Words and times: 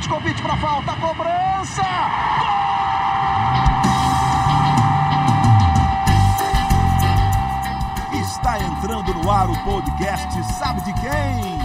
Petkovic 0.00 0.40
para 0.40 0.56
falta, 0.56 0.92
cobrança! 0.94 1.82
Gol! 2.40 2.48
Está 8.22 8.58
entrando 8.58 9.12
no 9.12 9.30
ar 9.30 9.50
o 9.50 9.64
podcast 9.64 10.42
Sabe 10.54 10.80
de 10.84 10.94
quem? 10.94 11.58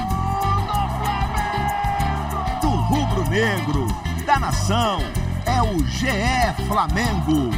Do 2.60 2.68
rubro 2.68 3.30
negro, 3.30 3.88
da 4.26 4.38
nação, 4.38 5.00
é 5.46 5.62
o 5.62 5.80
GE 5.88 6.68
Flamengo. 6.68 7.52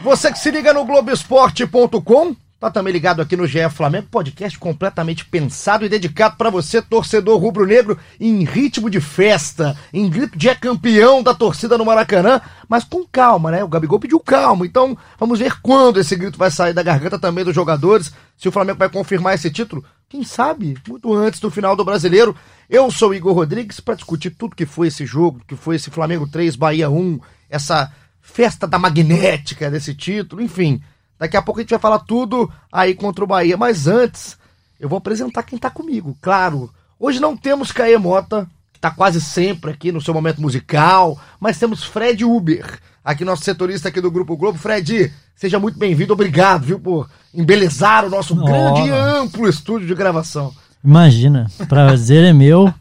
Você 0.00 0.32
que 0.32 0.38
se 0.38 0.50
liga 0.50 0.72
no 0.72 0.86
Globoesporte.com, 0.86 2.34
tá 2.60 2.70
também 2.70 2.92
ligado 2.92 3.22
aqui 3.22 3.38
no 3.38 3.46
GE 3.46 3.70
Flamengo, 3.70 4.08
podcast 4.10 4.58
completamente 4.58 5.24
pensado 5.24 5.86
e 5.86 5.88
dedicado 5.88 6.36
para 6.36 6.50
você, 6.50 6.82
torcedor 6.82 7.40
rubro-negro, 7.40 7.98
em 8.20 8.44
ritmo 8.44 8.90
de 8.90 9.00
festa, 9.00 9.74
em 9.94 10.10
grito 10.10 10.38
de 10.38 10.50
é 10.50 10.54
campeão 10.54 11.22
da 11.22 11.32
torcida 11.32 11.78
no 11.78 11.86
Maracanã, 11.86 12.38
mas 12.68 12.84
com 12.84 13.06
calma, 13.10 13.50
né? 13.50 13.64
O 13.64 13.68
Gabigol 13.68 13.98
pediu 13.98 14.20
calma, 14.20 14.66
então 14.66 14.96
vamos 15.18 15.38
ver 15.38 15.58
quando 15.62 15.98
esse 15.98 16.14
grito 16.14 16.36
vai 16.36 16.50
sair 16.50 16.74
da 16.74 16.82
garganta 16.82 17.18
também 17.18 17.46
dos 17.46 17.54
jogadores, 17.54 18.12
se 18.36 18.46
o 18.46 18.52
Flamengo 18.52 18.78
vai 18.78 18.90
confirmar 18.90 19.34
esse 19.34 19.50
título, 19.50 19.82
quem 20.06 20.22
sabe, 20.22 20.76
muito 20.86 21.14
antes 21.14 21.40
do 21.40 21.50
final 21.50 21.74
do 21.74 21.84
Brasileiro. 21.84 22.36
Eu 22.68 22.90
sou 22.90 23.10
o 23.10 23.14
Igor 23.14 23.32
Rodrigues 23.32 23.80
para 23.80 23.94
discutir 23.94 24.30
tudo 24.30 24.54
que 24.54 24.66
foi 24.66 24.88
esse 24.88 25.06
jogo, 25.06 25.40
que 25.48 25.56
foi 25.56 25.76
esse 25.76 25.90
Flamengo 25.90 26.28
3, 26.28 26.56
Bahia 26.56 26.90
1, 26.90 27.20
essa 27.48 27.90
festa 28.20 28.66
da 28.66 28.78
magnética 28.78 29.70
desse 29.70 29.94
título, 29.94 30.42
enfim. 30.42 30.82
Daqui 31.20 31.36
a 31.36 31.42
pouco 31.42 31.60
a 31.60 31.62
gente 31.62 31.70
vai 31.70 31.78
falar 31.78 31.98
tudo 31.98 32.50
aí 32.72 32.94
contra 32.94 33.22
o 33.22 33.26
Bahia. 33.26 33.54
Mas 33.54 33.86
antes, 33.86 34.38
eu 34.80 34.88
vou 34.88 34.96
apresentar 34.96 35.42
quem 35.42 35.58
tá 35.58 35.68
comigo, 35.68 36.16
claro. 36.22 36.70
Hoje 36.98 37.20
não 37.20 37.36
temos 37.36 37.70
Caê 37.70 37.98
Mota, 37.98 38.48
que 38.72 38.80
tá 38.80 38.90
quase 38.90 39.20
sempre 39.20 39.70
aqui 39.70 39.92
no 39.92 40.00
seu 40.00 40.14
momento 40.14 40.40
musical, 40.40 41.20
mas 41.38 41.58
temos 41.58 41.84
Fred 41.84 42.24
Uber, 42.24 42.80
aqui 43.04 43.22
nosso 43.22 43.44
setorista 43.44 43.90
aqui 43.90 44.00
do 44.00 44.10
Grupo 44.10 44.34
Globo. 44.34 44.58
Fred, 44.58 45.12
seja 45.36 45.58
muito 45.58 45.78
bem-vindo, 45.78 46.14
obrigado, 46.14 46.64
viu, 46.64 46.80
por 46.80 47.10
embelezar 47.34 48.06
o 48.06 48.10
nosso 48.10 48.34
oh. 48.34 48.42
grande 48.42 48.88
e 48.88 48.90
amplo 48.90 49.46
estúdio 49.46 49.86
de 49.86 49.94
gravação. 49.94 50.54
Imagina, 50.82 51.46
prazer 51.68 52.24
é 52.24 52.32
meu. 52.32 52.72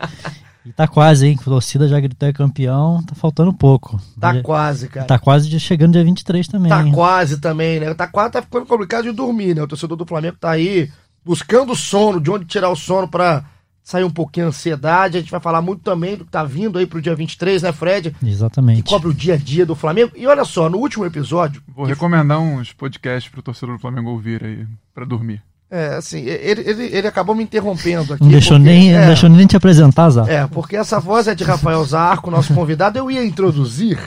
E 0.70 0.74
tá 0.74 0.88
quase, 0.88 1.26
hein? 1.26 1.36
A 1.42 1.44
torcida 1.44 1.88
já 1.88 2.00
gritou 2.00 2.30
é 2.30 2.32
campeão, 2.32 3.02
tá 3.02 3.16
faltando 3.16 3.52
pouco. 3.52 4.00
Tá 4.20 4.36
já, 4.36 4.44
quase, 4.44 4.88
cara. 4.88 5.08
Tá 5.08 5.18
quase 5.18 5.60
chegando 5.60 5.94
dia 5.94 6.04
23 6.04 6.48
também. 6.48 6.70
Tá 6.70 6.84
hein? 6.84 6.92
quase 6.92 7.40
também, 7.40 7.80
né? 7.80 7.92
Tá 7.96 8.06
quase, 8.06 8.34
tá 8.34 8.42
ficando 8.44 8.68
complicado 8.68 9.06
de 9.06 9.12
dormir, 9.12 9.56
né? 9.56 9.64
O 9.64 9.68
torcedor 9.68 9.98
do 9.98 10.06
Flamengo 10.06 10.38
tá 10.40 10.52
aí 10.52 10.92
buscando 11.26 11.76
sono, 11.76 12.22
de 12.22 12.30
onde 12.30 12.46
tirar 12.46 12.70
o 12.70 12.76
sono 12.76 13.08
pra 13.08 13.46
sair 13.84 14.04
um 14.04 14.12
pouquinho 14.12 14.46
a 14.46 14.50
ansiedade. 14.50 15.18
A 15.18 15.22
gente 15.22 15.32
vai 15.32 15.40
falar 15.40 15.60
muito 15.60 15.82
também 15.82 16.16
do 16.16 16.24
que 16.24 16.30
tá 16.30 16.44
vindo 16.44 16.78
aí 16.78 16.86
pro 16.86 17.02
dia 17.02 17.16
23, 17.16 17.64
né, 17.64 17.72
Fred? 17.72 18.16
Exatamente. 18.24 18.84
Que 18.84 18.90
cobre 18.90 19.10
o 19.10 19.14
dia 19.14 19.34
a 19.34 19.38
dia 19.38 19.66
do 19.66 19.74
Flamengo. 19.74 20.12
E 20.16 20.28
olha 20.28 20.46
só, 20.46 20.70
no 20.70 20.78
último 20.78 21.04
episódio. 21.04 21.64
Vou 21.76 21.86
recomendar 21.86 22.40
uns 22.40 22.74
podcasts 22.74 23.32
pro 23.32 23.42
torcedor 23.42 23.76
do 23.76 23.82
Flamengo 23.82 24.12
ouvir 24.12 24.44
aí, 24.44 24.68
pra 24.94 25.04
dormir. 25.04 25.42
É, 25.72 25.96
assim, 25.96 26.22
ele, 26.22 26.62
ele, 26.68 26.84
ele 26.86 27.08
acabou 27.08 27.36
me 27.36 27.44
interrompendo 27.44 28.14
aqui. 28.14 28.24
Não 28.24 28.32
deixou, 28.32 28.58
porque, 28.58 28.72
nem, 28.72 28.92
é, 28.92 29.00
não 29.00 29.08
deixou 29.08 29.30
nem 29.30 29.46
te 29.46 29.56
apresentar, 29.56 30.10
Zá. 30.10 30.26
É, 30.28 30.48
porque 30.48 30.76
essa 30.76 31.00
voz 31.00 31.28
é 31.28 31.36
de 31.36 31.44
Rafael 31.44 31.84
Zarco, 31.86 32.32
nosso 32.32 32.54
convidado. 32.56 32.98
Eu 32.98 33.12
ia 33.12 33.24
introduzir 33.24 34.00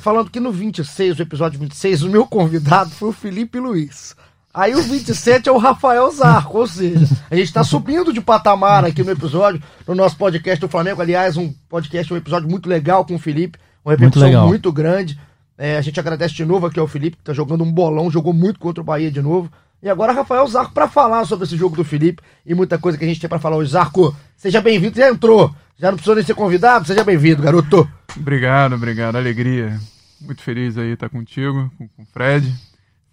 falando 0.00 0.30
que 0.30 0.38
no 0.38 0.52
26, 0.52 1.18
o 1.18 1.22
episódio 1.22 1.58
26, 1.58 2.04
o 2.04 2.08
meu 2.08 2.24
convidado 2.24 2.90
foi 2.90 3.08
o 3.08 3.12
Felipe 3.12 3.58
Luiz. 3.58 4.14
Aí 4.54 4.74
o 4.74 4.82
27 4.82 5.48
é 5.48 5.52
o 5.52 5.58
Rafael 5.58 6.10
Zarco, 6.10 6.58
ou 6.58 6.66
seja, 6.66 7.06
a 7.30 7.34
gente 7.36 7.46
está 7.46 7.62
subindo 7.62 8.12
de 8.12 8.20
patamar 8.20 8.84
aqui 8.84 9.02
no 9.02 9.10
episódio, 9.10 9.62
no 9.86 9.94
nosso 9.94 10.16
podcast 10.16 10.60
do 10.60 10.68
Flamengo. 10.68 11.02
Aliás, 11.02 11.36
um 11.36 11.52
podcast, 11.68 12.12
um 12.12 12.16
episódio 12.16 12.48
muito 12.48 12.68
legal 12.68 13.04
com 13.04 13.16
o 13.16 13.18
Felipe, 13.18 13.58
uma 13.84 13.92
repercussão 13.92 14.28
muito, 14.28 14.46
muito 14.46 14.72
grande. 14.72 15.18
É, 15.56 15.76
a 15.76 15.80
gente 15.80 15.98
agradece 15.98 16.34
de 16.34 16.44
novo 16.44 16.66
aqui 16.66 16.78
ao 16.78 16.86
Felipe, 16.86 17.16
que 17.16 17.22
está 17.22 17.32
jogando 17.32 17.64
um 17.64 17.72
bolão, 17.72 18.10
jogou 18.10 18.32
muito 18.32 18.60
contra 18.60 18.80
o 18.80 18.84
Bahia 18.84 19.10
de 19.10 19.20
novo. 19.20 19.50
E 19.82 19.88
agora 19.88 20.12
Rafael 20.12 20.46
Zarco 20.48 20.72
para 20.72 20.88
falar 20.88 21.24
sobre 21.24 21.44
esse 21.46 21.56
jogo 21.56 21.76
do 21.76 21.84
Felipe 21.84 22.22
e 22.44 22.52
muita 22.54 22.78
coisa 22.78 22.98
que 22.98 23.04
a 23.04 23.08
gente 23.08 23.20
tem 23.20 23.28
para 23.28 23.38
falar 23.38 23.56
hoje. 23.56 23.70
Zarco, 23.70 24.14
seja 24.36 24.60
bem-vindo, 24.60 24.96
já 24.96 25.08
entrou. 25.08 25.54
Já 25.76 25.90
não 25.90 25.96
precisou 25.96 26.16
nem 26.16 26.24
ser 26.24 26.34
convidado, 26.34 26.86
seja 26.86 27.04
bem-vindo, 27.04 27.42
garoto. 27.42 27.88
Obrigado, 28.16 28.74
obrigado. 28.74 29.14
Alegria. 29.14 29.78
Muito 30.20 30.42
feliz 30.42 30.76
aí 30.76 30.90
estar 30.90 31.08
contigo, 31.08 31.70
com 31.78 32.02
o 32.02 32.06
Fred, 32.06 32.52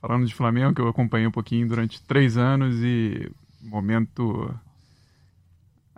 falando 0.02 0.26
de 0.26 0.34
Flamengo, 0.34 0.74
que 0.74 0.82
eu 0.82 0.88
acompanhei 0.88 1.28
um 1.28 1.32
pouquinho 1.32 1.68
durante 1.68 2.02
três 2.02 2.36
anos 2.36 2.78
e 2.82 3.32
momento, 3.62 4.52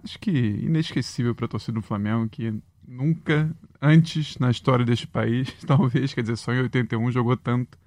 acho 0.04 0.20
que 0.20 0.32
inesquecível 0.32 1.34
para 1.34 1.46
a 1.46 1.50
torcida 1.50 1.80
do 1.80 1.82
Flamengo, 1.82 2.28
que 2.28 2.54
nunca 2.86 3.50
antes 3.82 4.38
na 4.38 4.52
história 4.52 4.86
deste 4.86 5.08
país, 5.08 5.54
talvez, 5.66 6.14
quer 6.14 6.22
dizer, 6.22 6.36
só 6.36 6.54
em 6.54 6.60
81 6.60 7.10
jogou 7.12 7.38
tanto 7.38 7.78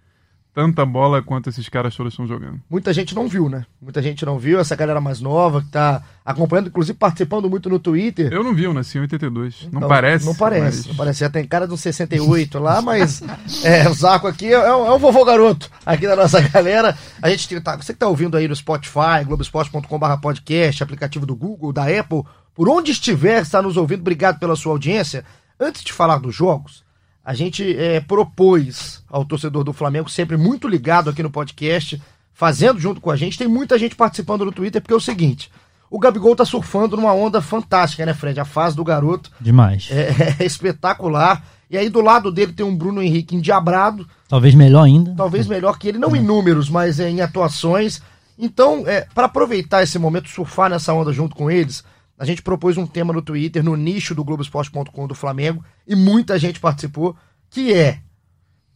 tanta 0.54 0.84
bola 0.84 1.22
quanto 1.22 1.48
esses 1.48 1.68
caras 1.68 1.94
todos 1.94 2.12
estão 2.12 2.26
jogando. 2.26 2.60
Muita 2.68 2.92
gente 2.92 3.14
não 3.14 3.28
viu, 3.28 3.48
né? 3.48 3.64
Muita 3.80 4.02
gente 4.02 4.24
não 4.24 4.38
viu, 4.38 4.58
essa 4.58 4.74
galera 4.74 5.00
mais 5.00 5.20
nova 5.20 5.62
que 5.62 5.68
tá 5.68 6.02
acompanhando, 6.24 6.68
inclusive 6.68 6.96
participando 6.98 7.48
muito 7.48 7.68
no 7.68 7.78
Twitter. 7.78 8.32
Eu 8.32 8.42
não 8.42 8.54
vi, 8.54 8.64
eu 8.64 8.74
nasci 8.74 8.98
em 8.98 9.02
82. 9.02 9.66
Então, 9.68 9.80
não 9.80 9.88
parece. 9.88 10.26
Não 10.26 10.34
parece, 10.34 10.78
mas... 10.78 10.86
não 10.86 10.94
parece. 10.94 11.20
Já 11.20 11.30
tem 11.30 11.46
cara 11.46 11.66
de 11.66 11.74
um 11.74 11.76
68 11.76 12.58
lá, 12.58 12.82
mas 12.82 13.22
é, 13.64 13.88
o 13.88 13.94
Zaco 13.94 14.26
aqui 14.26 14.46
é, 14.46 14.54
é, 14.54 14.72
um 14.72 14.98
vovô 14.98 15.24
garoto 15.24 15.70
aqui 15.86 16.06
da 16.06 16.16
nossa 16.16 16.40
galera. 16.48 16.96
A 17.22 17.30
gente 17.30 17.60
tá, 17.60 17.76
você 17.76 17.92
que 17.92 17.98
tá 17.98 18.08
ouvindo 18.08 18.36
aí 18.36 18.48
no 18.48 18.56
Spotify, 18.56 19.24
globesport.com.br 19.24 20.20
podcast, 20.20 20.82
aplicativo 20.82 21.24
do 21.24 21.36
Google, 21.36 21.72
da 21.72 21.84
Apple, 21.84 22.22
por 22.54 22.68
onde 22.68 22.90
estiver, 22.92 23.42
está 23.42 23.62
nos 23.62 23.76
ouvindo, 23.76 24.00
obrigado 24.00 24.38
pela 24.38 24.56
sua 24.56 24.72
audiência. 24.72 25.24
Antes 25.58 25.84
de 25.84 25.92
falar 25.92 26.18
dos 26.18 26.34
jogos, 26.34 26.84
a 27.30 27.34
gente 27.34 27.76
é, 27.76 28.00
propôs 28.00 29.04
ao 29.08 29.24
torcedor 29.24 29.62
do 29.62 29.72
Flamengo, 29.72 30.10
sempre 30.10 30.36
muito 30.36 30.66
ligado 30.66 31.08
aqui 31.08 31.22
no 31.22 31.30
podcast, 31.30 32.02
fazendo 32.32 32.80
junto 32.80 33.00
com 33.00 33.08
a 33.08 33.14
gente. 33.14 33.38
Tem 33.38 33.46
muita 33.46 33.78
gente 33.78 33.94
participando 33.94 34.44
no 34.44 34.50
Twitter, 34.50 34.82
porque 34.82 34.92
é 34.92 34.96
o 34.96 35.00
seguinte: 35.00 35.48
o 35.88 36.00
Gabigol 36.00 36.34
tá 36.34 36.44
surfando 36.44 36.96
numa 36.96 37.12
onda 37.12 37.40
fantástica, 37.40 38.04
né, 38.04 38.12
Fred? 38.14 38.40
A 38.40 38.44
fase 38.44 38.74
do 38.74 38.82
garoto. 38.82 39.30
Demais. 39.40 39.86
É, 39.92 40.42
é 40.42 40.44
espetacular. 40.44 41.44
E 41.70 41.78
aí 41.78 41.88
do 41.88 42.00
lado 42.00 42.32
dele 42.32 42.52
tem 42.52 42.66
um 42.66 42.76
Bruno 42.76 43.00
Henrique 43.00 43.36
endiabrado. 43.36 44.08
Talvez 44.28 44.52
melhor 44.56 44.82
ainda. 44.82 45.14
Talvez 45.16 45.46
melhor 45.46 45.78
que 45.78 45.86
ele, 45.86 45.98
não 45.98 46.16
em 46.16 46.24
números, 46.24 46.68
mas 46.68 46.98
em 46.98 47.20
atuações. 47.20 48.02
Então, 48.36 48.82
é, 48.88 49.06
para 49.14 49.26
aproveitar 49.26 49.84
esse 49.84 50.00
momento, 50.00 50.28
surfar 50.28 50.68
nessa 50.68 50.92
onda 50.92 51.12
junto 51.12 51.36
com 51.36 51.48
eles, 51.48 51.84
a 52.20 52.26
gente 52.26 52.42
propôs 52.42 52.76
um 52.76 52.86
tema 52.86 53.14
no 53.14 53.22
Twitter, 53.22 53.64
no 53.64 53.74
nicho 53.74 54.14
do 54.14 54.22
Globoesporte.com 54.22 55.06
do 55.06 55.14
Flamengo, 55.14 55.64
e 55.88 55.96
muita 55.96 56.38
gente 56.38 56.60
participou, 56.60 57.16
que 57.48 57.72
é 57.72 58.00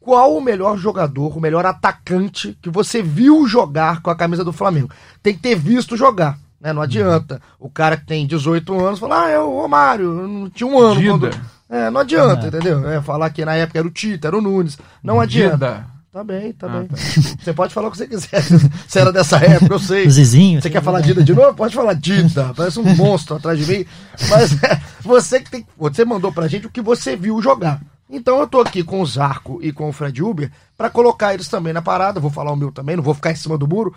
qual 0.01 0.35
o 0.35 0.41
melhor 0.41 0.79
jogador, 0.79 1.37
o 1.37 1.41
melhor 1.41 1.67
atacante 1.67 2.57
que 2.63 2.71
você 2.71 3.03
viu 3.03 3.47
jogar 3.47 4.01
com 4.01 4.09
a 4.09 4.17
camisa 4.17 4.43
do 4.43 4.53
Flamengo? 4.53 4.89
Tem 5.23 5.35
que 5.35 5.41
ter 5.41 5.57
visto 5.57 5.95
jogar, 5.95 6.39
né? 6.59 6.73
Não 6.73 6.81
adianta. 6.81 7.39
O 7.61 7.69
cara 7.69 7.99
que 7.99 8.07
tem 8.07 8.27
18 8.27 8.83
anos 8.83 8.99
falar, 8.99 9.27
ah, 9.27 9.31
é 9.31 9.39
o 9.39 9.61
Romário, 9.61 10.11
não 10.27 10.49
tinha 10.49 10.67
um 10.67 10.79
ano. 10.79 11.03
Quando... 11.03 11.31
É, 11.69 11.91
não 11.91 12.01
adianta, 12.01 12.47
é. 12.47 12.49
entendeu? 12.49 12.89
É, 12.89 13.03
falar 13.03 13.29
que 13.29 13.45
na 13.45 13.55
época 13.57 13.79
era 13.79 13.87
o 13.87 13.91
Tita, 13.91 14.29
era 14.29 14.39
o 14.39 14.41
Nunes. 14.41 14.79
Não 15.03 15.25
Dida. 15.27 15.87
Tá 16.15 16.23
bem, 16.23 16.53
tá 16.53 16.69
ah, 16.69 16.79
bem. 16.79 16.87
Tá. 16.87 16.97
Você 16.97 17.53
pode 17.53 17.75
falar 17.75 17.89
o 17.89 17.91
que 17.91 17.99
você 17.99 18.07
quiser. 18.07 18.41
Você 18.87 19.01
era 19.01 19.13
dessa 19.13 19.37
época, 19.37 19.75
eu 19.75 19.81
sei. 19.81 20.09
Zizinho. 20.09 20.63
Você 20.63 20.71
quer 20.71 20.81
falar 20.81 21.01
Dida 21.01 21.25
de 21.25 21.35
novo? 21.35 21.53
Pode 21.55 21.75
falar 21.75 21.93
Dida. 21.95 22.55
Parece 22.55 22.79
um 22.79 22.95
monstro 22.95 23.35
atrás 23.35 23.59
de 23.59 23.67
mim. 23.67 23.85
Mas 24.31 24.53
é, 24.63 24.81
você 25.01 25.41
que 25.41 25.51
tem. 25.51 25.67
Você 25.77 26.05
mandou 26.05 26.31
pra 26.31 26.47
gente 26.47 26.69
o 26.69 26.71
que 26.71 26.81
você 26.81 27.17
viu 27.17 27.43
jogar. 27.43 27.81
Então 28.09 28.39
eu 28.39 28.47
tô 28.47 28.61
aqui 28.61 28.85
com 28.85 29.01
o 29.01 29.07
Zarco 29.07 29.59
e 29.61 29.73
com 29.73 29.89
o 29.89 29.93
Fred 29.93 30.23
Uber 30.23 30.53
para 30.77 30.89
colocar 30.89 31.35
eles 31.35 31.49
também 31.49 31.73
na 31.73 31.83
parada. 31.83 32.21
Vou 32.21 32.31
falar 32.31 32.53
o 32.53 32.57
meu 32.57 32.71
também, 32.71 32.95
não 32.95 33.03
vou 33.03 33.15
ficar 33.15 33.33
em 33.33 33.37
cima 33.37 33.59
do 33.59 33.67
muro. 33.67 33.93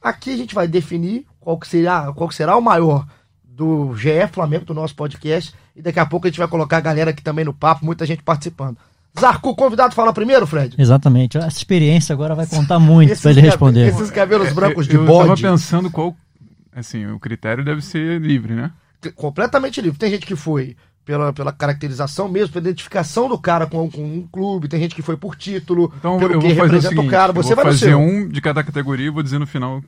Aqui 0.00 0.32
a 0.32 0.36
gente 0.38 0.54
vai 0.54 0.66
definir 0.66 1.26
qual 1.38 1.58
que 1.58 1.68
será, 1.68 2.10
qual 2.14 2.30
que 2.30 2.34
será 2.34 2.56
o 2.56 2.62
maior 2.62 3.06
do 3.44 3.94
GE 3.94 4.26
Flamengo, 4.32 4.64
do 4.64 4.72
nosso 4.72 4.94
podcast. 4.94 5.54
E 5.76 5.82
daqui 5.82 6.00
a 6.00 6.06
pouco 6.06 6.26
a 6.26 6.30
gente 6.30 6.38
vai 6.38 6.48
colocar 6.48 6.78
a 6.78 6.80
galera 6.80 7.10
aqui 7.10 7.22
também 7.22 7.44
no 7.44 7.52
papo, 7.52 7.84
muita 7.84 8.06
gente 8.06 8.22
participando. 8.22 8.78
Zarco, 9.18 9.50
o 9.50 9.54
convidado 9.54 9.94
fala 9.94 10.12
primeiro, 10.12 10.46
Fred? 10.46 10.74
Exatamente. 10.78 11.36
Essa 11.36 11.48
experiência 11.48 12.12
agora 12.12 12.34
vai 12.34 12.46
contar 12.46 12.78
muito 12.78 13.20
para 13.20 13.30
ele 13.30 13.40
responder. 13.40 13.88
Esses 13.88 14.10
cabelos 14.10 14.52
brancos 14.52 14.86
de 14.86 14.96
eu, 14.96 15.04
bode. 15.04 15.30
Eu 15.30 15.36
tava 15.36 15.52
pensando 15.52 15.90
qual... 15.90 16.16
Assim, 16.74 17.06
o 17.06 17.18
critério 17.18 17.64
deve 17.64 17.82
ser 17.82 18.20
livre, 18.20 18.54
né? 18.54 18.70
Completamente 19.16 19.80
livre. 19.80 19.98
Tem 19.98 20.10
gente 20.10 20.26
que 20.26 20.36
foi 20.36 20.76
pela, 21.08 21.32
pela 21.32 21.50
caracterização 21.50 22.28
mesmo, 22.28 22.52
pela 22.52 22.66
identificação 22.66 23.30
do 23.30 23.38
cara 23.38 23.66
com, 23.66 23.90
com 23.90 24.02
um 24.02 24.28
clube, 24.30 24.68
tem 24.68 24.78
gente 24.78 24.94
que 24.94 25.00
foi 25.00 25.16
por 25.16 25.34
título, 25.34 25.90
então, 25.96 26.18
pelo 26.18 26.34
eu 26.34 26.38
que 26.38 26.48
vou 26.48 26.56
fazer 26.56 26.62
representa 26.62 26.94
o, 26.94 26.96
seguinte, 26.96 27.08
o 27.08 27.10
cara. 27.10 27.32
Você 27.32 27.52
eu 27.52 27.56
vou 27.56 27.64
vai 27.64 27.72
fazer 27.72 27.94
um 27.94 28.28
de 28.28 28.40
cada 28.42 28.62
categoria 28.62 29.06
e 29.06 29.10
vou 29.10 29.22
dizer 29.22 29.38
no 29.38 29.46
final 29.46 29.82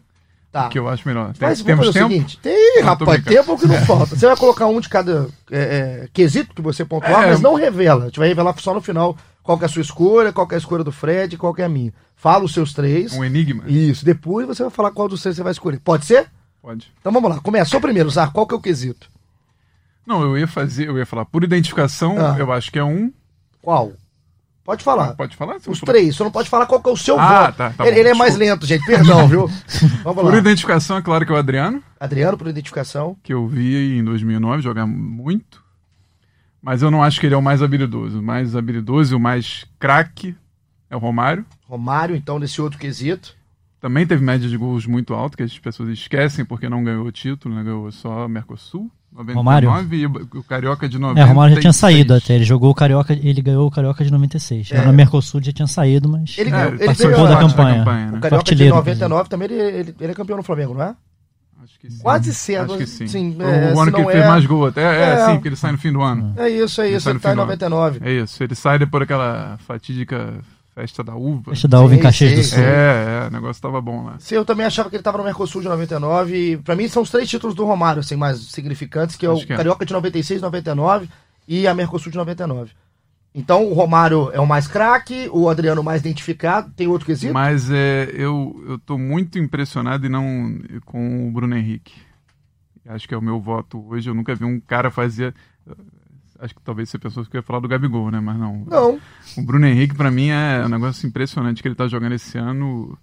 Tá. 0.52 0.68
que 0.68 0.78
eu 0.78 0.88
acho 0.88 1.06
melhor. 1.06 1.32
Tem, 1.32 1.48
Mas 1.48 1.62
temos 1.62 1.90
tempo? 1.92 2.06
o 2.06 2.10
seguinte, 2.10 2.38
tem, 2.42 2.82
rapaz, 2.82 3.22
tempo 3.22 3.56
que 3.56 3.66
não 3.68 3.76
falta. 3.86 4.16
Você 4.16 4.26
vai 4.26 4.36
colocar 4.36 4.66
um 4.66 4.80
de 4.80 4.88
cada 4.88 5.28
é, 5.50 5.58
é, 6.04 6.08
quesito 6.12 6.52
que 6.54 6.60
você 6.60 6.84
pontuar, 6.84 7.22
é, 7.22 7.30
mas 7.30 7.40
não 7.40 7.54
revela. 7.54 8.02
A 8.02 8.06
gente 8.06 8.18
vai 8.18 8.26
revelar 8.26 8.58
só 8.58 8.74
no 8.74 8.80
final 8.80 9.16
qual 9.44 9.56
é 9.62 9.64
a 9.64 9.68
sua 9.68 9.82
escolha, 9.82 10.32
qual 10.32 10.48
é 10.50 10.54
a 10.56 10.58
escolha 10.58 10.82
do 10.82 10.90
Fred, 10.90 11.36
qual 11.36 11.54
é 11.56 11.62
a 11.62 11.68
minha. 11.68 11.92
Fala 12.16 12.44
os 12.44 12.52
seus 12.52 12.74
três. 12.74 13.12
Um 13.12 13.24
enigma. 13.24 13.62
Isso. 13.68 14.04
Depois 14.04 14.46
você 14.46 14.62
vai 14.64 14.70
falar 14.72 14.90
qual 14.90 15.06
dos 15.08 15.22
três 15.22 15.36
você 15.36 15.42
vai 15.42 15.52
escolher. 15.52 15.78
Pode 15.78 16.04
ser? 16.04 16.26
Pode. 16.60 16.92
Então 17.00 17.12
vamos 17.12 17.30
lá. 17.30 17.40
Começou 17.40 17.80
primeiro, 17.80 18.10
Zarco. 18.10 18.34
Qual 18.34 18.46
que 18.46 18.52
é 18.54 18.56
o 18.56 18.60
quesito? 18.60 19.08
Não, 20.04 20.22
eu 20.22 20.36
ia 20.36 20.48
fazer, 20.48 20.88
eu 20.88 20.98
ia 20.98 21.06
falar, 21.06 21.24
por 21.26 21.44
identificação, 21.44 22.16
Ah. 22.18 22.34
eu 22.38 22.50
acho 22.52 22.72
que 22.72 22.78
é 22.78 22.84
um. 22.84 23.12
Qual? 23.62 23.92
Pode 24.70 24.84
falar. 24.84 25.14
Pode 25.14 25.34
falar? 25.34 25.56
Os 25.66 25.80
três. 25.80 26.14
Só 26.14 26.22
não 26.22 26.30
pode 26.30 26.48
falar 26.48 26.64
qual 26.66 26.80
que 26.80 26.88
é 26.88 26.92
o 26.92 26.96
seu 26.96 27.18
Ah, 27.18 27.46
voto. 27.46 27.56
tá, 27.56 27.70
tá 27.70 27.84
ele, 27.86 27.94
bom, 27.94 28.00
ele 28.00 28.08
é 28.10 28.14
mais 28.14 28.36
lento, 28.36 28.64
gente. 28.64 28.86
Perdão, 28.86 29.26
viu? 29.26 29.48
Vamos 30.04 30.22
Por 30.22 30.32
lá. 30.32 30.38
identificação, 30.38 30.96
é 30.98 31.02
claro 31.02 31.26
que 31.26 31.32
é 31.32 31.34
o 31.34 31.38
Adriano, 31.38 31.82
Adriano, 31.98 32.38
por 32.38 32.46
identificação. 32.46 33.16
que 33.24 33.34
eu 33.34 33.48
vi 33.48 33.98
em 33.98 34.04
2009 34.04 34.62
jogar 34.62 34.86
muito. 34.86 35.60
Mas 36.62 36.82
eu 36.82 36.90
não 36.90 37.02
acho 37.02 37.18
que 37.18 37.26
ele 37.26 37.34
é 37.34 37.38
o 37.38 37.42
mais 37.42 37.62
habilidoso. 37.62 38.20
O 38.20 38.22
mais 38.22 38.54
habilidoso 38.54 39.12
e 39.12 39.16
o 39.16 39.20
mais 39.20 39.66
craque 39.80 40.36
é 40.88 40.94
o 40.94 41.00
Romário. 41.00 41.44
Romário, 41.66 42.14
então, 42.14 42.38
nesse 42.38 42.62
outro 42.62 42.78
quesito. 42.78 43.34
Também 43.80 44.06
teve 44.06 44.22
média 44.22 44.48
de 44.48 44.56
gols 44.56 44.86
muito 44.86 45.14
alta, 45.14 45.36
que 45.36 45.42
as 45.42 45.58
pessoas 45.58 45.88
esquecem 45.88 46.44
porque 46.44 46.68
não 46.68 46.84
ganhou 46.84 47.06
o 47.06 47.10
título, 47.10 47.54
né? 47.56 47.64
ganhou 47.64 47.90
só 47.90 48.28
Mercosul. 48.28 48.88
99, 49.12 49.34
Romário? 49.34 49.94
E 49.94 50.06
o 50.06 50.42
Carioca 50.44 50.88
de 50.88 50.98
90. 50.98 51.20
É, 51.20 51.24
o 51.24 51.28
Romário 51.28 51.54
já 51.56 51.60
tinha 51.60 51.72
saído 51.72 52.14
até. 52.14 52.34
Ele 52.36 52.44
jogou 52.44 52.70
o 52.70 52.74
Carioca, 52.74 53.12
ele 53.12 53.42
ganhou 53.42 53.66
o 53.66 53.70
Carioca 53.70 54.04
de 54.04 54.10
96. 54.12 54.70
É. 54.72 54.84
Na 54.84 54.92
Mercosul 54.92 55.42
já 55.42 55.52
tinha 55.52 55.66
saído, 55.66 56.08
mas 56.08 56.36
Ele 56.38 56.48
É, 56.48 56.52
ganhou- 56.52 56.68
ele 56.68 56.76
ele 56.76 56.86
participou 56.86 57.26
da 57.28 57.34
a- 57.36 57.40
campanha. 57.40 57.82
O 57.82 57.84
né? 57.84 58.18
Carioca 58.20 58.28
de 58.28 58.34
Artilheiro, 58.36 58.74
99 58.76 59.28
também, 59.28 59.50
ele, 59.50 59.60
ele, 59.60 59.94
ele 60.00 60.12
é 60.12 60.14
campeão 60.14 60.36
no 60.36 60.42
Flamengo, 60.42 60.74
não 60.74 60.82
é? 60.82 60.94
Acho 61.62 61.78
que 61.78 61.90
sim. 61.90 62.02
Quase 62.02 62.32
cedo. 62.34 62.72
Acho 62.72 62.78
que 62.78 62.86
sim. 62.86 63.06
sim 63.06 63.36
é, 63.40 63.74
o 63.74 63.80
ano 63.80 63.92
que 63.92 64.00
ele 64.00 64.10
fez 64.12 64.24
é- 64.24 64.28
mais 64.28 64.46
gol 64.46 64.66
até. 64.66 64.80
É, 64.82 65.12
É. 65.12 65.26
sim, 65.26 65.32
porque 65.34 65.48
ele 65.48 65.56
sai 65.56 65.72
no 65.72 65.78
fim 65.78 65.92
do 65.92 66.00
ano. 66.00 66.32
É 66.36 66.48
isso, 66.48 66.80
é 66.80 66.86
Ele 66.86 66.96
isso. 66.96 67.04
sai 67.04 67.12
Ele 67.12 67.18
no 67.18 67.20
tá 67.20 67.28
em 67.28 67.32
fim 67.32 67.36
do 67.36 67.40
ano. 67.42 67.46
99. 67.50 68.00
É 68.02 68.12
isso. 68.12 68.42
Ele 68.42 68.54
sai 68.54 68.78
depois 68.78 69.00
daquela 69.02 69.58
fatídica 69.66 70.34
festa 70.74 71.02
da 71.02 71.14
uva. 71.14 71.52
Eu 71.52 71.68
dar 71.68 71.80
uva 71.80 71.94
em 71.94 71.98
Sim, 71.98 72.02
Caxias 72.02 72.32
do 72.32 72.42
sim. 72.42 72.54
Sul. 72.56 72.64
É, 72.64 73.24
é, 73.24 73.28
o 73.28 73.30
negócio 73.30 73.60
tava 73.62 73.80
bom 73.80 74.04
lá. 74.04 74.16
Sim, 74.18 74.36
eu 74.36 74.44
também 74.44 74.66
achava 74.66 74.88
que 74.88 74.96
ele 74.96 75.02
tava 75.02 75.18
no 75.18 75.24
Mercosul 75.24 75.60
de 75.60 75.68
99. 75.68 76.36
E 76.36 76.56
pra 76.58 76.76
mim 76.76 76.88
são 76.88 77.02
os 77.02 77.10
três 77.10 77.28
títulos 77.28 77.54
do 77.54 77.64
Romário, 77.64 78.00
assim, 78.00 78.16
mais 78.16 78.38
significantes, 78.38 79.16
que 79.16 79.26
é 79.26 79.30
o 79.30 79.36
que 79.36 79.52
é. 79.52 79.56
Carioca 79.56 79.84
de 79.84 79.92
96, 79.92 80.40
99 80.40 81.08
e 81.46 81.66
a 81.66 81.74
Mercosul 81.74 82.10
de 82.12 82.18
99. 82.18 82.70
Então 83.34 83.64
o 83.66 83.74
Romário 83.74 84.30
é 84.32 84.40
o 84.40 84.46
mais 84.46 84.66
craque, 84.66 85.28
o 85.32 85.48
Adriano 85.48 85.80
o 85.80 85.84
mais 85.84 86.00
identificado. 86.00 86.70
Tem 86.74 86.88
outro 86.88 87.06
quesito? 87.06 87.32
Mas 87.32 87.70
é, 87.70 88.10
eu, 88.12 88.62
eu 88.66 88.78
tô 88.78 88.98
muito 88.98 89.38
impressionado 89.38 90.06
e 90.06 90.08
não 90.08 90.58
com 90.84 91.28
o 91.28 91.30
Bruno 91.30 91.56
Henrique. 91.56 91.94
Acho 92.86 93.06
que 93.06 93.14
é 93.14 93.16
o 93.16 93.22
meu 93.22 93.40
voto 93.40 93.84
hoje. 93.88 94.10
Eu 94.10 94.14
nunca 94.14 94.34
vi 94.34 94.44
um 94.44 94.58
cara 94.58 94.90
fazer. 94.90 95.34
Acho 96.40 96.54
que 96.54 96.62
talvez 96.62 96.88
você 96.88 96.98
pensou 96.98 97.24
que 97.24 97.36
eu 97.36 97.40
ia 97.40 97.42
falar 97.42 97.60
do 97.60 97.68
Gabigol, 97.68 98.10
né? 98.10 98.18
Mas 98.20 98.38
não. 98.38 98.64
Não. 98.66 99.00
O 99.36 99.42
Bruno 99.42 99.66
Henrique, 99.66 99.94
pra 99.94 100.10
mim, 100.10 100.28
é 100.30 100.62
um 100.64 100.68
negócio 100.68 101.06
impressionante 101.06 101.60
que 101.60 101.68
ele 101.68 101.74
tá 101.74 101.86
jogando 101.86 102.12
esse 102.12 102.38
ano. 102.38 102.96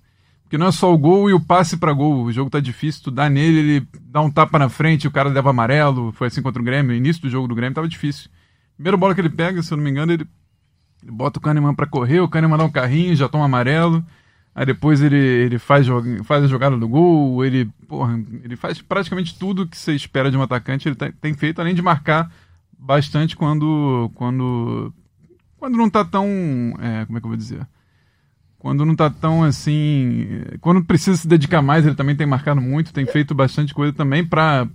Porque 0.43 0.57
não 0.57 0.67
é 0.67 0.71
só 0.71 0.93
o 0.93 0.97
gol 0.97 1.29
e 1.29 1.33
o 1.33 1.39
passe 1.39 1.77
pra 1.77 1.91
gol. 1.93 2.23
O 2.23 2.31
jogo 2.31 2.49
tá 2.49 2.59
difícil, 2.59 3.03
tu 3.03 3.11
dá 3.11 3.29
nele, 3.29 3.59
ele 3.59 3.87
dá 4.01 4.21
um 4.21 4.31
tapa 4.31 4.57
na 4.57 4.69
frente, 4.69 5.07
o 5.07 5.11
cara 5.11 5.29
leva 5.29 5.49
amarelo. 5.51 6.11
Foi 6.13 6.27
assim 6.27 6.41
contra 6.41 6.61
o 6.61 6.65
Grêmio. 6.65 6.91
No 6.91 6.97
início 6.97 7.21
do 7.21 7.29
jogo 7.29 7.47
do 7.47 7.53
Grêmio 7.55 7.75
tava 7.75 7.87
difícil. 7.87 8.29
Primeira 8.75 8.95
bola 8.97 9.13
que 9.13 9.21
ele 9.21 9.29
pega, 9.29 9.61
se 9.61 9.71
eu 9.73 9.77
não 9.77 9.83
me 9.83 9.89
engano, 9.91 10.11
ele, 10.13 10.25
ele 11.03 11.11
bota 11.11 11.37
o 11.37 11.41
Kahneman 11.41 11.75
pra 11.75 11.85
correr, 11.85 12.19
o 12.21 12.27
Kahneman 12.29 12.57
dá 12.57 12.63
um 12.63 12.71
carrinho, 12.71 13.15
já 13.15 13.27
toma 13.27 13.45
amarelo. 13.45 14.03
Aí 14.55 14.65
depois 14.65 15.01
ele, 15.01 15.15
ele 15.17 15.59
faz, 15.59 15.85
faz 16.23 16.43
a 16.43 16.47
jogada 16.47 16.75
do 16.77 16.87
gol, 16.87 17.45
ele, 17.45 17.65
porra, 17.87 18.19
ele 18.43 18.55
faz 18.55 18.81
praticamente 18.81 19.37
tudo 19.37 19.67
que 19.67 19.77
você 19.77 19.93
espera 19.93 20.31
de 20.31 20.37
um 20.37 20.41
atacante, 20.41 20.87
ele 20.87 20.95
tá- 20.95 21.11
tem 21.21 21.33
feito, 21.35 21.59
além 21.61 21.75
de 21.75 21.81
marcar 21.83 22.31
bastante 22.87 23.35
quando. 23.35 24.09
quando. 24.15 24.93
quando 25.57 25.77
não 25.77 25.89
tá 25.89 26.05
tão. 26.05 26.25
é, 26.79 27.05
como 27.05 27.17
é 27.17 27.21
que 27.21 27.25
eu 27.25 27.29
vou 27.29 27.37
dizer? 27.37 27.67
Quando 28.57 28.85
não 28.85 28.95
tá 28.95 29.09
tão 29.09 29.43
assim. 29.43 30.41
Quando 30.61 30.83
precisa 30.83 31.15
se 31.15 31.27
dedicar 31.27 31.61
mais, 31.61 31.85
ele 31.85 31.93
também 31.93 32.15
tem 32.15 32.25
marcado 32.25 32.59
muito, 32.59 32.91
tem 32.91 33.05
feito 33.05 33.35
bastante 33.35 33.73
coisa 33.73 33.93
também 33.93 34.25
pra 34.25 34.67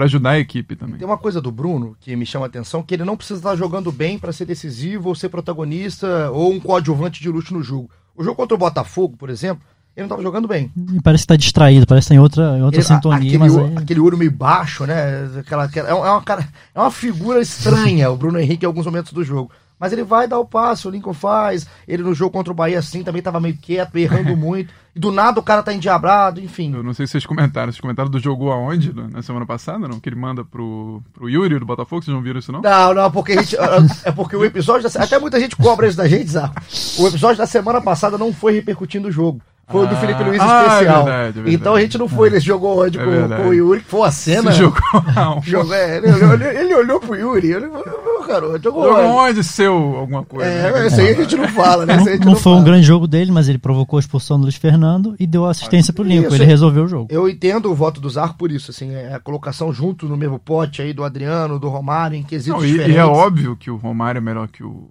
ajudar 0.00 0.30
a 0.30 0.38
equipe 0.40 0.74
também. 0.74 0.98
Tem 0.98 1.06
uma 1.06 1.18
coisa 1.18 1.40
do 1.40 1.52
Bruno 1.52 1.96
que 2.00 2.16
me 2.16 2.26
chama 2.26 2.46
a 2.46 2.48
atenção, 2.48 2.82
que 2.82 2.94
ele 2.94 3.04
não 3.04 3.16
precisa 3.16 3.38
estar 3.38 3.54
jogando 3.54 3.92
bem 3.92 4.18
pra 4.18 4.32
ser 4.32 4.44
decisivo 4.44 5.08
ou 5.10 5.14
ser 5.14 5.28
protagonista 5.28 6.30
ou 6.32 6.52
um 6.52 6.58
coadjuvante 6.58 7.20
de 7.22 7.28
luxo 7.28 7.54
no 7.54 7.62
jogo. 7.62 7.90
O 8.16 8.24
jogo 8.24 8.34
contra 8.34 8.56
o 8.56 8.58
Botafogo, 8.58 9.16
por 9.16 9.30
exemplo, 9.30 9.62
ele 9.98 10.02
não 10.04 10.08
tava 10.08 10.22
jogando 10.22 10.46
bem. 10.46 10.70
E 10.94 11.02
parece 11.02 11.24
que 11.24 11.28
tá 11.28 11.36
distraído, 11.36 11.86
parece 11.86 12.06
que 12.06 12.08
tá 12.10 12.14
em 12.14 12.20
outra, 12.20 12.56
em 12.56 12.62
outra 12.62 12.80
Ele- 12.80 12.86
sintonia, 12.86 13.18
aquele, 13.18 13.38
mas 13.38 13.56
aí... 13.56 13.76
aquele 13.76 14.00
olho 14.00 14.16
meio 14.16 14.30
baixo, 14.30 14.86
né? 14.86 15.28
Aquela, 15.38 15.64
aquela- 15.64 15.88
é, 15.88 15.94
uma, 15.94 16.06
é 16.06 16.10
uma 16.10 16.22
cara, 16.22 16.48
é 16.74 16.80
uma 16.80 16.90
figura 16.90 17.40
estranha 17.40 18.08
o 18.10 18.16
Bruno 18.16 18.38
Henrique 18.38 18.64
em 18.64 18.68
alguns 18.68 18.86
momentos 18.86 19.12
do 19.12 19.24
jogo. 19.24 19.50
Mas 19.80 19.92
ele 19.92 20.02
vai 20.02 20.26
dar 20.26 20.40
o 20.40 20.44
passo, 20.44 20.88
o 20.88 20.90
Lincoln 20.90 21.14
faz. 21.14 21.64
Ele 21.86 22.02
no 22.02 22.12
jogo 22.12 22.32
contra 22.32 22.52
o 22.52 22.56
Bahia, 22.56 22.80
assim, 22.80 23.04
também 23.04 23.22
tava 23.22 23.38
meio 23.38 23.56
quieto, 23.56 23.94
errando 23.96 24.34
muito. 24.36 24.72
E 24.94 24.98
do 24.98 25.12
nada 25.12 25.38
o 25.38 25.42
cara 25.42 25.62
tá 25.62 25.72
endiabrado, 25.72 26.40
enfim. 26.40 26.74
Eu 26.74 26.82
não 26.82 26.92
sei 26.92 27.06
se 27.06 27.12
vocês 27.12 27.24
comentaram. 27.24 27.70
Vocês 27.70 27.80
comentaram 27.80 28.10
do 28.10 28.18
jogo 28.18 28.50
aonde 28.50 28.92
né, 28.92 29.06
na 29.12 29.22
semana 29.22 29.46
passada, 29.46 29.86
não? 29.86 30.00
Que 30.00 30.08
ele 30.08 30.16
manda 30.16 30.44
pro, 30.44 31.00
pro 31.12 31.28
Yuri 31.30 31.60
do 31.60 31.64
Botafogo, 31.64 32.02
vocês 32.02 32.12
não 32.12 32.20
viram 32.22 32.40
isso 32.40 32.50
não? 32.50 32.60
Não, 32.60 32.92
não, 32.92 33.08
porque 33.08 33.32
a 33.34 33.42
gente. 33.42 33.56
É 34.04 34.10
porque 34.10 34.34
o 34.34 34.44
episódio. 34.44 34.90
Da, 34.90 35.00
até 35.04 35.16
muita 35.16 35.38
gente 35.38 35.54
cobra 35.54 35.86
isso 35.86 35.96
da 35.96 36.08
gente, 36.08 36.28
Zá. 36.28 36.50
O 36.98 37.06
episódio 37.06 37.38
da 37.38 37.46
semana 37.46 37.80
passada 37.80 38.18
não 38.18 38.32
foi 38.32 38.54
repercutindo 38.54 39.06
o 39.06 39.12
jogo. 39.12 39.40
Foi 39.70 39.84
o 39.84 39.86
do 39.86 39.94
Ah, 39.94 39.98
Felipe 39.98 40.22
Luiz 40.24 40.40
ah, 40.40 40.44
é 40.44 40.66
especial. 40.68 41.04
verdade, 41.04 41.28
é 41.28 41.32
verdade. 41.32 41.54
Então 41.54 41.74
a 41.74 41.80
gente 41.80 41.98
não 41.98 42.08
foi, 42.08 42.28
ele 42.28 42.40
jogou 42.40 42.82
onde 42.84 42.98
É 42.98 43.04
com, 43.04 43.10
verdade. 43.10 43.42
com 43.42 43.48
o 43.50 43.54
Yuri, 43.54 43.80
que 43.80 43.86
foi 43.90 44.00
uma 44.00 44.10
cena. 44.10 44.50
Se 44.52 44.58
jogou? 44.58 44.80
Jogou, 45.44 45.74
é, 45.74 45.96
ele, 45.98 46.06
olhou, 46.12 46.34
ele 46.50 46.74
olhou 46.74 47.00
pro 47.00 47.14
Yuri, 47.14 47.52
ele 47.52 47.68
falou, 47.68 48.26
garoto, 48.26 48.62
jogou 48.62 48.82
Jogou 48.84 49.04
onde? 49.04 49.30
onde 49.38 49.44
seu 49.44 49.72
alguma 49.74 50.24
coisa? 50.24 50.50
É, 50.50 50.72
né? 50.72 50.86
isso 50.86 51.00
aí 51.00 51.08
a 51.10 51.14
gente 51.14 51.36
não 51.36 51.48
fala, 51.48 51.84
né? 51.86 51.96
Não, 51.96 52.06
a 52.06 52.10
gente 52.12 52.24
não 52.24 52.34
foi 52.36 52.52
um 52.52 52.56
fala. 52.56 52.64
grande 52.64 52.86
jogo 52.86 53.06
dele, 53.06 53.30
mas 53.30 53.48
ele 53.48 53.58
provocou 53.58 53.98
a 53.98 54.00
expulsão 54.00 54.38
do 54.38 54.44
Luiz 54.44 54.56
Fernando 54.56 55.14
e 55.20 55.26
deu 55.26 55.44
assistência 55.46 55.92
pro 55.92 56.02
Lincoln. 56.04 56.28
Isso, 56.28 56.36
Ele 56.36 56.44
resolveu 56.44 56.84
o 56.84 56.88
jogo. 56.88 57.08
Eu 57.10 57.28
entendo 57.28 57.70
o 57.70 57.74
voto 57.74 58.00
do 58.00 58.08
Zarco 58.08 58.36
por 58.38 58.50
isso, 58.50 58.70
assim, 58.70 58.94
a 58.96 59.18
colocação 59.20 59.72
junto 59.72 60.06
no 60.08 60.16
mesmo 60.16 60.38
pote 60.38 60.80
aí 60.82 60.92
do 60.94 61.04
Adriano, 61.04 61.58
do 61.58 61.68
Romário, 61.68 62.16
em 62.16 62.22
quesitos 62.22 62.60
Não, 62.62 62.66
e, 62.66 62.70
diferentes. 62.72 62.96
e 62.96 62.98
é 62.98 63.04
óbvio 63.04 63.54
que 63.56 63.70
o 63.70 63.76
Romário 63.76 64.18
é 64.18 64.22
melhor 64.22 64.48
que 64.48 64.62
o, 64.64 64.90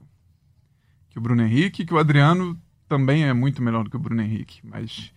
que 1.10 1.18
o 1.18 1.22
Bruno 1.22 1.42
Henrique, 1.44 1.86
que 1.86 1.94
o 1.94 1.98
Adriano 1.98 2.56
também 2.88 3.26
é 3.26 3.34
muito 3.34 3.62
melhor 3.62 3.84
do 3.84 3.90
que 3.90 3.96
o 3.96 4.00
Bruno 4.00 4.22
Henrique, 4.22 4.60
mas 4.64 5.12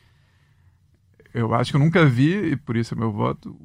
eu 1.33 1.55
acho 1.55 1.71
que 1.71 1.77
eu 1.77 1.81
nunca 1.81 2.05
vi, 2.05 2.53
e 2.53 2.57
por 2.57 2.77
isso 2.77 2.95
é 2.95 2.97
meu 2.97 3.13
voto, 3.13 3.57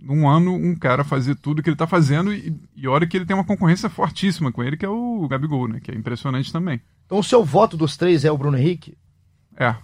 num 0.00 0.28
ano 0.28 0.54
um 0.54 0.76
cara 0.76 1.02
fazer 1.02 1.34
tudo 1.36 1.62
que 1.62 1.70
ele 1.70 1.76
tá 1.76 1.86
fazendo 1.86 2.32
e, 2.32 2.54
e 2.76 2.86
olha 2.86 3.06
que 3.06 3.16
ele 3.16 3.24
tem 3.24 3.34
uma 3.34 3.44
concorrência 3.44 3.88
fortíssima 3.88 4.52
com 4.52 4.62
ele, 4.62 4.76
que 4.76 4.84
é 4.84 4.88
o 4.88 5.26
Gabigol, 5.28 5.66
né? 5.66 5.80
Que 5.80 5.90
é 5.90 5.94
impressionante 5.94 6.52
também. 6.52 6.80
Então 7.06 7.18
o 7.18 7.24
seu 7.24 7.42
voto 7.42 7.76
dos 7.76 7.96
três 7.96 8.24
é 8.24 8.30
o 8.30 8.36
Bruno 8.36 8.58
Henrique? 8.58 8.96
É. 9.56 9.74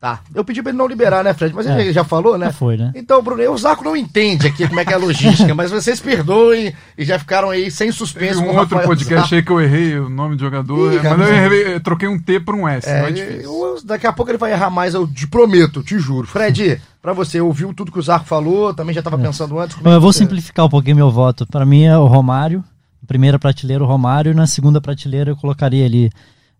Tá. 0.00 0.20
Eu 0.34 0.42
pedi 0.42 0.62
pra 0.62 0.70
ele 0.70 0.78
não 0.78 0.86
liberar, 0.86 1.22
né, 1.22 1.34
Fred? 1.34 1.54
Mas 1.54 1.66
É. 1.66 1.78
ele 1.78 1.92
já 1.92 2.02
falou, 2.02 2.38
né? 2.38 2.46
Já 2.46 2.52
foi, 2.52 2.74
né? 2.74 2.90
Então, 2.94 3.22
Bruno, 3.22 3.42
o 3.52 3.58
Zaco 3.58 3.84
não 3.84 3.94
entende 3.94 4.46
aqui 4.46 4.66
como 4.66 4.80
é 4.80 4.84
que 4.84 4.92
é 4.94 4.96
a 4.96 4.98
logística, 4.98 5.54
mas 5.54 5.70
vocês 5.70 6.00
perdoem 6.00 6.72
e 6.96 7.04
já 7.04 7.18
ficaram 7.18 7.50
aí 7.50 7.70
sem 7.70 7.88
Teve 7.88 7.98
suspense 7.98 8.38
um 8.40 8.46
com 8.46 8.52
o 8.54 8.56
outro 8.56 8.76
Rafael 8.76 8.88
podcast 8.88 9.20
Zarco. 9.28 9.34
aí 9.34 9.42
que 9.42 9.50
eu 9.52 9.60
errei 9.60 9.98
o 9.98 10.08
nome 10.08 10.36
do 10.36 10.40
jogador, 10.40 10.90
Ih, 10.94 10.96
é, 10.96 11.02
mas 11.02 11.28
eu, 11.28 11.34
errei, 11.34 11.74
eu 11.74 11.80
troquei 11.80 12.08
um 12.08 12.18
T 12.18 12.40
por 12.40 12.54
um 12.54 12.66
S, 12.66 12.88
não 12.88 12.94
é 12.96 13.08
É, 13.08 13.12
difícil. 13.12 13.42
eu- 13.42 13.78
daqui 13.84 14.06
a 14.06 14.12
pouco 14.12 14.30
ele 14.30 14.38
vai 14.38 14.52
errar 14.52 14.70
mais, 14.70 14.94
eu 14.94 15.06
te 15.06 15.26
prometo, 15.26 15.82
te 15.82 15.98
juro. 15.98 16.26
Fred, 16.26 16.80
pra 17.02 17.12
você, 17.12 17.38
ouviu 17.38 17.74
tudo 17.74 17.92
que 17.92 17.98
o 17.98 18.02
Zarco 18.02 18.24
falou, 18.26 18.72
também 18.72 18.94
já 18.94 19.02
tava 19.02 19.18
pensando 19.18 19.58
antes. 19.58 19.76
como 19.76 19.86
é 19.86 19.94
Eu 19.96 20.00
vou 20.00 20.14
você- 20.14 20.20
simplificar 20.20 20.64
um 20.64 20.70
pouquinho 20.70 20.96
meu 20.96 21.10
voto. 21.10 21.46
Para 21.46 21.66
mim 21.66 21.84
é 21.84 21.98
o 21.98 22.06
Romário. 22.06 22.64
Na 23.02 23.06
primeira 23.06 23.38
prateleira 23.38 23.84
o 23.84 23.86
Romário. 23.86 24.32
E 24.32 24.34
na 24.34 24.46
segunda 24.46 24.80
prateleira 24.80 25.30
eu 25.32 25.36
colocaria 25.36 25.84
ali 25.84 26.10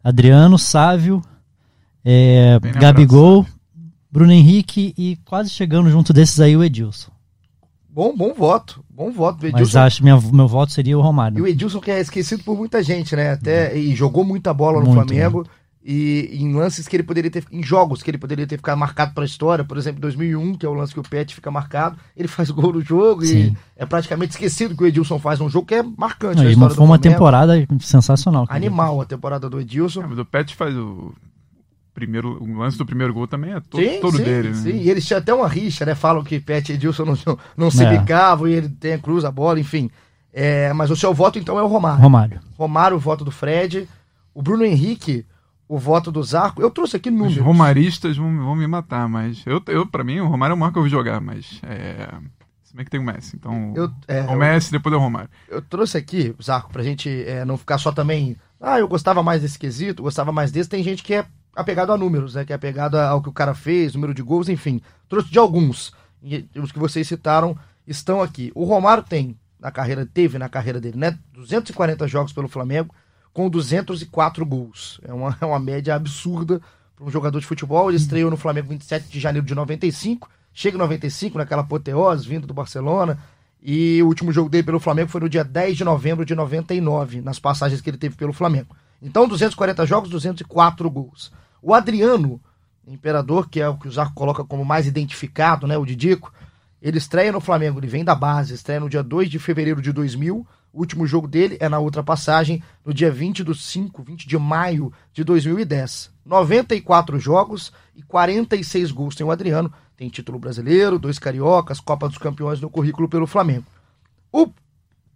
Adriano, 0.04 0.58
Sávio, 0.58 1.22
é, 2.04 2.58
Gabigol, 2.78 3.46
Bruno 4.10 4.32
Henrique 4.32 4.94
e 4.96 5.16
quase 5.24 5.50
chegando 5.50 5.90
junto 5.90 6.12
desses 6.12 6.40
aí 6.40 6.56
o 6.56 6.64
Edilson. 6.64 7.10
Bom, 7.92 8.16
bom 8.16 8.32
voto, 8.32 8.84
bom 8.88 9.10
voto 9.10 9.38
do 9.40 9.42
Mas 9.50 9.54
Edilson. 9.54 9.80
acho 9.80 10.02
minha, 10.02 10.18
meu 10.32 10.46
voto 10.46 10.72
seria 10.72 10.96
o 10.96 11.00
E 11.00 11.02
Romário. 11.02 11.42
o 11.42 11.46
Edilson 11.46 11.80
que 11.80 11.90
é 11.90 12.00
esquecido 12.00 12.42
por 12.44 12.56
muita 12.56 12.82
gente, 12.82 13.16
né? 13.16 13.32
Até, 13.32 13.76
e 13.76 13.94
jogou 13.94 14.24
muita 14.24 14.54
bola 14.54 14.78
no 14.80 14.86
Muito, 14.86 14.94
Flamengo. 15.08 15.46
E 15.82 16.28
em 16.38 16.52
lances 16.54 16.86
que 16.86 16.94
ele 16.94 17.02
poderia 17.02 17.30
ter. 17.30 17.42
Em 17.50 17.62
jogos 17.62 18.02
que 18.02 18.10
ele 18.10 18.18
poderia 18.18 18.46
ter 18.46 18.58
ficado 18.58 18.76
marcado 18.78 19.14
pra 19.14 19.24
história, 19.24 19.64
por 19.64 19.78
exemplo, 19.78 19.98
2001, 20.02 20.54
que 20.56 20.66
é 20.66 20.68
o 20.68 20.74
lance 20.74 20.92
que 20.92 21.00
o 21.00 21.02
Pet 21.02 21.34
fica 21.34 21.50
marcado, 21.50 21.96
ele 22.14 22.28
faz 22.28 22.50
gol 22.50 22.74
no 22.74 22.82
jogo 22.82 23.24
e 23.24 23.26
Sim. 23.26 23.56
é 23.76 23.86
praticamente 23.86 24.32
esquecido 24.32 24.76
que 24.76 24.82
o 24.82 24.86
Edilson 24.86 25.18
faz 25.18 25.40
um 25.40 25.48
jogo 25.48 25.66
que 25.66 25.74
é 25.74 25.82
marcante. 25.82 26.36
Não, 26.36 26.44
na 26.44 26.50
e 26.50 26.52
história 26.52 26.74
foi 26.74 26.84
do 26.84 26.88
uma 26.90 26.98
Flamengo. 26.98 27.14
temporada 27.14 27.66
sensacional. 27.80 28.46
cara. 28.46 28.58
Animal 28.58 29.00
a 29.00 29.06
temporada 29.06 29.48
do 29.48 29.58
Edilson. 29.58 30.02
É, 30.02 30.06
mas 30.06 30.18
o 30.18 30.24
Pet 30.26 30.54
faz 30.54 30.76
o 30.76 31.14
primeiro, 31.94 32.42
o 32.42 32.58
lance 32.58 32.78
do 32.78 32.86
primeiro 32.86 33.12
gol 33.12 33.26
também 33.26 33.52
é 33.52 33.60
todo, 33.60 33.82
Sim, 33.82 34.00
todo 34.00 34.16
sim, 34.16 34.24
dele, 34.24 34.48
né? 34.50 34.54
sim. 34.54 34.70
E 34.76 34.88
eles 34.90 35.06
tinham 35.06 35.18
até 35.18 35.32
uma 35.34 35.48
rixa, 35.48 35.84
né? 35.84 35.94
Falam 35.94 36.22
que 36.24 36.38
Pet 36.40 36.70
e 36.70 36.74
Edilson 36.74 37.04
não, 37.04 37.18
não, 37.26 37.38
não 37.56 37.70
se 37.70 37.84
É. 37.84 37.98
bicavam 37.98 38.46
e 38.48 38.52
ele 38.52 38.68
tem, 38.68 38.98
cruza 38.98 39.28
a 39.28 39.32
bola, 39.32 39.58
enfim. 39.60 39.90
É, 40.32 40.72
mas 40.72 40.90
o 40.90 40.96
seu 40.96 41.12
voto, 41.12 41.38
então, 41.38 41.58
é 41.58 41.62
o 41.62 41.66
Romário. 41.66 42.00
Romário. 42.02 42.40
Romário, 42.56 42.96
o 42.96 43.00
voto 43.00 43.24
do 43.24 43.30
Fred. 43.32 43.88
O 44.32 44.40
Bruno 44.42 44.64
Henrique, 44.64 45.26
o 45.68 45.76
voto 45.78 46.12
do 46.12 46.22
Zarco. 46.22 46.62
Eu 46.62 46.70
trouxe 46.70 46.96
aqui 46.96 47.08
Os 47.08 47.14
números. 47.16 47.36
romaristas 47.38 48.16
vão, 48.16 48.36
vão 48.36 48.54
me 48.54 48.66
matar, 48.66 49.08
mas 49.08 49.42
eu, 49.44 49.60
eu 49.66 49.84
para 49.86 50.04
mim 50.04 50.20
o 50.20 50.28
Romário 50.28 50.52
é 50.52 50.56
o 50.56 50.58
maior 50.58 50.72
que 50.72 50.78
eu 50.78 50.84
vi 50.84 50.88
jogar, 50.88 51.20
mas 51.20 51.60
é, 51.64 52.08
se 52.62 52.74
bem 52.76 52.84
que 52.84 52.90
tem 52.92 53.00
o 53.00 53.04
Messi, 53.04 53.34
então 53.34 53.72
Eu, 53.76 53.90
é, 54.06 54.22
o 54.22 54.36
Messi 54.36 54.70
depois 54.70 54.92
é 54.92 54.96
o 54.96 55.00
Romário. 55.00 55.28
eu, 55.48 55.56
eu 55.56 55.62
trouxe 55.62 55.98
aqui, 55.98 56.32
Zarco, 56.40 56.70
pra 56.72 56.84
gente 56.84 57.08
é, 57.26 57.44
não 57.44 57.56
ficar 57.58 57.78
só 57.78 57.90
também. 57.90 58.36
Ah, 58.60 58.78
eu 58.78 58.86
gostava 58.86 59.22
mais 59.22 59.42
desse 59.42 59.58
quesito, 59.58 60.02
gostava 60.04 60.30
mais 60.30 60.52
desse. 60.52 60.68
Tem 60.70 60.82
gente 60.84 61.02
que 61.02 61.14
é 61.14 61.24
apegado 61.54 61.92
a 61.92 61.96
números, 61.96 62.34
né? 62.34 62.44
Que 62.44 62.52
é 62.52 62.56
apegado 62.56 62.96
ao 62.96 63.22
que 63.22 63.28
o 63.28 63.32
cara 63.32 63.54
fez, 63.54 63.94
número 63.94 64.14
de 64.14 64.22
gols, 64.22 64.48
enfim. 64.48 64.80
Trouxe 65.08 65.30
de 65.30 65.38
alguns. 65.38 65.92
E 66.22 66.46
os 66.56 66.72
que 66.72 66.78
vocês 66.78 67.06
citaram 67.06 67.56
estão 67.86 68.22
aqui. 68.22 68.52
O 68.54 68.64
Romário 68.64 69.02
tem 69.02 69.36
na 69.58 69.70
carreira, 69.70 70.06
teve 70.06 70.38
na 70.38 70.48
carreira 70.48 70.80
dele, 70.80 70.96
né? 70.96 71.18
240 71.34 72.08
jogos 72.08 72.32
pelo 72.32 72.48
Flamengo, 72.48 72.94
com 73.32 73.48
204 73.48 74.44
gols. 74.46 75.00
É 75.04 75.12
uma, 75.12 75.36
é 75.40 75.44
uma 75.44 75.58
média 75.58 75.94
absurda 75.94 76.60
para 76.96 77.04
um 77.04 77.10
jogador 77.10 77.40
de 77.40 77.46
futebol. 77.46 77.90
Ele 77.90 77.96
estreou 77.96 78.30
no 78.30 78.36
Flamengo 78.36 78.68
27 78.68 79.08
de 79.08 79.20
janeiro 79.20 79.46
de 79.46 79.54
95, 79.54 80.28
chega 80.52 80.76
em 80.76 80.80
95, 80.80 81.38
naquela 81.38 81.62
apoteose, 81.62 82.28
vindo 82.28 82.46
do 82.46 82.54
Barcelona. 82.54 83.18
E 83.62 84.02
o 84.02 84.06
último 84.06 84.32
jogo 84.32 84.48
dele 84.48 84.64
pelo 84.64 84.80
Flamengo 84.80 85.10
foi 85.10 85.20
no 85.20 85.28
dia 85.28 85.44
10 85.44 85.76
de 85.76 85.84
novembro 85.84 86.24
de 86.24 86.34
99, 86.34 87.20
nas 87.20 87.38
passagens 87.38 87.80
que 87.80 87.90
ele 87.90 87.98
teve 87.98 88.16
pelo 88.16 88.32
Flamengo. 88.32 88.74
Então, 89.02 89.26
240 89.26 89.86
jogos, 89.86 90.10
204 90.10 90.90
gols. 90.90 91.32
O 91.62 91.74
Adriano, 91.74 92.40
Imperador, 92.86 93.48
que 93.48 93.60
é 93.60 93.68
o 93.68 93.76
que 93.76 93.88
o 93.88 93.92
Zarco 93.92 94.14
coloca 94.14 94.44
como 94.44 94.64
mais 94.64 94.86
identificado, 94.86 95.66
né? 95.66 95.78
O 95.78 95.86
Didico, 95.86 96.32
ele 96.82 96.98
estreia 96.98 97.30
no 97.30 97.40
Flamengo, 97.40 97.78
ele 97.78 97.86
vem 97.86 98.04
da 98.04 98.14
base, 98.14 98.54
estreia 98.54 98.80
no 98.80 98.88
dia 98.88 99.02
2 99.02 99.30
de 99.30 99.38
fevereiro 99.38 99.82
de 99.82 99.92
2000. 99.92 100.46
O 100.72 100.78
último 100.78 101.06
jogo 101.06 101.26
dele 101.26 101.56
é 101.60 101.68
na 101.68 101.78
outra 101.78 102.02
passagem, 102.02 102.62
no 102.84 102.94
dia 102.94 103.10
20 103.10 103.44
do 103.44 103.54
5, 103.54 104.02
20 104.02 104.26
de 104.26 104.38
maio 104.38 104.92
de 105.12 105.22
2010. 105.24 106.10
94 106.24 107.18
jogos 107.18 107.72
e 107.94 108.02
46 108.02 108.92
gols 108.92 109.14
tem 109.14 109.26
o 109.26 109.30
Adriano. 109.30 109.72
Tem 109.96 110.08
título 110.08 110.38
brasileiro, 110.38 110.98
dois 110.98 111.18
cariocas, 111.18 111.80
Copa 111.80 112.08
dos 112.08 112.16
Campeões 112.16 112.60
no 112.60 112.70
currículo 112.70 113.08
pelo 113.08 113.26
Flamengo. 113.26 113.66
O 114.32 114.48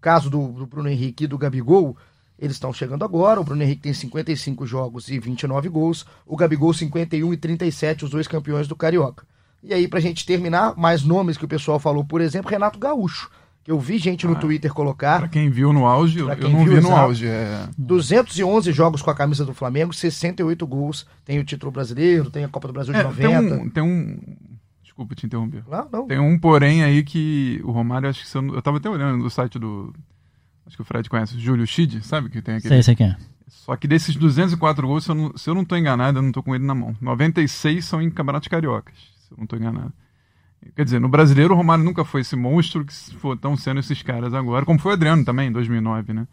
caso 0.01 0.29
do, 0.29 0.49
do 0.49 0.67
Bruno 0.67 0.89
Henrique 0.89 1.25
e 1.25 1.27
do 1.27 1.39
Gabigol, 1.39 1.97
eles 2.39 2.57
estão 2.57 2.73
chegando 2.73 3.05
agora. 3.05 3.41
O 3.41 3.45
Bruno 3.45 3.63
Henrique 3.63 3.83
tem 3.83 3.93
55 3.95 4.67
jogos 4.67 5.09
e 5.09 5.19
29 5.19 5.69
gols. 5.69 6.05
O 6.27 6.37
Gabigol 6.37 6.73
51 6.75 7.33
e 7.33 7.37
37, 7.37 8.05
os 8.05 8.11
dois 8.11 8.27
campeões 8.29 8.67
do 8.69 8.77
Carioca. 8.77 9.25
E 9.63 9.73
aí, 9.73 9.89
pra 9.89 10.01
gente 10.01 10.27
terminar, 10.27 10.75
mais 10.77 11.03
nomes 11.05 11.37
que 11.39 11.45
o 11.45 11.49
pessoal 11.49 11.79
falou, 11.79 12.05
por 12.05 12.21
exemplo, 12.21 12.51
Renato 12.51 12.79
Gaúcho. 12.79 13.31
Que 13.63 13.71
eu 13.71 13.81
vi 13.81 13.97
gente 13.97 14.27
no 14.27 14.35
Ah, 14.35 14.39
Twitter 14.39 14.71
colocar. 14.75 15.21
Pra 15.21 15.29
quem 15.29 15.49
viu 15.49 15.73
no 15.73 15.87
auge, 15.87 16.19
eu, 16.19 16.27
não 16.51 16.65
vi 16.67 16.73
no 16.73 16.77
exato. 16.77 16.95
auge. 16.95 17.27
É... 17.27 17.67
211 17.79 18.71
jogos 18.73 19.01
com 19.01 19.11
a 19.11 19.15
camisa 19.15 19.43
do 19.43 19.55
Flamengo, 19.55 19.95
68 19.95 20.67
gols. 20.67 21.07
Tem 21.25 21.39
o 21.39 21.45
título 21.45 21.73
brasileiro, 21.73 22.31
tem 22.31 22.45
a 22.45 22.49
Copa 22.49 22.67
do 22.69 22.75
Brasil 22.75 22.93
de 22.93 23.01
É, 23.01 23.03
90. 23.05 23.27
tem 23.27 23.39
um, 23.39 23.71
tem 23.71 23.83
um. 23.83 24.19
Desculpa 24.83 25.15
te 25.15 25.25
interromper. 25.25 25.65
Não, 25.67 25.89
não. 25.91 26.07
Tem 26.07 26.19
um 26.21 26.39
porém 26.39 26.85
aí 26.85 27.03
que 27.03 27.59
o 27.65 27.71
Romário, 27.71 28.07
acho 28.09 28.31
que 28.31 28.37
eu, 28.37 28.55
eu 28.55 28.61
tava 28.61 28.77
até 28.77 28.91
olhando 28.91 29.17
no 29.23 29.31
site 29.31 29.59
do. 29.59 29.95
Acho 30.67 30.77
que 30.77 30.83
o 30.83 30.85
Fred 30.85 31.09
conhece, 31.11 31.37
o 31.37 31.41
Júlio 31.41 31.67
Schid, 31.67 32.03
sabe? 32.05 32.29
Que 32.31 32.41
tem 32.41 32.57
aquele. 32.57 32.75
Sei, 32.75 32.83
sei 32.83 32.95
quem 32.97 33.09
é. 33.09 33.17
Só 33.49 33.77
que 33.77 33.87
desses 33.87 34.17
204 34.17 34.87
gols, 34.87 35.05
se 35.05 35.11
eu, 35.11 35.15
não, 35.15 35.37
se 35.37 35.49
eu 35.49 35.55
não 35.55 35.65
tô 35.65 35.77
enganado, 35.77 36.19
eu 36.19 36.23
não 36.23 36.33
tô 36.33 36.43
com 36.43 36.55
ele 36.55 36.65
na 36.65 36.75
mão. 36.75 36.97
96 37.01 37.85
são 37.85 38.01
em 38.03 38.11
campeonatos 38.11 38.49
cariocas, 38.49 38.95
se 38.97 39.33
eu 39.33 39.37
não 39.39 39.47
tô 39.47 39.57
enganado. 39.57 39.93
Quer 40.75 40.85
dizer, 40.85 40.99
no 40.99 41.09
brasileiro 41.11 41.53
o 41.53 41.57
Romário 41.57 41.85
nunca 41.85 42.05
foi 42.05 42.23
esse 42.23 42.35
monstro 42.35 42.85
que 42.85 42.93
estão 42.93 43.55
sendo 43.57 43.81
esses 43.81 44.01
caras 44.03 44.33
agora, 44.33 44.65
como 44.65 44.79
foi 44.79 44.93
o 44.93 44.95
Adriano 44.95 45.23
também, 45.25 45.49
em 45.49 45.53
2009, 45.53 46.15
né? 46.15 46.27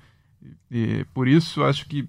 E, 0.72 1.06
por 1.14 1.28
isso, 1.28 1.64
acho 1.64 1.86
que 1.86 2.08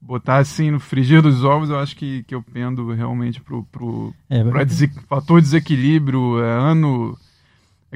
botar 0.00 0.38
assim 0.38 0.70
no 0.70 0.78
frigir 0.80 1.22
dos 1.22 1.42
ovos, 1.44 1.70
eu 1.70 1.78
acho 1.78 1.96
que, 1.96 2.22
que 2.24 2.34
eu 2.34 2.42
pendo 2.42 2.92
realmente 2.92 3.40
pro, 3.40 3.64
pro, 3.64 4.12
É, 4.28 4.42
pro 4.42 4.64
dese- 4.64 4.92
fator 5.08 5.40
desequilíbrio, 5.40 6.40
é, 6.42 6.50
ano... 6.70 7.16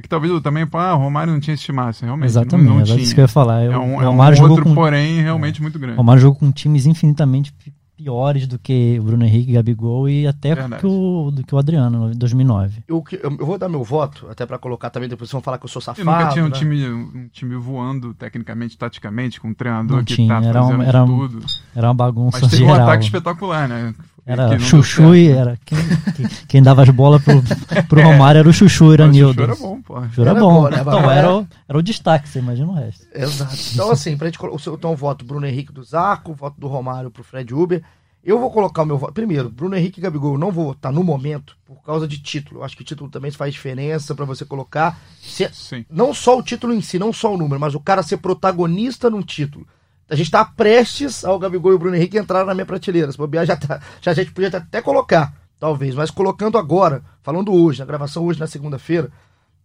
É 0.00 0.02
que 0.02 0.09
talvez 0.09 0.33
eu 0.33 0.40
também, 0.40 0.66
ah, 0.73 0.95
o 0.95 0.99
Romário 0.99 1.30
não 1.30 1.40
tinha 1.40 1.52
esse 1.52 1.71
máximo, 1.71 2.07
realmente. 2.07 2.30
Exatamente, 2.30 2.66
não, 2.66 2.75
não 2.76 2.80
é 2.80 2.85
tinha. 2.85 2.99
isso 2.99 3.14
que 3.14 3.21
eu 3.21 3.25
ia 3.25 3.28
falar. 3.28 3.61
É 3.61 3.69
o 3.76 3.80
um, 3.83 4.00
é 4.02 4.07
um 4.07 4.11
Romário 4.12 4.37
jogou 4.38 4.50
outro 4.52 4.64
com, 4.64 4.75
porém 4.75 5.21
realmente 5.21 5.61
muito 5.61 5.76
o 5.76 5.78
grande. 5.78 5.99
Romário 5.99 6.23
jogou 6.23 6.38
com 6.40 6.50
times 6.50 6.87
infinitamente 6.87 7.52
pi- 7.52 7.71
piores 7.97 8.47
do 8.47 8.59
que 8.59 8.97
o 8.99 9.02
Bruno 9.02 9.26
Henrique, 9.26 9.52
Gabigol 9.52 10.09
e 10.09 10.26
até 10.26 10.57
que 10.78 10.87
o, 10.87 11.30
do 11.30 11.45
que 11.45 11.54
o 11.54 11.59
Adriano, 11.59 12.11
em 12.11 12.16
2009. 12.16 12.83
Eu, 12.88 13.04
eu 13.23 13.37
vou 13.47 13.59
dar 13.59 13.69
meu 13.69 13.85
voto, 13.85 14.26
até 14.30 14.47
pra 14.47 14.57
colocar 14.57 14.88
também, 14.88 15.07
depois 15.07 15.28
vocês 15.28 15.33
vão 15.35 15.42
falar 15.42 15.59
que 15.59 15.66
eu 15.66 15.69
sou 15.69 15.83
safado. 15.83 16.11
nunca 16.11 16.28
tinha 16.33 16.42
um 16.42 16.49
né? 16.49 16.54
time, 16.54 16.88
um 16.88 17.28
time 17.30 17.57
voando 17.57 18.14
tecnicamente, 18.14 18.78
taticamente, 18.78 19.38
com 19.38 19.49
um 19.49 19.54
treinador 19.54 19.99
Não 19.99 20.04
que 20.04 20.14
tinha, 20.14 20.40
tá 20.40 20.47
era 20.49 20.62
um- 20.64 20.66
fazendo 20.69 20.83
era 20.85 21.04
um- 21.04 21.07
tudo. 21.28 21.47
Era 21.76 21.88
uma 21.88 21.95
bagunça 21.95 22.38
Mas 22.40 22.50
teve 22.50 22.64
um 22.64 22.69
geral. 22.69 22.88
ataque 22.88 23.04
espetacular, 23.04 23.69
né? 23.69 23.95
Era 24.27 24.59
Chuchu 24.59 25.15
e 25.15 25.29
era 25.29 25.59
quem, 25.65 25.79
quem, 26.17 26.29
quem 26.49 26.62
dava 26.62 26.83
as 26.83 26.91
bolas 26.91 27.23
pro, 27.23 27.43
pro 27.89 28.03
Romário 28.03 28.39
era 28.41 28.49
o 28.49 28.53
Chuchu, 28.53 28.93
Iranildo. 28.93 29.43
Chuchu 29.43 29.53
era 29.53 29.57
bom, 29.57 29.83
pô. 29.83 30.03
Chuchu 30.05 30.21
era 30.23 30.31
Era 30.31 30.41
bom. 30.41 30.69
né? 30.69 30.79
Então, 30.81 31.11
era, 31.11 31.37
o, 31.37 31.47
era 31.69 31.79
o 31.79 31.83
destaque, 31.83 32.29
você 32.29 32.39
imagina 32.39 32.69
o 32.69 32.75
resto. 32.75 33.07
Exato. 33.15 33.55
Então, 33.73 33.91
assim, 33.91 34.17
pra 34.17 34.29
gente 34.29 34.39
o 34.41 34.59
seu 34.59 34.75
então, 34.75 34.95
voto 34.95 35.25
Bruno 35.25 35.47
Henrique 35.47 35.73
do 35.73 35.83
Zarco, 35.83 36.33
voto 36.35 36.61
do 36.61 36.69
Romário 36.69 37.11
pro 37.11 37.25
Fred 37.25 37.53
Uber. 37.55 37.83
Eu 38.23 38.39
vou 38.39 38.50
colocar 38.50 38.83
o 38.83 38.87
meu 38.87 38.99
voto. 38.99 39.15
Primeiro, 39.15 39.49
Bruno 39.49 39.75
Henrique 39.75 39.99
e 39.99 40.03
Gabigol, 40.03 40.35
eu 40.35 40.39
não 40.39 40.53
vou 40.53 40.67
votar 40.67 40.93
no 40.93 41.03
momento 41.03 41.57
por 41.65 41.83
causa 41.83 42.07
de 42.07 42.19
título. 42.19 42.61
Eu 42.61 42.65
acho 42.65 42.77
que 42.77 42.85
título 42.85 43.09
também 43.09 43.31
faz 43.31 43.55
diferença 43.55 44.15
pra 44.15 44.27
você 44.27 44.45
colocar. 44.45 45.00
Se- 45.23 45.49
Sim. 45.55 45.87
não 45.91 46.12
só 46.12 46.39
o 46.39 46.43
título 46.43 46.75
em 46.75 46.83
si, 46.83 46.99
não 46.99 47.15
só 47.15 47.33
o 47.33 47.39
número, 47.39 47.59
mas 47.59 47.75
o 47.75 47.81
cara 47.81 48.03
ser 48.03 48.19
protagonista 48.19 49.09
num 49.09 49.23
título. 49.23 49.67
A 50.11 50.17
gente 50.17 50.31
tá 50.31 50.45
prestes 50.45 51.25
ao 51.25 51.38
Gabigol 51.38 51.71
e 51.71 51.75
o 51.76 51.79
Bruno 51.79 51.95
Henrique 51.95 52.19
entrar 52.19 52.45
na 52.45 52.52
minha 52.52 52.67
prateleira. 52.67 53.12
Se 53.12 53.17
bobear, 53.17 53.47
já, 53.47 53.57
tá, 53.57 53.81
já 54.02 54.11
a 54.11 54.14
gente 54.14 54.33
podia 54.33 54.49
até 54.49 54.83
colocar, 54.83 55.33
talvez. 55.59 55.95
Mas 55.95 56.11
colocando 56.11 56.59
agora, 56.59 57.02
falando 57.23 57.55
hoje, 57.55 57.79
na 57.79 57.85
gravação 57.85 58.25
hoje, 58.25 58.40
na 58.40 58.49
segunda-feira, 58.49 59.09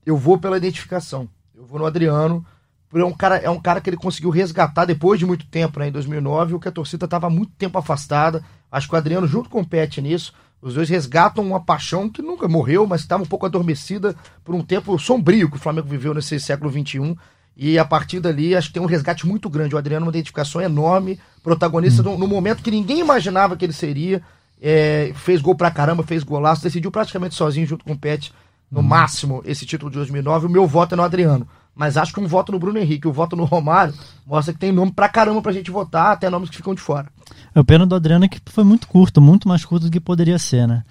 eu 0.05 0.15
vou 0.15 0.37
pela 0.37 0.57
identificação. 0.57 1.27
Eu 1.55 1.65
vou 1.65 1.79
no 1.79 1.85
Adriano. 1.85 2.45
É 2.93 3.03
um, 3.03 3.11
cara, 3.11 3.37
é 3.37 3.49
um 3.49 3.59
cara 3.59 3.81
que 3.81 3.89
ele 3.89 3.97
conseguiu 3.97 4.29
resgatar 4.29 4.85
depois 4.85 5.19
de 5.19 5.25
muito 5.25 5.47
tempo, 5.47 5.79
né, 5.79 5.87
em 5.87 5.91
2009, 5.91 6.53
o 6.53 6.59
que 6.59 6.67
a 6.67 6.71
torcida 6.71 7.05
estava 7.05 7.27
muito 7.27 7.51
tempo 7.57 7.77
afastada. 7.79 8.43
Acho 8.71 8.87
que 8.87 8.93
o 8.93 8.97
Adriano, 8.97 9.27
junto 9.27 9.49
com 9.49 9.61
o 9.61 9.67
Pet 9.67 9.99
nisso, 9.99 10.31
os 10.61 10.75
dois 10.75 10.87
resgatam 10.89 11.43
uma 11.43 11.59
paixão 11.59 12.07
que 12.07 12.21
nunca 12.21 12.47
morreu, 12.47 12.85
mas 12.85 13.01
estava 13.01 13.23
um 13.23 13.25
pouco 13.25 13.47
adormecida 13.47 14.15
por 14.43 14.53
um 14.53 14.63
tempo 14.63 14.97
sombrio 14.99 15.49
que 15.49 15.57
o 15.57 15.59
Flamengo 15.59 15.87
viveu 15.87 16.13
nesse 16.13 16.39
século 16.39 16.71
XXI. 16.71 17.17
E 17.57 17.79
a 17.79 17.85
partir 17.85 18.19
dali, 18.19 18.55
acho 18.55 18.67
que 18.67 18.73
tem 18.73 18.83
um 18.83 18.87
resgate 18.87 19.25
muito 19.25 19.49
grande. 19.49 19.75
O 19.75 19.77
Adriano, 19.77 20.05
uma 20.05 20.11
identificação 20.11 20.61
enorme, 20.61 21.19
protagonista 21.41 22.03
no, 22.03 22.17
no 22.17 22.27
momento 22.27 22.61
que 22.61 22.71
ninguém 22.71 22.99
imaginava 22.99 23.55
que 23.55 23.63
ele 23.63 23.73
seria. 23.73 24.21
É, 24.61 25.11
fez 25.15 25.41
gol 25.41 25.55
pra 25.55 25.71
caramba, 25.71 26.03
fez 26.03 26.23
golaço, 26.23 26.63
decidiu 26.63 26.91
praticamente 26.91 27.35
sozinho 27.35 27.67
junto 27.67 27.85
com 27.85 27.93
o 27.93 27.97
Pet, 27.97 28.33
no 28.71 28.81
máximo, 28.81 29.41
esse 29.45 29.65
título 29.65 29.91
de 29.91 29.97
2009. 29.97 30.47
O 30.47 30.49
meu 30.49 30.67
voto 30.67 30.93
é 30.93 30.95
no 30.95 31.03
Adriano. 31.03 31.47
Mas 31.75 31.97
acho 31.97 32.13
que 32.13 32.19
um 32.21 32.27
voto 32.27 32.53
no 32.53 32.59
Bruno 32.59 32.79
Henrique, 32.79 33.07
o 33.07 33.11
voto 33.11 33.35
no 33.35 33.43
Romário, 33.43 33.93
mostra 34.25 34.53
que 34.53 34.59
tem 34.59 34.71
nome 34.71 34.93
pra 34.93 35.09
caramba 35.09 35.41
pra 35.41 35.51
gente 35.51 35.69
votar, 35.69 36.13
até 36.13 36.29
nomes 36.29 36.49
que 36.49 36.55
ficam 36.55 36.73
de 36.73 36.81
fora. 36.81 37.07
O 37.53 37.63
pena 37.65 37.85
do 37.85 37.95
Adriano 37.95 38.25
é 38.25 38.29
que 38.29 38.39
foi 38.45 38.63
muito 38.63 38.87
curto, 38.87 39.21
muito 39.21 39.47
mais 39.47 39.65
curto 39.65 39.85
do 39.85 39.91
que 39.91 39.99
poderia 39.99 40.39
ser, 40.39 40.67
né? 40.67 40.83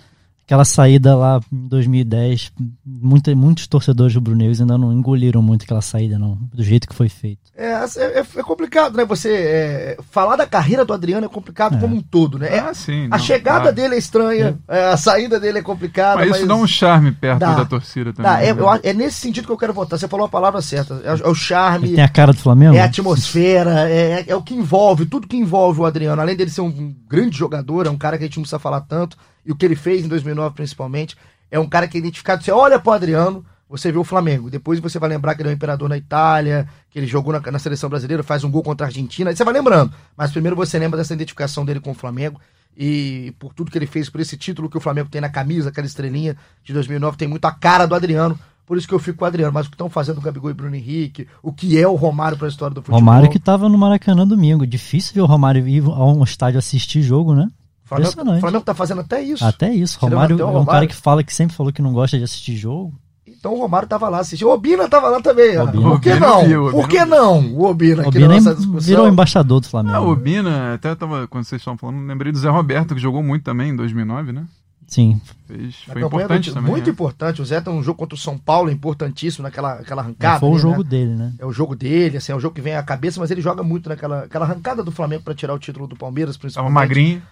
Aquela 0.47 0.65
saída 0.67 1.17
lá 1.17 1.41
em 1.51 1.69
2010, 1.69 2.53
muita, 2.85 3.35
muitos 3.35 3.67
torcedores 3.67 4.13
do 4.13 4.21
Bruneiros 4.21 4.61
ainda 4.61 4.77
não 4.77 4.93
engoliram 4.93 5.41
muito 5.41 5.63
aquela 5.65 5.81
saída, 5.81 6.19
não, 6.19 6.37
do 6.53 6.63
jeito 6.63 6.87
que 6.87 6.95
foi 6.95 7.09
feito. 7.09 7.41
É, 7.57 7.73
é, 7.73 8.19
é 8.21 8.43
complicado, 8.43 8.95
né? 8.95 9.07
Você 9.07 9.33
é, 9.33 9.97
falar 10.11 10.37
da 10.37 10.47
carreira 10.47 10.85
do 10.85 10.93
Adriano 10.93 11.25
é 11.25 11.29
complicado 11.31 11.77
É. 11.77 11.81
como 11.81 11.97
um 11.97 12.03
todo, 12.03 12.39
né? 12.39 12.49
É- 12.57 12.59
Ah, 12.59 12.75
sim. 12.75 13.07
a 13.07 13.17
não, 13.17 13.19
chegada 13.19 13.65
dá. 13.67 13.71
dele 13.71 13.95
é 13.95 13.99
estranha, 13.99 14.59
é, 14.69 14.89
a 14.89 14.97
saída 14.99 15.41
dele 15.41 15.61
é 15.61 15.63
complicada. 15.63 16.17
Mas 16.17 16.29
Mas, 16.29 16.39
isso 16.41 16.47
dá 16.47 16.57
um 16.57 16.67
charme 16.67 17.13
perto 17.13 17.39
Dá. 17.41 17.55
da 17.55 17.65
torcida 17.65 18.13
também. 18.13 18.31
Dá, 18.31 18.43
é, 18.43 18.53
né? 18.53 18.81
é 18.83 18.93
nesse 18.93 19.21
sentido 19.21 19.47
que 19.47 19.53
eu 19.53 19.57
quero 19.57 19.73
votar. 19.73 19.99
Você 19.99 20.07
falou 20.09 20.27
a 20.27 20.29
palavra 20.29 20.61
certa. 20.61 21.01
É, 21.05 21.15
o- 21.15 21.27
é 21.27 21.29
o 21.29 21.35
charme, 21.35 21.87
Ele 21.89 21.95
tem 21.97 22.05
a 22.05 22.09
cara 22.09 22.33
do 22.35 22.39
Flamengo? 22.39 22.75
é 22.77 22.81
a 22.81 22.85
atmosfera, 22.85 23.89
é, 23.89 24.25
é 24.29 24.37
o 24.37 24.43
que 24.43 24.55
envolve, 24.55 25.07
tudo 25.07 25.27
que 25.27 25.39
envolve 25.39 25.81
o 25.81 25.87
Adriano. 25.87 26.21
Além 26.21 26.37
dele 26.37 26.51
ser 26.51 26.61
um 26.61 26.95
grande 27.09 27.35
jogador, 27.39 27.87
é 27.87 27.91
um 27.91 27.97
cara 27.97 28.19
que 28.19 28.25
a 28.25 28.27
gente 28.27 28.37
não 28.37 28.43
precisa 28.43 28.59
falar 28.59 28.83
tanto, 28.83 29.17
e 29.45 29.53
o 29.53 29.57
que 29.57 29.65
ele 29.65 29.77
fez 29.77 30.05
em 30.05 30.09
2009 30.09 30.55
principalmente, 30.55 31.17
é 31.51 31.59
um 31.59 31.69
cara 31.69 31.87
que 31.87 31.97
é 31.97 32.01
identificado. 32.01 32.43
Você 32.43 32.51
olha 32.51 32.79
pro 32.79 32.93
Adriano, 32.93 33.45
você 33.69 33.91
vê 33.91 33.99
o 33.99 34.05
Flamengo. 34.05 34.51
Depois 34.51 34.79
você 34.81 34.99
vai 34.99 35.09
lembrar 35.09 35.35
que 35.35 35.43
ele 35.43 35.49
é 35.49 35.53
o 35.53 35.55
imperador 35.55 35.89
na 35.89 35.97
Itália, 35.97 36.69
que 36.91 36.99
ele 36.99 37.07
jogou 37.07 37.33
na, 37.33 37.41
na 37.51 37.59
seleção 37.59 37.89
brasileira, 37.89 38.23
faz 38.23 38.45
um 38.45 38.51
gol 38.51 38.63
contra 38.63 38.87
a 38.87 38.89
Argentina, 38.89 39.31
aí 39.31 39.37
você 39.37 39.45
vai 39.45 39.55
lembrando. 39.55 39.93
Mas 40.17 40.31
primeiro 40.31 40.57
você 40.57 40.79
lembra 40.79 40.99
dessa 40.99 41.15
identificação 41.15 41.65
dele 41.65 41.81
com 41.81 41.91
o 41.91 41.95
Flamengo. 41.95 42.41
E 42.77 43.33
por 43.39 43.55
tudo 43.55 43.71
que 43.71 43.79
ele 43.79 43.87
fez, 43.87 44.09
por 44.09 44.21
esse 44.21 44.37
título 44.37 44.69
que 44.69 44.77
o 44.77 44.81
Flamengo 44.81 45.09
tem 45.09 45.21
na 45.21 45.29
camisa, 45.29 45.69
aquela 45.69 45.87
estrelinha 45.87 46.37
de 46.63 46.73
2009, 46.73 47.17
tem 47.17 47.29
muito 47.29 47.45
a 47.45 47.53
cara 47.53 47.87
do 47.87 47.95
Adriano. 47.95 48.39
Por 48.67 48.79
isso 48.79 48.89
que 48.89 48.95
eu 48.95 48.99
fico 48.99 49.19
com 49.19 49.25
o 49.25 49.29
Adriano. 49.29 49.53
Mas 49.53 49.67
o 49.67 49.71
que 49.71 49.75
estão 49.75 49.91
fazendo 49.91 50.19
o 50.19 50.21
Gabigol 50.21 50.51
e 50.51 50.55
Bruno 50.55 50.75
Henrique, 50.75 51.29
o 51.43 51.53
que 51.53 51.79
é 51.79 51.87
o 51.87 51.95
Romário 51.95 52.37
para 52.37 52.47
a 52.47 52.51
história 52.51 52.75
do 52.75 52.81
futebol. 52.81 52.99
Romário 52.99 53.31
que 53.31 53.39
tava 53.39 53.69
no 53.69 53.79
Maracanã 53.79 54.27
domingo. 54.27 54.67
Difícil 54.67 55.15
ver 55.15 55.21
o 55.21 55.27
Romário 55.27 55.69
ir 55.69 55.85
a 55.85 56.05
um 56.05 56.25
estádio 56.25 56.59
assistir 56.59 57.03
jogo, 57.03 57.35
né? 57.35 57.49
O 57.85 57.89
Flamengo, 57.89 58.09
Impressionante. 58.11 58.39
o 58.39 58.41
Flamengo 58.41 58.65
tá 58.65 58.75
fazendo 58.75 59.01
até 59.03 59.23
isso. 59.23 59.45
Até 59.45 59.73
isso. 59.75 59.99
Romário 60.01 60.37
até 60.37 60.45
o 60.45 60.57
é 60.57 60.61
um 60.61 60.65
cara 60.65 60.87
que 60.87 60.95
fala 60.95 61.23
que 61.23 61.35
sempre 61.35 61.55
falou 61.55 61.73
que 61.73 61.83
não 61.83 61.93
gosta 61.93 62.17
de 62.17 62.25
assistir 62.25 62.57
jogo. 62.57 62.95
Então 63.27 63.53
o 63.55 63.59
Romário 63.61 63.87
tava 63.87 64.09
lá 64.09 64.21
assistindo. 64.21 64.49
O 64.49 64.53
Obina 64.55 64.89
tava 64.89 65.09
lá 65.11 65.21
também. 65.21 65.59
ó. 65.59 65.65
Obina. 65.65 65.83
Por 65.91 66.01
que 66.01 66.11
Obina 66.13 66.27
não? 66.27 66.45
viu, 66.47 66.63
Obina 66.65 66.81
Por 66.81 66.89
que 66.89 66.97
viu. 66.97 67.07
não? 67.07 67.39
O 67.53 67.65
Obina 67.67 68.03
O 68.05 68.09
aqui 68.09 68.19
na 68.19 68.27
Bina 68.29 68.35
nossa 68.37 68.51
em- 68.53 68.55
discussão. 68.57 68.81
virou 68.81 69.07
embaixador 69.09 69.61
do 69.61 69.69
Flamengo. 69.69 69.97
Ah, 69.97 70.01
o 70.01 70.17
Bina, 70.17 70.75
até 70.75 70.95
tava, 70.95 71.29
quando 71.29 71.45
vocês 71.45 71.61
estavam 71.61 71.77
falando, 71.77 72.07
lembrei 72.07 72.33
do 72.33 72.39
Zé 72.39 72.49
Roberto, 72.49 72.95
que 72.95 73.01
jogou 73.03 73.23
muito 73.23 73.43
também 73.45 73.69
em 73.71 73.77
2009, 73.77 74.33
né? 74.33 74.47
Sim, 74.87 75.21
Fez, 75.47 75.75
foi 75.87 76.03
importante 76.03 76.49
do, 76.51 76.55
também. 76.55 76.71
Muito 76.71 76.87
né? 76.87 76.91
importante. 76.93 77.43
O 77.43 77.45
Zé 77.45 77.61
tem 77.61 77.73
um 77.73 77.83
jogo 77.83 77.99
contra 77.99 78.15
o 78.15 78.19
São 78.19 78.39
Paulo 78.39 78.71
importantíssimo 78.71 79.43
naquela 79.43 79.75
aquela 79.75 80.01
arrancada. 80.03 80.41
foi 80.41 80.49
o 80.49 80.53
ali, 80.53 80.63
jogo 80.63 80.83
né? 80.83 80.89
dele, 80.89 81.15
né? 81.15 81.33
É 81.39 81.45
o 81.45 81.53
jogo 81.53 81.77
dele, 81.77 82.17
assim, 82.17 82.33
é 82.33 82.35
o 82.35 82.41
jogo 82.41 82.55
que 82.55 82.61
vem 82.63 82.75
à 82.77 82.83
cabeça, 82.83 83.21
mas 83.21 83.31
ele 83.31 83.41
joga 83.43 83.63
muito 83.63 83.89
naquela 83.89 84.21
aquela 84.25 84.45
arrancada 84.47 84.83
do 84.83 84.91
Flamengo 84.91 85.23
pra 85.23 85.35
tirar 85.35 85.53
o 85.55 85.59
título 85.59 85.87
do 85.87 85.97
Palmeiras, 85.97 86.37
Tava 86.37 86.41
principalmente. 86.43 86.73
magrinho. 86.75 87.23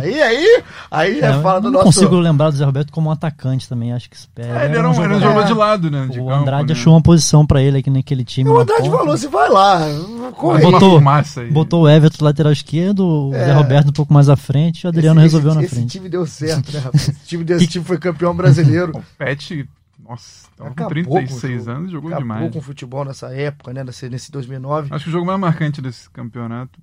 aí, 0.00 0.20
aí, 0.22 0.62
aí 0.90 1.20
é, 1.20 1.24
É, 1.26 1.40
fala 1.42 1.60
do 1.60 1.64
não 1.70 1.72
nosso... 1.84 1.84
consigo 1.84 2.18
lembrar 2.18 2.48
do 2.50 2.56
Zé 2.56 2.64
Roberto 2.64 2.90
como 2.90 3.10
um 3.10 3.12
atacante 3.12 3.68
também, 3.68 3.92
acho 3.92 4.08
que 4.08 4.16
espera. 4.16 4.62
É, 4.62 4.64
ele 4.66 4.78
era 4.78 4.88
um, 4.90 5.02
era 5.02 5.14
um 5.16 5.20
jogador 5.20 5.44
de 5.44 5.52
lado, 5.52 5.90
né? 5.90 6.06
de 6.10 6.18
O 6.18 6.26
campo, 6.26 6.30
Andrade 6.40 6.68
né? 6.68 6.72
achou 6.72 6.94
uma 6.94 7.02
posição 7.02 7.46
pra 7.46 7.60
ele 7.62 7.78
aqui 7.78 7.90
naquele 7.90 8.24
time. 8.24 8.48
O 8.48 8.58
Andrade 8.58 8.88
falou 8.88 9.12
assim, 9.12 9.28
vai 9.28 9.50
lá, 9.50 9.80
corre 10.34 10.62
Botou. 10.62 10.78
Botou- 10.80 11.00
massa 11.02 11.42
aí. 11.42 11.50
Botou 11.50 11.82
o 11.82 11.88
Everton 11.88 12.24
lateral 12.24 12.52
esquerdo, 12.52 13.00
o 13.28 13.34
É. 13.34 13.44
Zé 13.46 13.52
Roberto 13.52 13.88
um 13.90 13.92
pouco 13.92 14.14
mais 14.14 14.28
à 14.30 14.36
frente, 14.36 14.86
o 14.86 14.88
Adriano 14.88 15.20
Esse- 15.20 15.24
resolveu 15.26 15.50
esse, 15.50 15.58
na 15.58 15.64
esse 15.66 15.74
frente. 15.74 15.90
time 15.90 16.08
deu 16.08 16.26
certo, 16.26 16.72
né, 16.72 16.78
rapaz? 16.80 17.12
Esse 17.18 17.26
time, 17.28 17.44
deu, 17.44 17.56
esse 17.56 17.66
time 17.66 17.84
foi 17.84 17.98
campeão 17.98 18.34
brasileiro. 18.34 18.92
O 18.98 19.02
Pet, 19.18 19.68
nossa, 19.98 20.48
tava 20.56 20.70
com 20.70 20.84
Acabou 20.84 21.04
com 21.04 21.10
o 21.10 21.14
36 21.18 21.64
jogo. 21.64 21.70
anos, 21.76 21.90
jogou 21.90 22.08
Acabou 22.10 22.22
demais. 22.22 22.52
com 22.52 22.58
o 22.58 22.62
futebol 22.62 23.04
nessa 23.04 23.34
época, 23.34 23.72
né? 23.72 23.84
Nesse, 23.84 24.08
nesse 24.08 24.30
2009. 24.32 24.94
Acho 24.94 25.04
que 25.04 25.10
o 25.10 25.12
jogo 25.12 25.26
mais 25.26 25.38
marcante 25.40 25.82
desse 25.82 26.08
campeonato 26.10 26.80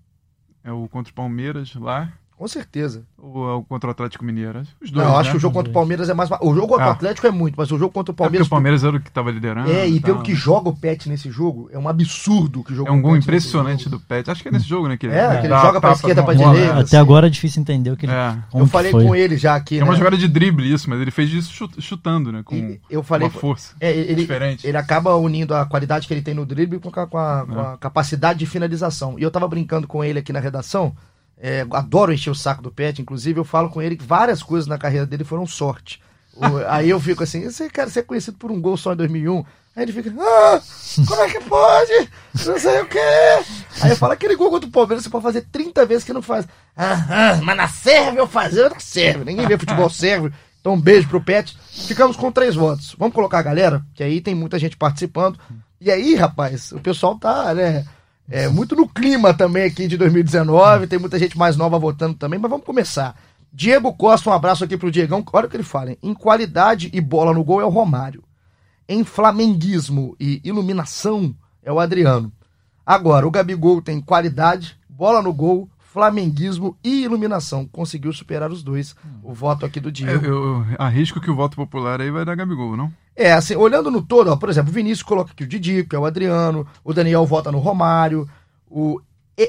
é 0.63 0.72
o 0.72 0.88
contra 0.88 1.12
o 1.12 1.15
Palmeiras 1.15 1.74
lá, 1.75 2.12
Com 2.38 2.48
certeza. 2.50 3.04
ou 3.18 3.50
é 3.50 3.54
o 3.56 3.63
contra 3.63 3.88
o 3.88 3.92
Atlético 3.92 4.24
Mineiro. 4.25 4.60
Acho 4.60 4.75
que 4.77 4.84
Os 4.86 4.92
dois, 4.92 5.08
Não, 5.08 5.15
acho 5.18 5.24
né? 5.27 5.32
que 5.32 5.38
o 5.38 5.39
jogo 5.39 5.54
contra 5.56 5.70
o 5.72 5.74
Palmeiras 5.74 6.10
é 6.10 6.13
mais. 6.13 6.30
O 6.42 6.54
jogo 6.54 6.68
contra 6.68 6.86
o 6.86 6.89
Ah. 6.89 6.92
Atlético 6.92 7.25
é 7.25 7.32
muito, 7.32 7.56
mas 7.58 7.72
o 7.72 7.77
jogo 7.77 7.94
contra 7.94 8.12
o 8.12 8.13
É 8.13 8.15
porque 8.15 8.24
Palmeiras. 8.24 8.48
o 8.48 8.50
Palmeiras 8.50 8.84
era 8.84 8.98
o 8.98 9.00
que 9.00 9.10
tava 9.10 9.32
liderando. 9.32 9.72
É, 9.72 9.88
e 9.88 10.00
pelo 10.01 10.15
tal, 10.18 10.24
que 10.24 10.32
né? 10.34 10.38
joga 10.38 10.70
o 10.70 10.75
Pet 10.75 11.08
nesse 11.10 11.32
jogo, 11.32 11.70
é 11.72 11.80
um 11.80 11.88
absurdo 11.88 12.62
que 12.63 12.75
jogou 12.75 12.92
É 12.92 12.96
um 12.96 13.00
o 13.00 13.01
gol 13.01 13.15
impressionante 13.15 13.86
jogo. 13.86 13.98
do 13.98 14.04
Pet. 14.04 14.30
Acho 14.30 14.44
que 14.44 14.50
é 14.50 14.51
nesse 14.51 14.68
jogo, 14.68 14.88
né? 14.89 14.98
Que 14.98 15.08
É, 15.08 15.27
que 15.30 15.38
ele 15.39 15.48
dá 15.48 15.60
joga 15.62 15.80
pra 15.80 15.89
tapa 15.92 15.94
esquerda, 15.94 16.24
pra 16.24 16.34
direita. 16.34 16.72
Até 16.74 16.82
assim. 16.82 16.98
agora 16.98 17.27
é 17.27 17.30
difícil 17.30 17.62
entender 17.62 17.89
o 17.92 17.98
que 17.98 18.06
ele. 18.06 18.13
É. 18.13 18.36
Eu 18.54 18.68
falei 18.68 18.92
foi. 18.92 19.06
com 19.06 19.15
ele 19.15 19.38
já 19.38 19.56
aqui, 19.56 19.77
É 19.77 19.80
né? 19.80 19.86
uma 19.86 19.96
jogada 19.96 20.18
de 20.18 20.27
drible 20.27 20.72
isso, 20.72 20.89
mas 20.89 21.00
ele 21.01 21.12
fez 21.12 21.32
isso 21.32 21.51
chut- 21.54 21.82
chutando, 21.82 22.32
né? 22.34 22.42
Com 22.44 22.54
E 22.56 22.80
eu 22.89 23.01
falei. 23.01 23.27
uma 23.30 23.34
força 23.34 23.75
É, 23.80 23.92
ele, 23.92 24.13
diferente. 24.15 24.68
ele 24.68 24.77
acaba 24.77 25.15
unindo 25.15 25.56
a 25.56 25.65
qualidade 25.65 26.06
que 26.06 26.13
ele 26.13 26.22
tem 26.22 26.34
no 26.34 26.46
drible 26.46 26.80
com 26.80 26.89
a, 26.89 27.08
com 27.08 27.18
a- 27.18 27.46
com 27.48 27.60
a 27.60 27.77
capacidade 27.77 28.39
de 28.39 28.46
finalização. 28.46 29.18
E 29.18 29.24
eu 29.24 29.32
tava 29.32 29.48
brincando 29.48 29.88
com 29.88 30.04
ele 30.04 30.20
aqui 30.20 30.34
na 30.34 30.39
redação. 30.42 30.94
É, 31.48 31.64
adoro 31.70 32.12
encher 32.12 32.32
o 32.32 32.36
saco 32.36 32.64
do 32.64 32.72
Pet, 32.72 33.00
inclusive 33.00 33.40
eu 33.40 33.46
falo 33.46 33.70
com 33.70 33.80
ele 33.80 33.96
que 33.96 34.04
várias 34.04 34.42
coisas 34.42 34.66
na 34.66 34.80
carreira 34.80 35.06
dele 35.06 35.24
foram 35.24 35.46
sorte. 35.46 36.02
Aí 36.68 36.90
eu 36.90 37.00
fico 37.00 37.22
assim, 37.22 37.44
você, 37.44 37.70
cara, 37.70 37.88
você 37.88 38.00
é 38.00 38.02
conhecido 38.02 38.36
por 38.36 38.52
um 38.52 38.60
gol 38.60 38.75
só 38.75 38.94
em 38.94 38.96
2001. 38.96 39.46
Aí 39.75 39.84
ele 39.84 39.94
fica, 39.94 40.12
ah, 40.20 40.60
como 41.08 41.22
é 41.22 41.30
que 41.30 41.40
pode? 41.42 42.10
Não 42.46 42.58
sei 42.60 42.82
o 42.82 42.88
quê. 42.88 42.98
Aí 43.80 43.92
eu 43.92 43.96
falo, 43.96 44.14
aquele 44.14 44.36
gol 44.36 44.50
contra 44.50 44.68
o 44.68 44.72
Palmeiras 44.72 45.04
você 45.04 45.10
pode 45.10 45.24
fazer 45.24 45.42
30 45.52 45.86
vezes 45.86 46.04
que 46.04 46.14
não 46.14 46.22
faz. 46.24 46.48
Ah, 46.75 47.06
ah, 47.10 47.40
mas 47.44 47.58
na 47.58 47.68
serve 47.68 48.20
eu 48.20 48.28
fazer, 48.28 48.68
não 48.72 48.80
serve. 48.80 49.24
Ninguém 49.24 49.46
vê 49.46 49.56
futebol 49.56 49.90
serve. 49.92 50.34
Então 50.60 50.74
um 50.74 50.82
beijo 50.82 51.08
pro 51.08 51.22
Pet. 51.22 51.56
Ficamos 51.70 52.18
com 52.18 52.32
três 52.32 52.56
votos. 52.56 52.96
Vamos 52.98 53.14
colocar 53.14 53.38
a 53.38 53.44
galera, 53.44 53.86
que 53.94 54.02
aí 54.04 54.20
tem 54.20 54.34
muita 54.34 54.58
gente 54.58 54.75
participando. 54.75 55.38
E 55.80 55.92
aí, 55.92 56.16
rapaz, 56.16 56.72
o 56.72 56.80
pessoal 56.80 57.20
tá, 57.20 57.54
né, 57.54 57.86
é, 58.29 58.48
muito 58.48 58.75
no 58.75 58.88
clima 58.88 59.34
também 59.34 59.63
aqui 59.63 59.88
de 59.88 59.98
2019. 59.98 60.88
Tem 60.88 61.00
muita 61.00 61.20
gente 61.20 61.38
mais 61.38 61.55
nova 61.55 61.77
votando 61.79 62.15
também, 62.15 62.39
mas 62.39 62.50
vamos 62.50 62.65
começar. 62.65 63.15
Diego 63.53 63.94
Costa, 63.94 64.29
um 64.29 64.34
abraço 64.34 64.63
aqui 64.63 64.75
pro 64.77 64.91
Diegão. 64.91 65.24
Olha 65.32 65.48
o 65.48 65.50
que 65.50 65.55
ele 65.55 65.63
fala, 65.63 65.91
hein? 65.91 65.98
Em 66.03 66.13
qualidade 66.13 66.89
e 66.94 67.00
bola 67.00 67.34
no 67.34 67.44
gol 67.44 67.62
é 67.62 67.65
o 67.65 67.70
Romário. 67.70 68.24
Em 68.88 69.03
flamenguismo 69.03 70.15
e 70.20 70.41
iluminação 70.44 71.34
é 71.63 71.72
o 71.72 71.79
Adriano. 71.79 72.32
Agora, 72.86 73.25
o 73.27 73.32
Gabigol 73.32 73.82
tem 73.82 74.00
qualidade, 74.00 74.77
bola 74.88 75.22
no 75.22 75.34
gol, 75.34 75.67
flamenguismo 75.79 76.77
e 76.84 77.03
iluminação. 77.03 77.65
Conseguiu 77.65 78.12
superar 78.13 78.51
os 78.51 78.62
dois. 78.62 78.96
O 79.24 79.34
voto 79.34 79.65
aqui 79.65 79.79
do 79.79 79.89
É, 79.89 79.91
Diego. 79.91 80.25
eu, 80.25 80.34
eu 80.34 80.65
arrisco 80.77 81.20
que 81.22 81.32
o 81.32 81.36
voto 81.36 81.55
popular 81.55 82.00
aí 82.01 82.12
vai 82.12 82.24
dar 82.25 82.36
Gabigol, 82.36 82.75
não? 82.77 82.91
É, 83.16 83.32
assim, 83.32 83.56
olhando 83.56 83.90
no 83.90 84.02
todo, 84.02 84.32
ó, 84.32 84.36
por 84.36 84.50
exemplo, 84.50 84.72
o 84.72 84.74
Vinícius 84.74 85.04
coloca 85.04 85.32
aqui 85.32 85.44
o 85.44 85.48
Didi, 85.48 85.86
que 85.86 85.96
é 85.96 86.00
o 86.00 86.06
Adriano, 86.06 86.68
o 86.84 86.94
Daniel 86.94 87.26
vota 87.26 87.52
no 87.52 87.60
Romário, 87.60 88.28
o 88.70 89.00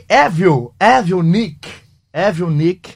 Evil, 0.09 0.73
Evil 0.79 1.23
Nick, 1.23 1.69
Evil 2.13 2.51
Nick 2.51 2.95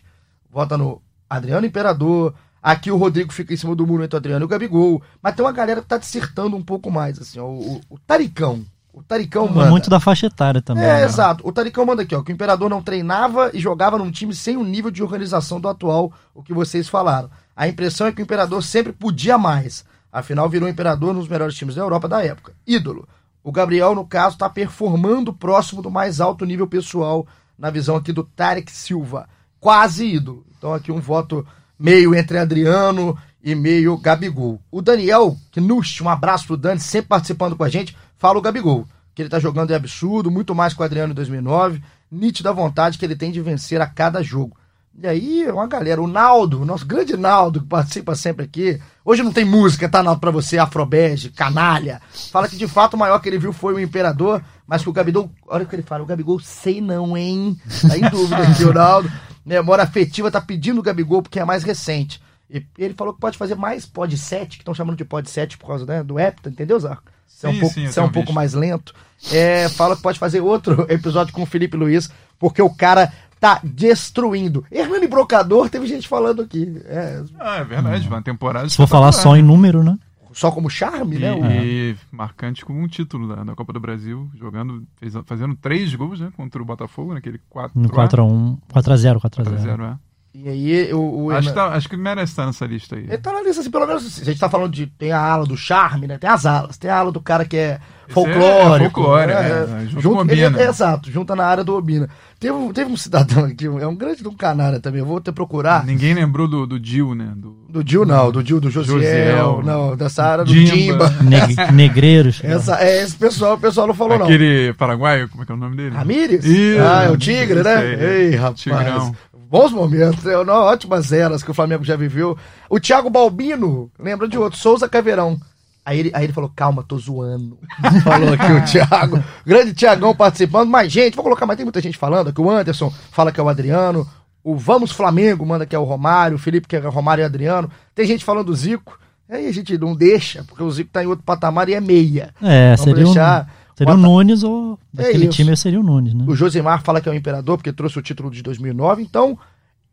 vota 0.49 0.79
no 0.79 1.03
Adriano 1.29 1.67
Imperador, 1.67 2.35
aqui 2.62 2.91
o 2.91 2.97
Rodrigo 2.97 3.33
fica 3.33 3.53
em 3.53 3.57
cima 3.57 3.75
do 3.75 3.87
muro 3.87 4.05
entre 4.05 4.17
o 4.17 4.19
Adriano 4.19 4.45
e 4.45 4.47
o 4.47 4.49
Gabigol, 4.49 5.03
mas 5.21 5.35
tem 5.35 5.45
uma 5.45 5.53
galera 5.53 5.83
que 5.83 5.89
tá 5.89 5.99
dissertando 5.99 6.57
um 6.57 6.62
pouco 6.62 6.91
mais, 6.91 7.19
assim, 7.19 7.41
ó, 7.41 7.47
o, 7.47 7.77
o, 7.77 7.81
o 7.91 7.99
Taricão, 7.99 8.65
o 8.93 9.03
Taricão 9.03 9.47
É 9.47 9.50
manda. 9.50 9.71
muito 9.71 9.89
da 9.91 10.00
faixa 10.00 10.27
etária 10.27 10.61
também. 10.61 10.85
É, 10.85 10.99
né? 10.99 11.05
exato. 11.05 11.47
O 11.47 11.52
Taricão 11.52 11.87
manda 11.87 12.02
aqui, 12.02 12.15
ó, 12.15 12.23
que 12.23 12.33
o 12.33 12.35
Imperador 12.35 12.69
não 12.69 12.83
treinava 12.83 13.50
e 13.54 13.61
jogava 13.61 13.97
num 13.97 14.11
time 14.11 14.35
sem 14.35 14.56
o 14.56 14.65
nível 14.65 14.91
de 14.91 15.02
organização 15.02 15.61
do 15.61 15.69
atual, 15.69 16.13
o 16.35 16.43
que 16.43 16.52
vocês 16.52 16.89
falaram. 16.89 17.30
A 17.54 17.69
impressão 17.69 18.06
é 18.06 18.13
que 18.13 18.21
o 18.21 18.25
Imperador 18.25 18.63
sempre 18.63 18.93
podia 18.93 19.39
mais. 19.39 19.85
Afinal, 20.12 20.49
virou 20.49 20.68
Imperador 20.68 21.14
nos 21.14 21.28
melhores 21.28 21.54
times 21.54 21.75
da 21.75 21.82
Europa 21.82 22.08
da 22.08 22.25
época. 22.25 22.54
Ídolo. 22.66 23.08
O 23.42 23.52
Gabriel, 23.52 23.94
no 23.94 24.06
caso, 24.06 24.34
está 24.34 24.49
performando 24.49 25.32
próximo 25.32 25.80
do 25.80 25.90
mais 25.90 26.20
alto 26.20 26.44
nível 26.44 26.66
pessoal, 26.66 27.26
na 27.58 27.70
visão 27.70 27.96
aqui 27.96 28.12
do 28.12 28.25
Tarek 28.25 28.70
Silva. 28.70 29.28
Quase 29.58 30.06
ídolo. 30.06 30.44
Então, 30.56 30.75
aqui 30.75 30.90
um 30.92 31.00
voto 31.00 31.46
meio 31.78 32.14
entre 32.14 32.38
Adriano 32.38 33.16
e 33.42 33.54
meio 33.54 33.96
Gabigol. 33.96 34.60
O 34.70 34.82
Daniel 34.82 35.36
Knust, 35.54 36.02
um 36.02 36.08
abraço 36.08 36.46
pro 36.46 36.56
Dani, 36.56 36.80
sempre 36.80 37.08
participando 37.08 37.56
com 37.56 37.64
a 37.64 37.68
gente, 37.68 37.96
fala 38.18 38.38
o 38.38 38.42
Gabigol. 38.42 38.86
Que 39.14 39.23
ele 39.23 39.28
tá 39.28 39.38
jogando 39.38 39.70
é 39.70 39.75
absurdo, 39.75 40.30
muito 40.30 40.54
mais 40.54 40.75
que 40.75 40.80
o 40.80 40.84
Adriano 40.84 41.12
em 41.12 41.16
2009. 41.16 41.82
Nítida 42.10 42.52
vontade 42.52 42.99
que 42.99 43.04
ele 43.04 43.16
tem 43.16 43.30
de 43.32 43.40
vencer 43.40 43.80
a 43.80 43.86
cada 43.86 44.23
jogo. 44.23 44.56
E 44.99 45.07
aí, 45.07 45.50
uma 45.50 45.67
galera, 45.67 46.03
o 46.03 46.07
Naldo, 46.07 46.63
o 46.63 46.65
nosso 46.65 46.85
grande 46.85 47.17
Naldo, 47.17 47.61
que 47.61 47.67
participa 47.67 48.15
sempre 48.15 48.45
aqui. 48.45 48.81
Hoje 49.05 49.23
não 49.23 49.33
tem 49.33 49.45
música, 49.45 49.89
tá, 49.89 50.03
Naldo, 50.03 50.21
pra 50.21 50.31
você, 50.31 50.59
Afrobege, 50.59 51.31
canalha. 51.31 52.03
Fala 52.31 52.49
que 52.49 52.57
de 52.57 52.67
fato 52.67 52.95
o 52.95 52.99
maior 52.99 53.19
que 53.21 53.29
ele 53.29 53.39
viu 53.39 53.53
foi 53.53 53.73
o 53.73 53.81
Imperador, 53.81 54.43
mas 54.67 54.83
que 54.83 54.91
o 54.91 54.93
Gabigol, 54.93 55.31
olha 55.47 55.65
o 55.65 55.67
que 55.67 55.75
ele 55.75 55.83
fala, 55.83 56.03
o 56.03 56.07
Gabigol 56.07 56.41
sei 56.41 56.81
não, 56.81 57.17
hein? 57.17 57.59
Tá 57.87 57.97
em 57.97 58.11
dúvida 58.11 58.43
aqui, 58.43 58.65
o 58.65 58.75
Naldo. 58.75 59.11
Memória 59.47 59.85
afetiva 59.85 60.31
tá 60.31 60.41
pedindo 60.41 60.81
o 60.81 60.83
Gabigol 60.83 61.23
porque 61.23 61.41
é 61.41 61.45
mais 61.45 61.63
recente. 61.63 62.21
E 62.50 62.65
ele 62.76 62.95
falou 62.95 63.15
que 63.15 63.21
pode 63.21 63.39
fazer 63.39 63.55
mais 63.55 63.87
pod 63.87 64.17
7, 64.17 64.59
que 64.59 64.63
estão 64.63 64.75
chamando 64.75 64.97
de 64.97 65.05
pod 65.05 65.31
7 65.31 65.57
por 65.57 65.69
causa 65.69 65.87
né, 65.87 66.03
do 66.03 66.19
Hepta, 66.19 66.50
entendeu, 66.50 66.79
Zarco? 66.79 67.05
Você 67.26 67.47
é 67.47 67.49
um 67.49 67.55
Sim, 67.55 67.61
pouco, 67.61 67.75
sim, 67.75 67.87
você 67.87 68.00
é 68.00 68.03
um 68.03 68.13
pouco 68.13 68.33
mais 68.33 68.53
lento. 68.53 68.93
É, 69.33 69.69
fala 69.69 69.97
que 69.97 70.03
pode 70.03 70.19
fazer 70.19 70.41
outro 70.41 70.85
episódio 70.91 71.33
com 71.33 71.43
o 71.43 71.47
Felipe 71.47 71.76
Luiz, 71.76 72.11
porque 72.39 72.61
o 72.61 72.69
cara 72.69 73.11
tá 73.41 73.61
destruindo. 73.65 74.65
Hernani 74.71 75.07
Brocador, 75.09 75.69
teve 75.71 75.87
gente 75.87 76.07
falando 76.07 76.43
aqui. 76.43 76.81
É, 76.85 77.23
Ah, 77.39 77.57
é 77.57 77.65
verdade, 77.65 78.07
uma 78.07 78.23
temporada. 78.23 78.69
Se 78.69 78.76
for 78.76 78.87
falar 78.87 79.11
só 79.13 79.37
em 79.37 79.43
número, 79.43 79.83
né? 79.83 79.99
só 80.33 80.49
como 80.53 80.71
charme, 80.71 81.17
E, 81.17 81.19
né? 81.19 81.33
O- 81.35 81.45
e 81.45 81.97
marcante 82.13 82.65
com 82.65 82.73
um 82.73 82.87
título 82.87 83.26
da, 83.35 83.43
da 83.43 83.55
Copa 83.57 83.73
do 83.73 83.81
Brasil, 83.81 84.31
jogando, 84.39 84.85
fez- 84.97 85.13
fazendo 85.26 85.57
três 85.57 85.93
gols, 85.93 86.21
né? 86.21 86.31
Contra 86.37 86.63
o 86.63 86.65
Botafogo, 86.65 87.13
naquele 87.15 87.41
4 87.50 87.73
No 87.76 87.89
4x1. 87.89 88.57
4x0, 88.73 89.19
4x0. 89.19 89.45
4x0, 89.45 89.93
é. 89.95 89.99
E 90.32 90.49
aí 90.49 90.93
o, 90.95 91.25
o 91.25 91.30
Acho, 91.32 91.52
que 91.52 91.58
Hernan- 91.58 91.71
tá- 91.71 91.76
acho 91.76 91.88
que 91.88 91.97
merece 91.97 92.32
estar 92.32 92.47
nessa 92.47 92.64
lista 92.64 92.95
aí. 92.95 93.02
Ele 93.02 93.19
tá 93.19 93.32
na 93.32 93.43
lista, 93.43 93.60
assim, 93.62 93.71
pelo 93.71 93.86
menos. 93.86 94.21
A 94.21 94.25
gente 94.25 94.38
tá 94.38 94.49
falando 94.49 94.71
de. 94.73 94.86
Tem 94.86 95.10
a 95.10 95.19
ala 95.21 95.45
do 95.45 95.56
charme, 95.56 96.06
né? 96.06 96.19
Tem 96.19 96.30
as 96.30 96.47
alas. 96.47 96.78
Tem 96.78 96.88
a 96.88 96.97
ala 96.99 97.10
do 97.10 97.21
cara 97.21 97.45
que 97.45 97.56
é 97.56 97.80
Esse 98.06 98.14
folclórico. 98.14 98.75
é 98.75 98.78
folclore, 98.90 99.26
né? 99.26 99.43
né? 99.66 99.86
Junto 99.90 100.00
Junta- 100.02 100.25
com 100.26 100.30
ele- 100.32 100.47
Obina. 100.47 100.62
é, 100.62 100.69
exato, 100.69 101.10
junta 101.10 101.34
na 101.34 101.45
área 101.45 101.64
do 101.64 101.75
Obina. 101.75 102.08
Teve, 102.38 102.54
um- 102.54 102.73
teve 102.73 102.90
um 102.93 102.97
cidadão 102.97 103.45
aqui, 103.45 103.66
é 103.66 103.86
um 103.86 103.95
grande 103.97 104.23
de 104.23 104.28
um 104.28 104.34
canara 104.34 104.78
também. 104.78 105.00
Eu 105.00 105.06
vou 105.06 105.21
ter 105.21 105.32
que 105.32 105.34
procurar. 105.34 105.84
Ninguém 105.84 106.14
lembrou 106.14 106.47
do, 106.47 106.64
do 106.64 106.78
Dil, 106.78 107.12
né? 107.14 107.32
Do, 107.36 107.50
Do 107.69 107.84
Dil, 107.84 108.06
não, 108.06 108.30
do 108.32 108.43
Dil, 108.43 108.60
do 108.60 108.71
Josiel, 108.71 108.99
Josiel. 109.00 109.62
não, 109.64 109.97
dessa 109.97 110.25
área 110.25 110.45
do 110.45 110.52
Dimba. 110.52 111.08
Dimba. 111.10 111.23
Neg- 111.25 111.71
negreiros. 111.75 112.40
Essa, 112.45 112.80
é, 112.80 113.02
esse 113.02 113.16
pessoal, 113.16 113.54
o 113.56 113.58
pessoal 113.60 113.86
não 113.88 113.95
falou, 113.95 114.16
não. 114.16 114.25
Aquele 114.26 114.73
paraguaio, 114.75 115.28
como 115.28 115.43
é 115.43 115.47
que 115.47 115.52
é 115.52 115.54
o 115.54 115.58
nome 115.58 115.76
dele? 115.76 115.95
Ramírez? 115.95 116.45
Isso, 116.45 116.80
ah, 116.82 117.02
é 117.04 117.10
o 117.10 117.16
Tigre, 117.16 117.62
né? 117.62 117.75
aí. 117.76 118.04
Ei, 118.04 118.36
rapaz. 118.36 118.60
Tigrão. 118.60 119.14
Bons 119.50 119.73
momentos, 119.73 120.25
é, 120.26 120.45
não, 120.45 120.54
ótimas 120.54 121.10
eras 121.10 121.43
que 121.43 121.50
o 121.50 121.54
Flamengo 121.54 121.82
já 121.82 121.97
viveu. 121.97 122.39
O 122.69 122.78
Thiago 122.78 123.10
Balbino, 123.10 123.91
lembra 123.99 124.28
de 124.28 124.39
outro, 124.39 124.56
Souza 124.56 124.89
Caveirão. 124.89 125.36
Aí 125.84 125.99
ele, 125.99 126.10
aí 126.15 126.23
ele 126.25 126.32
falou, 126.32 126.52
calma, 126.54 126.84
tô 126.86 126.97
zoando. 126.97 127.58
falou 128.04 128.32
aqui 128.32 128.52
o 128.52 128.65
Thiago. 128.65 129.25
Grande 129.45 129.75
Thiagão 129.75 130.15
participando. 130.15 130.71
Mas, 130.71 130.93
gente, 130.93 131.17
vou 131.17 131.25
colocar, 131.25 131.47
mas 131.47 131.56
tem 131.56 131.65
muita 131.65 131.80
gente 131.80 131.99
falando 131.99 132.28
aqui. 132.28 132.41
O 132.41 132.49
Anderson 132.49 132.93
fala 133.10 133.32
que 133.32 133.41
é 133.41 133.43
o 133.43 133.49
Adriano. 133.49 134.06
O 134.45 134.56
Vamos 134.56 134.93
Flamengo 134.93 135.45
manda 135.45 135.67
que 135.67 135.75
é 135.75 135.78
o 135.78 135.84
Romário. 135.84 136.36
O 136.36 136.39
Felipe 136.39 136.69
que 136.69 136.76
é 136.76 136.80
o 136.86 136.91
Romário 136.91 137.23
e 137.23 137.25
Adriano. 137.25 137.69
Tem 137.93 138.06
gente 138.06 138.25
falando 138.25 138.47
do 138.47 138.54
Zico. 138.54 139.00
Aí 139.28 139.47
a 139.49 139.52
gente 139.52 139.76
não 139.78 139.97
deixa, 139.97 140.45
porque 140.45 140.63
o 140.63 140.71
Zico 140.71 140.91
tá 140.93 141.02
em 141.02 141.06
outro 141.06 141.25
patamar 141.25 141.69
e 141.69 141.75
é 141.75 141.80
meia. 141.80 142.32
É, 142.43 142.76
Vamos 142.76 142.80
seria, 142.82 143.04
deixar- 143.04 143.43
um, 143.43 143.59
seria 143.80 143.95
o 143.95 143.97
Nunes 143.97 144.43
ou. 144.43 144.78
Daquele 144.93 145.25
isso. 145.25 145.36
time 145.36 145.56
seria 145.56 145.80
o 145.80 145.82
Nunes, 145.82 146.12
né? 146.12 146.25
O 146.28 146.34
Josimar 146.34 146.82
fala 146.82 147.00
que 147.00 147.08
é 147.08 147.12
o 147.12 147.14
imperador 147.14 147.56
porque 147.56 147.73
trouxe 147.73 147.99
o 147.99 148.02
título 148.02 148.30
de 148.30 148.43
2009. 148.43 149.02
Então, 149.02 149.38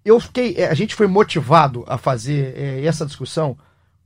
eu 0.04 0.19
fiquei. 0.19 0.56
é, 0.58 0.69
A 0.69 0.73
gente 0.73 0.93
foi 0.93 1.08
motivado 1.08 1.86
a 1.88 1.97
fazer 1.97 2.54
é, 2.58 2.86
essa 2.86 3.06
discussão 3.06 3.58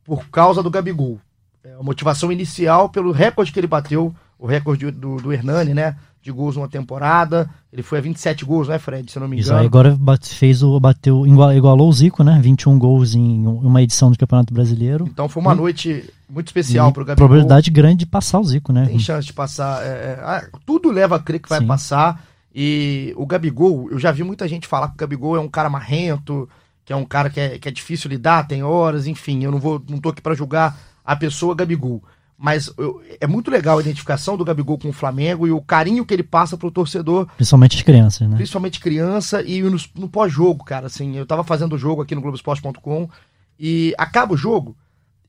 por 0.04 0.30
causa 0.30 0.62
do 0.62 0.70
Gabigol. 0.70 1.20
É, 1.64 1.74
a 1.74 1.84
motivação 1.84 2.32
inicial 2.32 2.90
pelo 2.90 3.12
recorde 3.12 3.52
que 3.52 3.60
ele 3.60 3.68
bateu, 3.68 4.14
o 4.42 4.48
recorde 4.48 4.90
do, 4.90 5.18
do 5.18 5.32
Hernani, 5.32 5.74
né? 5.74 5.96
De 6.22 6.32
gols 6.32 6.56
numa 6.56 6.68
temporada. 6.68 7.50
Ele 7.72 7.82
foi 7.84 8.00
a 8.00 8.02
27 8.02 8.44
gols, 8.44 8.68
né, 8.68 8.78
Fred? 8.78 9.10
Se 9.12 9.18
eu 9.18 9.22
não 9.22 9.28
me 9.28 9.38
Isso 9.40 9.50
engano. 9.50 9.62
aí 9.62 9.66
agora 9.68 9.98
fez 10.24 10.62
o, 10.64 10.80
bateu, 10.80 11.26
igual- 11.26 11.54
igualou 11.54 11.88
o 11.88 11.94
Zico, 11.94 12.24
né? 12.24 12.40
21 12.44 12.78
gols 12.78 13.16
em 13.16 13.46
uma 13.48 13.82
edição 13.82 14.12
do 14.12 14.18
Campeonato 14.18 14.54
Brasileiro. 14.54 15.08
Então 15.08 15.30
foi 15.30 15.42
uma 15.42 15.56
noite 15.56 16.04
muito 16.30 16.48
especial 16.48 16.90
E 16.90 16.94
pro 16.94 17.06
Gabigol. 17.06 17.28
probabilidade 17.28 17.72
grande 17.72 17.98
de 18.00 18.06
passar 18.08 18.40
o 18.40 18.44
Zico, 18.44 18.74
né? 18.74 18.86
Tem 18.88 19.00
chance 19.00 19.26
de 19.28 19.34
passar. 19.34 19.82
é, 19.84 19.88
é, 19.88 20.20
ah, 20.24 20.44
tudo 20.66 20.92
leva 20.92 21.16
a 21.16 21.20
crer 21.20 21.40
que 21.40 21.50
vai 21.50 21.60
Sim. 21.60 21.68
passar. 21.68 22.24
E 22.54 23.14
o 23.16 23.26
Gabigol, 23.26 23.90
eu 23.92 23.98
já 24.00 24.12
vi 24.12 24.24
muita 24.24 24.48
gente 24.48 24.68
falar 24.68 24.90
que 24.90 24.96
o 24.96 24.98
Gabigol 24.98 25.36
é 25.38 25.40
um 25.40 25.48
cara 25.50 25.70
marrento, 25.70 26.48
que 26.84 26.92
é 26.92 26.96
um 26.96 27.06
cara 27.06 27.30
que 27.30 27.40
é, 27.40 27.58
que 27.58 27.68
é 27.68 27.72
difícil 27.72 28.10
lidar, 28.10 28.48
tem 28.48 28.62
horas, 28.64 29.08
enfim. 29.08 29.44
Eu 29.44 29.52
não 29.52 29.60
vou, 29.60 29.82
não 29.90 29.98
tô 30.00 30.10
aqui 30.10 30.22
pra 30.22 30.36
julgar 30.36 30.78
a 31.04 31.16
pessoa 31.16 31.56
Gabigol. 31.56 32.04
Mas 32.44 32.74
eu- 32.76 33.00
é 33.20 33.28
muito 33.28 33.52
legal 33.52 33.78
a 33.78 33.82
identificação 33.82 34.36
do 34.36 34.44
Gabigol 34.44 34.76
com 34.80 34.90
o 34.90 34.94
Flamengo 34.94 35.46
e 35.46 35.52
o 35.52 35.62
carinho 35.62 36.04
que 36.04 36.12
ele 36.12 36.24
passa 36.24 36.58
pro 36.58 36.72
torcedor 36.72 37.28
Principalmente 37.36 37.78
as 37.78 37.84
crianças, 37.84 38.28
né? 38.28 38.36
principalmente 38.36 38.80
criança 38.80 39.44
e 39.44 39.62
no, 39.62 39.78
no 39.96 40.10
pós-jogo, 40.10 40.64
cara, 40.66 40.88
assim, 40.88 41.16
eu 41.16 41.26
tava 41.28 41.44
fazendo 41.44 41.74
o 41.74 41.78
jogo 41.78 42.02
aqui 42.02 42.16
no 42.16 42.22
Globoesporte.com 42.22 43.08
e 43.60 43.94
acaba 43.96 44.34
o 44.34 44.38
jogo, 44.38 44.76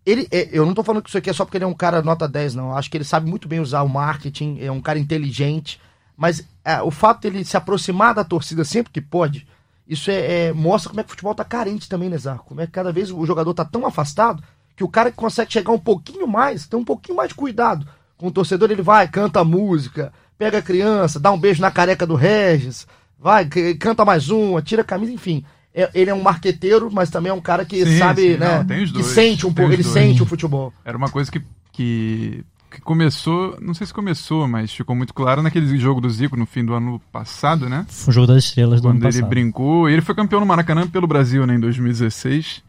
ele, 0.06 0.26
é, 0.30 0.48
eu 0.52 0.64
não 0.64 0.72
tô 0.72 0.82
falando 0.82 1.02
que 1.02 1.10
isso 1.10 1.18
aqui 1.18 1.28
é 1.28 1.32
só 1.34 1.44
porque 1.44 1.58
ele 1.58 1.64
é 1.64 1.68
um 1.68 1.74
cara 1.74 2.00
nota 2.00 2.26
10, 2.26 2.54
não, 2.54 2.70
eu 2.70 2.76
acho 2.78 2.90
que 2.90 2.96
ele 2.96 3.04
sabe 3.04 3.28
muito 3.28 3.46
bem 3.46 3.60
usar 3.60 3.82
o 3.82 3.88
marketing, 3.90 4.58
é 4.60 4.72
um 4.72 4.80
cara 4.80 4.98
inteligente, 4.98 5.78
mas 6.16 6.42
é, 6.64 6.80
o 6.80 6.90
fato 6.90 7.20
dele 7.20 7.44
se 7.44 7.58
aproximar 7.58 8.14
da 8.14 8.24
torcida 8.24 8.64
sempre 8.64 8.90
que 8.90 9.02
pode, 9.02 9.46
isso 9.86 10.10
é, 10.10 10.46
é- 10.46 10.52
mostra 10.54 10.88
como 10.88 11.00
é 11.00 11.02
que 11.02 11.08
o 11.08 11.10
futebol 11.10 11.34
tá 11.34 11.44
carente 11.44 11.90
também, 11.90 12.08
né, 12.08 12.16
Zarco? 12.16 12.46
Como 12.46 12.60
é 12.62 12.66
que 12.66 12.72
cada 12.72 12.90
vez 12.90 13.10
o 13.10 13.26
jogador 13.26 13.52
tá 13.52 13.66
tão 13.66 13.84
afastado 13.84 14.42
que 14.76 14.84
o 14.84 14.88
cara 14.88 15.10
que 15.10 15.16
consegue 15.16 15.52
chegar 15.52 15.72
um 15.72 15.78
pouquinho 15.78 16.26
mais, 16.26 16.66
tem 16.66 16.78
um 16.78 16.84
pouquinho 16.84 17.16
mais 17.16 17.28
de 17.30 17.34
cuidado 17.34 17.86
com 18.16 18.28
o 18.28 18.30
torcedor, 18.30 18.70
ele 18.70 18.82
vai, 18.82 19.08
canta 19.08 19.40
a 19.40 19.44
música, 19.44 20.12
pega 20.38 20.58
a 20.58 20.62
criança, 20.62 21.18
dá 21.20 21.30
um 21.32 21.38
beijo 21.38 21.60
na 21.60 21.70
careca 21.70 22.06
do 22.06 22.14
Regis, 22.14 22.86
vai, 23.18 23.44
canta 23.78 24.04
mais 24.04 24.28
uma, 24.30 24.62
tira 24.62 24.82
a 24.82 24.84
camisa, 24.84 25.12
enfim. 25.12 25.44
É- 25.74 25.90
ele 25.94 26.10
é 26.10 26.14
um 26.14 26.22
marqueteiro, 26.22 26.90
mas 26.92 27.08
também 27.10 27.30
é 27.30 27.34
um 27.34 27.40
cara 27.40 27.64
que 27.64 27.84
Sim, 27.84 27.98
sabe, 27.98 28.32
sim, 28.34 28.36
né? 28.38 28.58
não, 28.58 28.64
tem 28.64 28.82
os 28.84 28.92
que 28.92 29.02
sente 29.02 29.46
um 29.46 29.48
tem 29.48 29.54
pouco, 29.64 29.68
os 29.70 29.74
ele 29.74 29.82
dois. 29.82 29.92
sente 29.94 30.22
o 30.22 30.26
futebol. 30.26 30.72
Era 30.84 30.96
uma 30.98 31.08
coisa 31.08 31.32
que, 31.32 31.40
que, 31.72 32.44
que 32.70 32.80
começou, 32.82 33.56
não 33.60 33.72
sei 33.74 33.86
se 33.86 33.94
começou, 33.94 34.46
mas 34.46 34.70
ficou 34.72 34.94
muito 34.94 35.14
claro 35.14 35.42
naquele 35.42 35.76
jogo 35.78 36.00
do 36.00 36.10
Zico 36.10 36.36
no 36.36 36.44
fim 36.46 36.64
do 36.64 36.74
ano 36.74 37.00
passado, 37.10 37.68
né? 37.70 37.86
Foi 37.88 38.12
o 38.12 38.14
jogo 38.14 38.26
das 38.28 38.44
estrelas 38.44 38.80
do 38.82 38.88
ano 38.88 38.98
Quando 38.98 39.04
ele 39.04 39.14
passado. 39.14 39.28
brincou. 39.30 39.88
Ele 39.88 40.02
foi 40.02 40.14
campeão 40.14 40.40
no 40.40 40.46
Maracanã 40.46 40.86
pelo 40.86 41.06
Brasil, 41.06 41.46
né, 41.46 41.54
em 41.54 41.60
2016. 41.60 42.62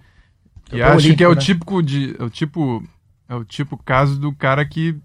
E 0.77 0.81
acho 0.81 1.15
que 1.15 1.23
é 1.23 1.27
o 1.27 1.31
olímpico, 1.31 1.35
né? 1.35 1.41
típico 1.41 1.83
de. 1.83 2.15
É 2.19 2.23
o 2.23 2.29
tipo. 2.29 2.83
É 3.29 3.35
o 3.35 3.43
tipo 3.45 3.77
caso 3.77 4.19
do 4.19 4.33
cara 4.33 4.65
que 4.65 4.95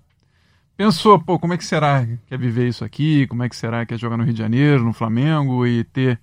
pensou, 0.77 1.19
pô, 1.19 1.39
como 1.39 1.55
é 1.55 1.57
que 1.59 1.65
será 1.65 2.05
que 2.27 2.35
é 2.35 2.37
viver 2.37 2.69
isso 2.69 2.85
aqui? 2.85 3.27
Como 3.27 3.43
é 3.43 3.49
que 3.49 3.57
será 3.57 3.85
que 3.87 3.95
é 3.95 3.99
jogar 3.99 4.17
no 4.17 4.25
Rio 4.25 4.33
de 4.33 4.39
Janeiro, 4.39 4.85
no 4.85 4.93
Flamengo 4.93 5.67
e 5.67 5.83
ter, 5.85 6.19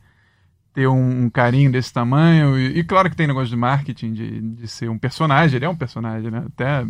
ter 0.73 0.87
um, 0.87 1.25
um 1.25 1.29
carinho 1.29 1.71
desse 1.71 1.91
tamanho? 1.91 2.57
E, 2.57 2.79
e 2.79 2.83
claro 2.83 3.09
que 3.09 3.15
tem 3.15 3.27
negócio 3.27 3.49
de 3.49 3.55
marketing, 3.55 4.13
de, 4.13 4.41
de 4.41 4.67
ser 4.67 4.89
um 4.89 4.97
personagem, 4.97 5.55
ele 5.57 5.65
é 5.65 5.69
um 5.69 5.75
personagem, 5.75 6.29
né? 6.31 6.43
Até 6.47 6.85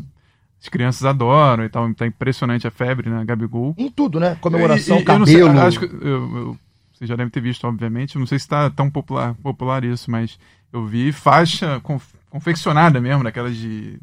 as 0.62 0.70
crianças 0.70 1.06
adoram 1.06 1.64
e 1.64 1.70
tal, 1.70 1.92
tá 1.94 2.06
impressionante 2.08 2.68
a 2.68 2.72
febre, 2.72 3.10
né? 3.10 3.24
Gabigol. 3.26 3.74
Em 3.78 3.90
tudo, 3.90 4.20
né? 4.20 4.36
Comemoração, 4.42 4.98
E- 4.98 5.02
e- 5.02 5.08
eu 5.08 5.20
não 5.20 5.26
sei, 5.26 5.40
cabelo. 5.40 5.60
acho 5.62 5.80
que 5.80 5.86
eu- 5.86 6.02
eu- 6.38 6.58
você 6.94 7.06
já 7.06 7.16
deve 7.16 7.30
ter 7.30 7.42
visto, 7.42 7.66
obviamente. 7.68 8.18
Não 8.18 8.26
sei 8.26 8.40
se 8.40 8.46
está 8.46 8.70
tão 8.70 8.90
popular, 8.90 9.34
popular 9.36 9.84
isso, 9.84 10.10
mas 10.10 10.38
eu 10.74 10.86
vi 10.86 11.12
faixa 11.12 11.80
conf- 11.82 12.14
confeccionada 12.36 13.00
mesmo, 13.00 13.24
daquelas 13.24 13.56
de. 13.56 13.98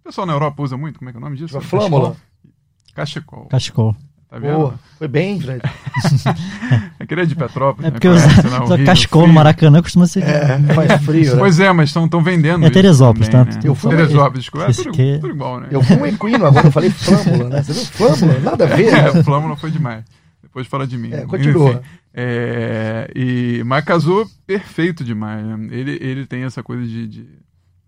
O 0.00 0.04
pessoal 0.04 0.26
na 0.26 0.34
Europa 0.34 0.62
usa 0.62 0.76
muito, 0.76 0.98
como 0.98 1.08
é 1.08 1.12
que 1.12 1.16
é 1.16 1.20
o 1.20 1.24
nome 1.24 1.36
disso? 1.38 1.54
Uma 1.54 1.62
flâmula. 1.62 2.16
Cachecol. 2.94 3.46
Cachecol. 3.46 3.96
Tá 4.28 4.38
vendo? 4.38 4.56
Boa. 4.56 4.74
Foi 4.98 5.08
bem, 5.08 5.40
Fred. 5.40 5.62
Aquele 7.00 7.22
é 7.22 7.24
de 7.24 7.34
Petrópolis. 7.34 7.86
É 7.86 7.90
né? 7.90 7.90
porque 7.92 8.08
usa, 8.08 8.26
né? 8.26 8.60
Usa 8.62 8.84
cachecol 8.84 9.26
no. 9.26 9.32
Maracanã 9.32 9.80
costuma 9.80 10.06
ser. 10.06 10.22
É, 10.22 10.58
faz 10.74 11.02
frio, 11.02 11.32
né? 11.32 11.38
Pois 11.38 11.58
é, 11.58 11.72
mas 11.72 11.88
estão 11.88 12.22
vendendo. 12.22 12.66
É 12.66 12.68
Teresópolis, 12.68 13.30
também, 13.30 13.54
tá? 13.54 13.60
Né? 13.60 13.62
Eu 13.64 13.74
fui- 13.74 13.90
Teresópolis, 13.96 14.40
desculpa. 14.44 14.66
É 14.70 14.72
tudo, 14.74 14.92
que- 14.92 15.18
tudo 15.18 15.32
igual, 15.32 15.60
né? 15.60 15.68
Eu 15.70 15.82
fui 15.82 15.96
um 15.96 16.04
equino 16.06 16.44
agora, 16.44 16.66
eu 16.66 16.72
falei 16.72 16.90
flâmula, 16.90 17.48
né? 17.48 17.62
Você 17.62 17.72
viu? 17.72 17.84
Flâmula? 17.86 18.38
Nada 18.40 18.64
a 18.64 18.68
ver, 18.68 18.92
né? 18.92 18.98
É, 19.08 19.10
o 19.18 19.24
Flamengo 19.24 19.48
não 19.48 19.56
foi 19.56 19.70
demais. 19.70 20.04
Depois 20.42 20.66
fala 20.66 20.86
de 20.86 20.98
mim. 20.98 21.10
É, 21.10 21.24
continua. 21.24 21.70
Enfim, 21.70 21.80
é, 22.12 23.10
e, 23.14 23.62
mas 23.64 23.82
casou 23.82 24.26
perfeito 24.46 25.02
demais. 25.02 25.42
né? 25.42 25.68
Ele, 25.70 25.98
ele 26.02 26.26
tem 26.26 26.42
essa 26.42 26.62
coisa 26.62 26.86
de, 26.86 27.06
de, 27.06 27.28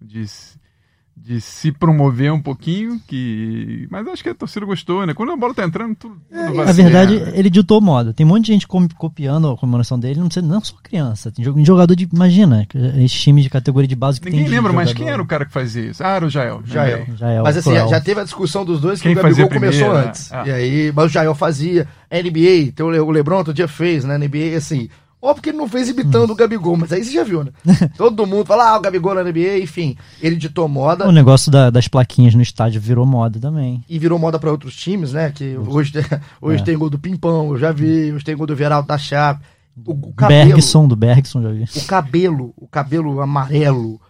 de, 0.00 0.26
se- 0.26 0.58
de 1.16 1.40
se 1.40 1.70
promover 1.70 2.32
um 2.32 2.40
pouquinho, 2.40 2.98
que 3.06 3.86
mas 3.90 4.06
acho 4.08 4.22
que 4.22 4.30
a 4.30 4.34
torcida 4.34 4.64
gostou, 4.64 5.04
né? 5.06 5.12
Quando 5.12 5.32
a 5.32 5.36
bola 5.36 5.52
tá 5.52 5.64
entrando, 5.64 5.94
tudo, 5.94 6.16
tudo 6.30 6.54
vai 6.54 6.64
Na 6.66 6.72
verdade, 6.72 7.20
né? 7.20 7.32
ele 7.34 7.50
ditou 7.50 7.80
moda. 7.80 8.12
Tem 8.14 8.24
um 8.24 8.28
monte 8.30 8.46
de 8.46 8.52
gente 8.54 8.66
copiando 8.66 9.50
a 9.50 9.56
comemoração 9.56 9.98
dele, 9.98 10.18
não, 10.20 10.26
precisa, 10.28 10.46
não 10.46 10.62
só 10.64 10.74
criança. 10.82 11.30
Tem 11.30 11.44
jogador 11.64 11.94
de. 11.94 12.08
Imagina, 12.12 12.66
esse 12.98 13.14
time 13.16 13.42
de 13.42 13.50
categoria 13.50 13.86
de 13.88 13.94
base 13.96 14.18
que 14.20 14.30
Ninguém 14.30 14.44
tem. 14.46 14.54
lembra 14.54 14.72
jogador. 14.72 14.94
quem 14.94 15.08
era 15.10 15.22
o 15.22 15.26
cara 15.26 15.44
que 15.44 15.52
fazia 15.52 15.90
isso. 15.90 16.02
Ah, 16.02 16.16
era 16.16 16.24
o 16.26 16.30
Jael. 16.30 16.62
Jael. 16.64 16.98
lembrei. 17.00 17.16
Já 17.16 17.28
é 17.30 17.40
o 17.40 17.44
Mas 17.44 17.56
assim, 17.58 17.70
Coral. 17.70 17.88
já 17.90 18.00
teve 18.00 18.20
a 18.20 18.24
discussão 18.24 18.64
dos 18.64 18.80
dois 18.80 19.00
que 19.00 19.08
Quem 19.08 19.12
o 19.12 19.22
Gabigol 19.22 19.48
começou 19.48 19.80
primeiro, 19.88 20.08
antes. 20.08 20.30
né? 20.30 20.38
Ah. 20.40 20.48
E 20.48 20.52
aí, 20.52 20.92
mas 20.94 21.04
o 21.04 21.08
Jael 21.08 21.34
fazia. 21.34 21.86
A 22.10 22.16
NBA, 22.16 22.72
tem 22.74 22.84
o 22.86 22.88
Le- 22.90 22.98
o 23.00 23.10
Lebron 23.10 23.36
outro 23.38 23.52
dia 23.54 23.68
fez, 23.68 24.04
né? 24.04 24.16
Na 24.16 24.24
NBA, 24.26 24.56
assim. 24.56 24.88
Óbvio 25.22 25.42
que 25.42 25.48
ele 25.50 25.58
não 25.58 25.68
fez 25.68 25.88
imitando 25.88 26.30
o 26.30 26.34
Gabigol, 26.34 26.76
mas 26.76 26.92
aí 26.92 27.04
você 27.04 27.12
já 27.12 27.22
viu, 27.22 27.44
né? 27.44 27.50
Todo 27.96 28.26
mundo 28.26 28.46
fala, 28.46 28.70
ah, 28.70 28.78
o 28.78 28.80
Gabigol 28.80 29.14
na 29.14 29.22
NBA, 29.22 29.58
enfim. 29.58 29.96
Ele 30.22 30.34
ditou 30.36 30.66
moda 30.66 31.06
O 31.06 31.12
negócio 31.12 31.50
da- 31.52 31.68
das 31.68 31.86
plaquinhas 31.88 32.34
no 32.34 32.40
estádio 32.40 32.80
virou 32.80 33.04
moda 33.04 33.38
também. 33.38 33.84
e 33.88 33.98
virou 33.98 34.18
moda 34.18 34.38
pra 34.38 34.50
outros 34.50 34.74
times, 34.74 35.12
né? 35.12 35.30
Que 35.30 35.56
hoje, 35.58 35.92
tem- 35.92 36.04
hoje 36.40 36.62
É. 36.62 36.64
tem 36.64 36.78
gol 36.78 36.88
do 36.88 36.98
Pimpão, 36.98 37.50
eu 37.52 37.58
já 37.58 37.70
vi, 37.70 38.12
hoje 38.12 38.24
tem 38.24 38.36
gol 38.36 38.46
do 38.46 38.56
Veraldo 38.56 38.88
da 38.88 38.96
Chape. 38.96 39.44
O, 39.86 39.92
o 39.92 40.12
cabelo, 40.12 40.48
Bergson, 40.50 40.88
do 40.88 40.96
Bergson, 40.96 41.42
já 41.42 41.50
vi. 41.50 41.64
o 41.76 41.84
cabelo, 41.84 42.52
o 42.56 42.66
cabelo 42.66 43.20
amarelo, 43.20 44.00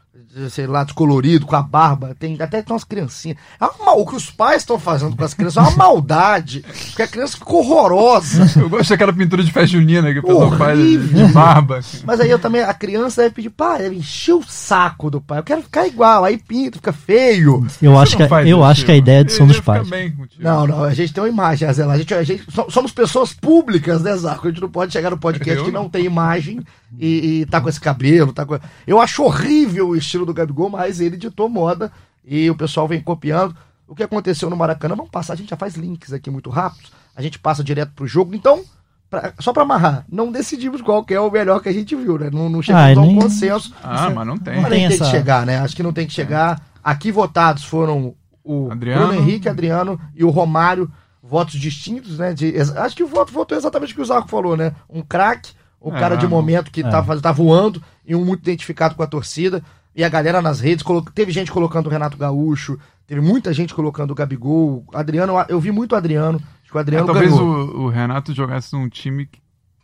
sei 0.48 0.66
lá, 0.66 0.84
descolorido, 0.84 1.44
com 1.44 1.56
a 1.56 1.62
barba, 1.62 2.14
tem 2.18 2.36
até 2.40 2.62
tem 2.62 2.72
umas 2.72 2.84
criancinhas. 2.84 3.36
É 3.60 3.64
uma 3.64 3.94
o 3.94 4.06
que 4.06 4.14
os 4.14 4.30
pais 4.30 4.62
estão 4.62 4.78
fazendo 4.78 5.16
com 5.16 5.24
as 5.24 5.34
crianças 5.34 5.56
é 5.56 5.68
uma 5.68 5.76
maldade, 5.76 6.64
porque 6.86 7.02
a 7.02 7.08
criança 7.08 7.36
fica 7.36 7.52
horrorosa. 7.52 8.48
Eu 8.60 8.68
gosto 8.68 8.90
daquela 8.90 9.12
pintura 9.12 9.42
de 9.42 9.50
festa 9.52 9.66
junina 9.66 10.12
que 10.12 10.20
o 10.20 10.22
pessoal 10.22 10.52
faz 10.56 10.78
de, 10.78 10.84
Horrível. 10.84 11.26
de 11.26 11.32
barba. 11.32 11.78
assim. 11.78 12.00
Mas 12.04 12.20
aí 12.20 12.30
eu 12.30 12.38
também, 12.38 12.62
a 12.62 12.72
criança 12.72 13.22
deve 13.22 13.34
pedir, 13.34 13.50
pai, 13.50 13.78
deve 13.80 13.96
encher 13.96 14.34
o 14.34 14.42
saco 14.46 15.10
do 15.10 15.20
pai. 15.20 15.38
Eu 15.40 15.42
quero 15.44 15.62
ficar 15.62 15.86
igual, 15.86 16.24
aí 16.24 16.38
pinta, 16.38 16.76
fica 16.78 16.92
feio. 16.92 17.66
Eu 17.82 17.92
Você 17.92 17.96
acho, 17.98 18.16
que, 18.16 18.22
eu 18.22 18.44
isso, 18.44 18.62
acho 18.64 18.84
que 18.84 18.92
a 18.92 18.96
ideia 18.96 19.28
são 19.28 19.46
Ele 19.46 19.48
dos 19.48 19.56
ia 19.56 19.62
ficar 19.62 19.72
pais. 19.84 20.30
Não, 20.38 20.66
não, 20.66 20.84
a 20.84 20.94
gente 20.94 21.12
tem 21.12 21.22
uma 21.22 21.28
imagem, 21.28 21.68
Azela. 21.68 21.94
A 21.94 21.98
gente, 21.98 22.14
a 22.14 22.22
gente 22.22 22.44
so- 22.52 22.66
somos 22.70 22.92
pessoas 22.92 23.32
públicas, 23.32 24.02
né, 24.02 24.16
Zarco? 24.16 24.46
A 24.46 24.50
gente 24.50 24.60
não 24.62 24.70
pode 24.70 24.92
chegar 24.92 25.10
no 25.10 25.18
podcast 25.18 25.58
Eu 25.58 25.64
que 25.66 25.70
não. 25.72 25.82
não 25.82 25.88
tem 25.90 26.04
imagem 26.04 26.60
e, 26.98 27.40
e 27.42 27.46
tá 27.46 27.60
com 27.60 27.68
esse 27.68 27.80
cabelo, 27.80 28.32
tá 28.32 28.44
com... 28.44 28.58
Eu 28.86 29.00
acho 29.00 29.22
horrível 29.22 29.88
o 29.88 29.96
estilo 29.96 30.26
do 30.26 30.34
Gabigol, 30.34 30.70
mas 30.70 31.00
ele 31.00 31.16
ditou 31.16 31.48
moda 31.48 31.90
e 32.24 32.50
o 32.50 32.54
pessoal 32.54 32.86
vem 32.88 33.00
copiando. 33.00 33.54
O 33.86 33.94
que 33.94 34.02
aconteceu 34.02 34.48
no 34.50 34.56
Maracanã, 34.56 34.94
vamos 34.94 35.10
passar, 35.10 35.32
a 35.32 35.36
gente 35.36 35.50
já 35.50 35.56
faz 35.56 35.74
links 35.74 36.12
aqui 36.12 36.30
muito 36.30 36.48
rápidos, 36.50 36.92
a 37.16 37.22
gente 37.22 37.38
passa 37.38 37.62
direto 37.64 37.92
pro 37.94 38.06
jogo. 38.06 38.34
Então, 38.34 38.62
pra- 39.08 39.32
só 39.40 39.52
pra 39.52 39.62
amarrar, 39.64 40.04
não 40.10 40.30
decidimos 40.30 40.80
qual 40.80 41.04
que 41.04 41.12
é 41.14 41.20
o 41.20 41.30
melhor 41.30 41.60
que 41.60 41.68
a 41.68 41.72
gente 41.72 41.94
viu, 41.96 42.16
né? 42.18 42.30
Não, 42.32 42.48
não 42.48 42.62
chegamos 42.62 42.96
Ah, 42.96 43.00
a 43.00 43.02
um 43.02 43.06
nem- 43.06 43.16
consenso. 43.20 43.74
Ah, 43.82 44.10
mas 44.10 44.26
não 44.26 44.38
tem. 44.38 44.54
Não 44.54 44.62
Mas 44.62 44.70
tem 44.70 44.80
tem 44.88 44.88
que 44.96 45.02
essa- 45.02 45.10
chegar, 45.10 45.44
né? 45.44 45.58
Acho 45.58 45.74
que 45.74 45.82
não 45.82 45.92
tem 45.92 46.06
que 46.06 46.12
chegar. 46.12 46.60
Aqui 46.84 47.10
votados 47.10 47.64
foram 47.64 48.14
o 48.44 48.70
Adriano. 48.70 49.08
Bruno 49.08 49.20
Henrique, 49.20 49.48
Adriano 49.48 50.00
e 50.14 50.24
o 50.24 50.30
Romário, 50.30 50.90
votos 51.22 51.54
distintos, 51.60 52.18
né? 52.18 52.32
De, 52.32 52.54
acho 52.58 52.96
que 52.96 53.02
o 53.02 53.08
voto 53.08 53.32
votou 53.32 53.58
exatamente 53.58 53.92
o 53.92 53.96
que 53.96 54.02
o 54.02 54.04
Zarco 54.04 54.28
falou, 54.28 54.56
né? 54.56 54.72
Um 54.88 55.02
craque, 55.02 55.52
um 55.80 55.94
É, 55.94 55.98
cara 56.00 56.16
de 56.16 56.24
não. 56.24 56.30
momento 56.30 56.70
que 56.70 56.80
É. 56.82 56.88
tá, 56.88 57.02
faz- 57.02 57.20
tá 57.20 57.32
voando 57.32 57.82
e 58.06 58.14
um 58.14 58.24
muito 58.24 58.42
identificado 58.42 58.94
com 58.94 59.02
a 59.02 59.06
torcida. 59.06 59.62
E 59.94 60.04
a 60.04 60.08
galera 60.08 60.40
nas 60.40 60.60
redes, 60.60 60.84
teve 61.14 61.32
gente 61.32 61.50
colocando 61.50 61.86
o 61.86 61.90
Renato 61.90 62.16
Gaúcho, 62.16 62.78
teve 63.06 63.20
muita 63.20 63.52
gente 63.52 63.74
colocando 63.74 64.12
o 64.12 64.14
Gabigol. 64.14 64.84
Adriano, 64.94 65.34
eu 65.48 65.58
vi 65.60 65.72
muito 65.72 65.92
o 65.92 65.96
Adriano. 65.96 66.38
Acho 66.62 66.70
que 66.70 66.76
o 66.76 66.78
É, 66.78 66.82
Adriano 66.82 67.06
talvez 67.06 67.30
ganhou. 67.32 67.46
o, 67.48 67.80
o 67.84 67.88
Renato 67.88 68.32
jogasse 68.34 68.72
num 68.74 68.88
time. 68.88 69.26
que- 69.26 69.40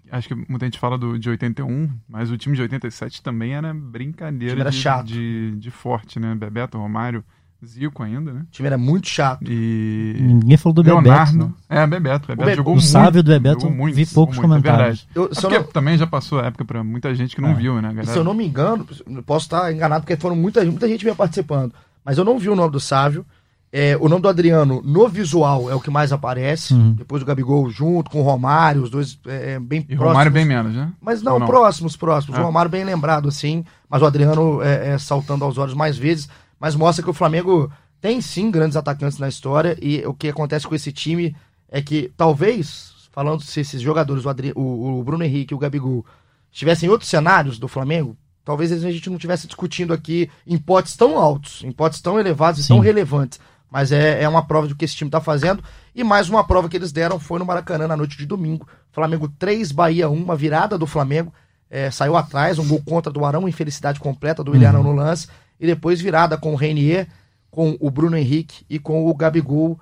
Acho 0.09 0.29
que 0.29 0.35
muita 0.49 0.65
gente 0.67 0.79
fala 0.79 0.97
do, 0.97 1.19
de 1.19 1.29
81, 1.29 1.91
mas 2.09 2.31
o 2.31 2.39
time 2.39 2.55
de 2.55 2.63
87 2.63 3.21
também 3.21 3.55
era 3.55 3.75
brincadeira 3.75 4.61
era 4.61 4.71
de, 4.71 4.77
chato. 4.77 5.07
De, 5.07 5.57
de 5.57 5.71
forte, 5.73 6.21
né? 6.21 6.33
Bebeto, 6.37 6.79
Romário, 6.79 7.25
Zico 7.65 8.03
ainda, 8.03 8.33
né? 8.33 8.41
O 8.43 8.51
time 8.51 8.67
era 8.67 8.77
muito 8.79 9.09
chato. 9.09 9.43
E. 9.51 10.17
Ninguém 10.21 10.57
falou 10.57 10.75
do 10.75 10.83
Bebeto. 10.83 11.03
Leonardo. 11.05 11.39
né? 11.47 11.53
É, 11.83 11.87
Bebeto. 11.87 12.29
Bebeto 12.29 12.51
Be- 12.51 12.55
jogou 12.57 12.73
o 12.75 12.77
muito. 12.77 12.89
Sávio 12.89 13.23
do 13.23 13.31
Bebeto, 13.31 13.63
jogou 13.63 13.77
muito, 13.77 13.95
vi 13.95 14.07
poucos 14.07 14.37
muito, 14.37 14.47
é 14.55 14.61
comentários. 14.61 15.09
Eu, 15.15 15.25
É 15.25 15.27
eu 15.27 15.31
porque 15.41 15.59
não- 15.59 15.65
também 15.69 15.97
já 15.99 16.07
passou 16.07 16.39
a 16.41 16.47
época 16.47 16.65
pra 16.65 16.85
muita 16.85 17.15
gente 17.15 17.35
que 17.35 17.41
não 17.41 17.51
É. 17.51 17.55
viu, 17.55 17.77
né, 17.77 17.89
galera? 17.89 18.07
se 18.07 18.17
eu 18.19 18.25
não 18.25 18.35
me 18.35 18.47
engano, 18.47 18.87
eu 19.09 19.23
posso 19.23 19.47
estar 19.47 19.73
enganado, 19.73 20.03
porque 20.05 20.17
foram 20.17 20.37
muita, 20.37 20.65
muita 20.65 20.87
gente 20.87 21.03
vinha 21.03 21.15
participando. 21.15 21.73
Mas 22.05 22.19
eu 22.19 22.25
não 22.25 22.39
vi 22.39 22.49
o 22.49 22.55
nome 22.57 22.71
do 22.71 22.79
Sávio. 22.81 23.25
É, 23.73 23.97
o 24.01 24.09
nome 24.09 24.23
do 24.23 24.29
Adriano 24.29 24.81
no 24.83 25.09
visual 25.09 25.69
é 25.71 25.75
o 25.75 25.81
que 25.81 25.91
mais 25.91 26.13
aparece. 26.13 26.73
Uhum. 26.73 26.93
Depois 26.93 27.21
o 27.23 27.27
Gabigol 27.27 27.69
junto 27.69 28.11
com 28.11 28.21
o 28.21 28.23
Romário, 28.23 28.83
os 28.83 28.89
dois 28.91 29.19
é, 29.27 29.55
é, 29.55 29.59
bem 29.59 29.81
E 29.81 29.85
próximos. 29.97 30.09
Romário 30.09 30.31
bem 30.33 30.45
menos, 30.45 30.73
né? 30.75 30.93
Mas 31.01 31.21
não, 31.21 31.39
não? 31.39 31.47
próximos, 31.47 31.97
próximos. 31.97 32.39
É. 32.39 32.41
O 32.41 32.45
Romário 32.45 32.71
bem 32.71 32.85
lembrado, 32.85 33.29
assim. 33.29 33.65
Mas 33.91 34.01
o 34.03 34.07
Adriano 34.07 34.63
é, 34.63 34.91
é, 34.95 34.99
saltando 34.99 35.45
aos 35.45 35.59
olhos 35.59 35.75
mais 35.75 35.99
vezes. 35.99 36.29
Mas 36.59 36.75
mostra 36.75 37.03
que 37.03 37.11
o 37.11 37.15
Flamengo 37.15 37.71
tem 38.01 38.21
sim 38.21 38.51
grandes 38.51 38.77
atacantes 38.77 39.19
na 39.19 39.29
história. 39.29 39.77
E 39.81 40.05
o 40.07 40.15
que 40.15 40.29
acontece 40.29 40.67
com 40.67 40.75
esse 40.75 40.93
time 40.93 41.37
é 41.69 41.83
que 41.83 42.13
talvez, 42.17 43.09
falando 43.13 43.43
se 43.43 43.61
esses 43.61 43.81
jogadores, 43.81 44.25
o, 44.25 44.29
Adri, 44.29 44.53
o, 44.55 44.99
o 44.99 45.05
Bruno 45.05 45.25
Henrique 45.25 45.53
e 45.53 45.57
o 45.57 45.59
Gabigol, 45.59 46.05
estivessem 46.53 46.89
em 46.89 46.93
outros 46.93 47.11
cenários 47.11 47.59
do 47.59 47.69
Flamengo, 47.69 48.17
talvez 48.45 48.73
a 48.73 48.91
gente 48.91 49.11
não 49.11 49.17
estivesse 49.17 49.47
discutindo 49.47 49.93
aqui 49.93 50.31
em 50.47 50.57
potes 50.57 50.97
tão 50.97 51.19
altos, 51.19 51.63
em 51.65 51.73
potes 51.73 52.01
tão 52.01 52.19
elevados 52.19 52.61
e 52.61 52.63
Sim. 52.63 52.69
tão 52.69 52.79
relevantes. 52.79 53.41
Mas 53.71 53.91
é, 53.91 54.23
é 54.23 54.29
uma 54.29 54.47
prova 54.47 54.69
do 54.69 54.77
que 54.77 54.85
esse 54.85 54.95
time 54.95 55.11
tá 55.11 55.21
fazendo. 55.21 55.63
E 55.95 56.05
mais 56.05 56.29
uma 56.29 56.45
prova 56.45 56.69
que 56.69 56.77
eles 56.77 56.93
deram 56.93 57.19
foi 57.19 57.39
no 57.39 57.45
Maracanã 57.45 57.89
na 57.89 57.97
noite 57.97 58.17
de 58.17 58.25
domingo. 58.25 58.67
Flamengo 58.93 59.29
3, 59.29 59.73
Bahia 59.73 60.09
1, 60.09 60.15
uma 60.15 60.37
virada 60.37 60.79
do 60.79 60.87
Flamengo. 60.87 61.33
É, 61.69 61.91
saiu 61.91 62.17
atrás, 62.17 62.61
um 62.61 62.67
gol 62.67 62.81
contra 62.87 63.13
do 63.13 63.25
Arão, 63.25 63.49
infelicidade 63.49 63.99
completa 63.99 64.45
do 64.45 64.53
Willian 64.53 64.73
no 64.73 64.93
lance. 64.93 65.27
E 65.61 65.67
depois 65.67 66.01
virada 66.01 66.37
com 66.37 66.53
o 66.53 66.57
Reinier, 66.57 67.07
com 67.51 67.77
o 67.81 67.91
Bruno 67.91 68.17
Henrique 68.17 68.65
e 68.69 68.79
com 68.79 69.07
o 69.07 69.15
Gabigol. 69.15 69.79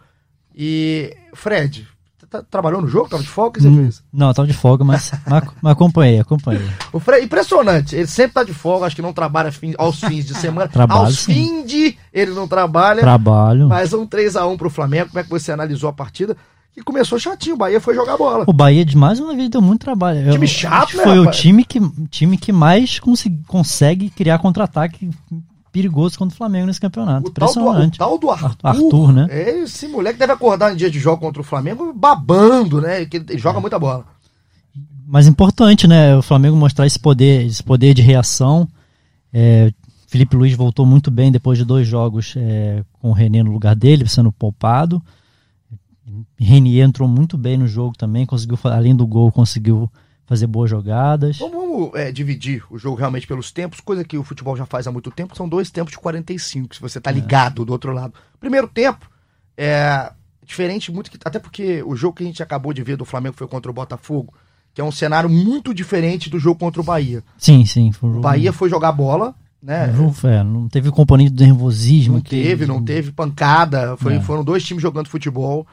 E, 0.56 1.16
Fred, 1.34 1.87
trabalhou 2.50 2.80
no 2.80 2.88
jogo? 2.88 3.08
Tava 3.08 3.22
de 3.22 3.28
folga? 3.28 3.58
O 3.58 3.62
você 3.62 3.68
Hum, 3.68 3.76
fez? 3.82 4.02
Não, 4.12 4.32
tava 4.32 4.46
de 4.46 4.54
folga, 4.54 4.84
mas, 4.84 5.10
mas, 5.26 5.44
mas 5.60 5.72
acompanhei, 5.72 6.20
acompanhei. 6.20 6.62
O 6.92 7.00
Fred, 7.00 7.24
impressionante. 7.24 7.94
Ele 7.96 8.06
sempre 8.06 8.34
tá 8.34 8.44
de 8.44 8.54
folga, 8.54 8.87
acho 8.87 8.94
que 8.96 9.02
não 9.02 9.12
trabalha 9.12 9.50
fim- 9.50 9.74
aos 9.78 9.98
fins 10.00 10.24
de 10.24 10.34
semana. 10.34 10.68
Trabalho, 10.72 11.02
aos 11.02 11.24
fins 11.24 11.66
de 11.66 11.96
ele 12.12 12.30
não 12.32 12.46
trabalha. 12.46 13.00
Trabalho. 13.00 13.68
Mas 13.68 13.92
um 13.92 14.06
3x1 14.06 14.56
pro 14.56 14.70
Flamengo. 14.70 15.08
Como 15.08 15.18
é 15.18 15.24
que 15.24 15.30
você 15.30 15.50
analisou 15.50 15.90
a 15.90 15.92
partida? 15.92 16.37
Que 16.72 16.82
começou 16.82 17.18
chatinho. 17.20 17.54
O 17.54 17.58
Bahia 17.58 17.80
foi 17.80 17.94
jogar 17.94 18.16
bola. 18.16 18.44
O 18.48 18.52
Bahia, 18.52 18.84
de 18.84 18.96
mais 18.96 19.20
uma 19.20 19.34
vez, 19.34 19.48
deu 19.48 19.62
muito 19.62 19.82
trabalho. 19.82 20.30
Time 20.32 20.44
Eu- 20.44 20.48
chato, 20.48 20.96
né, 20.96 21.02
Foi 21.04 21.18
o 21.18 21.22
rapaz? 21.24 21.37
time 21.40 21.64
que, 21.64 21.80
time 22.08 22.37
que 22.37 22.52
mais 22.52 22.98
consegui- 22.98 23.42
consegue 23.46 24.10
criar 24.10 24.38
contra-ataque 24.40 25.08
perigoso 25.74 26.16
contra 26.16 26.32
o 26.32 26.37
Flamengo 26.37 26.66
nesse 26.66 26.80
campeonato. 26.80 27.26
O 27.26 27.30
tal, 27.32 27.52
do, 27.52 27.58
o 27.58 27.62
Impressionante. 27.62 27.98
tal 27.98 28.16
do 28.16 28.30
Arthur. 28.30 28.56
Arthur, 28.62 29.12
né? 29.12 29.26
É, 29.28 29.58
esse 29.64 29.88
moleque 29.88 30.20
deve 30.20 30.32
acordar 30.32 30.72
em 30.72 30.76
dia 30.76 30.88
de 30.88 31.00
jogo 31.00 31.20
contra 31.20 31.42
o 31.42 31.44
Flamengo 31.44 31.92
babando, 31.92 32.80
né? 32.80 33.04
Que 33.04 33.16
ele 33.16 33.37
joga 33.37 33.60
muita 33.60 33.76
bola. 33.76 34.04
Mas 35.04 35.26
importante, 35.26 35.88
né? 35.88 36.16
O 36.16 36.22
Flamengo 36.22 36.56
mostrar 36.56 36.87
esse 36.87 36.98
poder, 36.98 37.44
esse 37.44 37.60
poder 37.60 37.92
de 37.92 38.02
reação. 38.02 38.68
É, 39.32 39.72
Felipe 40.06 40.37
Luiz 40.37 40.54
voltou 40.54 40.87
muito 40.87 41.10
bem 41.10 41.32
depois 41.32 41.58
de 41.58 41.64
dois 41.64 41.88
jogos 41.88 42.34
é, 42.37 42.84
com 43.00 43.10
o 43.10 43.12
René 43.12 43.42
no 43.42 43.50
lugar 43.50 43.74
dele, 43.74 44.08
sendo 44.08 44.30
poupado. 44.30 45.02
Renier 46.38 46.87
entrou 46.87 47.08
muito 47.08 47.37
bem 47.37 47.56
no 47.56 47.66
jogo 47.66 47.96
também, 47.98 48.24
conseguiu, 48.24 48.56
além 48.62 48.94
do 48.94 49.04
gol, 49.04 49.32
conseguiu 49.32 49.90
fazer 50.26 50.46
boas 50.46 50.70
jogadas. 50.70 51.38
Vamos, 51.38 51.54
vamos, 51.56 51.90
é, 51.94 52.10
dividir 52.12 52.64
o 52.70 52.78
jogo 52.78 52.96
realmente 52.96 53.26
pelos 53.26 53.52
tempos, 53.52 53.80
coisa 53.80 54.04
que 54.04 54.16
o 54.16 54.24
futebol 54.24 54.56
já 54.56 54.64
faz 54.66 54.87
há 54.87 54.92
muito 54.92 55.10
tempo. 55.10 55.37
São 55.37 55.48
dois 55.48 55.70
tempos 55.70 55.92
de 55.92 55.98
45, 55.98 56.74
se 56.76 56.80
você 56.80 57.00
tá 57.00 57.10
ligado 57.10 57.64
do 57.64 57.72
outro 57.72 57.92
lado. 57.92 58.14
Primeiro 58.40 58.66
tempo 58.68 59.08
é 59.56 60.12
diferente, 60.44 60.92
muito 60.92 61.10
que, 61.10 61.18
até 61.24 61.38
porque 61.38 61.82
o 61.82 61.96
jogo 61.96 62.16
que 62.16 62.22
a 62.22 62.26
gente 62.26 62.42
acabou 62.42 62.72
de 62.72 62.82
ver 62.82 62.96
do 62.96 63.04
Flamengo 63.04 63.34
foi 63.37 63.46
contra 63.48 63.70
o 63.70 63.74
Botafogo, 63.74 64.32
que 64.74 64.80
é 64.80 64.84
um 64.84 64.92
cenário 64.92 65.28
muito 65.30 65.72
diferente 65.72 66.28
do 66.28 66.38
jogo 66.38 66.58
contra 66.58 66.80
o 66.80 66.84
Bahia. 66.84 67.22
Sim, 67.38 67.64
sim. 67.64 67.92
Foi 67.92 68.10
O 68.10 68.20
Bahia 68.20 68.52
foi 68.52 68.68
jogar 68.68 68.92
bola, 68.92 69.34
né? 69.62 69.90
é, 70.24 70.42
não 70.44 70.68
teve 70.68 70.88
o 70.88 70.92
componente 70.92 71.30
do 71.30 71.42
nervosismo. 71.44 72.14
Não 72.14 72.20
que- 72.20 72.42
teve, 72.42 72.66
não 72.66 72.82
teve 72.84 73.12
pancada. 73.12 73.96
Foi, 73.96 74.14
É. 74.16 74.20
Foram 74.20 74.42
dois 74.44 74.64
times 74.64 74.82
jogando 74.82 75.08
futebol. 75.08 75.66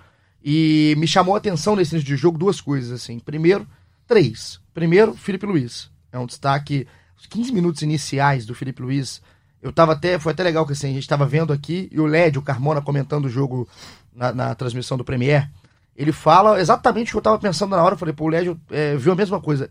E 0.43 0.95
me 0.97 1.05
chamou 1.07 1.35
a 1.35 1.37
atenção 1.37 1.75
nesse 1.75 1.93
início 1.95 2.07
de 2.07 2.15
jogo 2.15 2.37
duas 2.37 2.59
coisas, 2.61 2.91
assim. 2.91 3.19
Primeiro, 3.19 3.67
três. 4.11 4.59
Primeiro, 4.73 5.13
Felipe 5.13 5.45
Luiz. 5.45 5.89
É 6.11 6.19
um 6.19 6.25
destaque. 6.25 6.85
Os 7.17 7.25
15 7.27 7.53
minutos 7.53 7.81
iniciais 7.81 8.45
do 8.45 8.53
Felipe 8.53 8.81
Luiz. 8.81 9.21
Eu 9.61 9.71
tava 9.71 9.93
até. 9.93 10.19
Foi 10.19 10.33
até 10.33 10.43
legal 10.43 10.65
que 10.65 10.73
assim, 10.73 10.89
a 10.89 10.93
gente 10.93 11.07
tava 11.07 11.25
vendo 11.25 11.53
aqui, 11.53 11.87
e 11.89 11.97
o 11.97 12.05
Led, 12.05 12.37
o 12.37 12.41
Carmona, 12.41 12.81
comentando 12.81 13.25
o 13.25 13.29
jogo 13.29 13.69
na, 14.13 14.33
na 14.33 14.53
transmissão 14.53 14.97
do 14.97 15.05
Premier. 15.05 15.49
Ele 15.95 16.11
fala 16.11 16.59
exatamente 16.59 17.09
o 17.09 17.11
que 17.11 17.17
eu 17.19 17.21
tava 17.21 17.39
pensando 17.39 17.71
na 17.71 17.81
hora. 17.81 17.93
Eu 17.93 17.97
falei, 17.97 18.13
pô, 18.13 18.25
o 18.25 18.27
Lédio 18.27 18.59
é, 18.69 18.97
viu 18.97 19.13
a 19.13 19.15
mesma 19.15 19.39
coisa. 19.39 19.69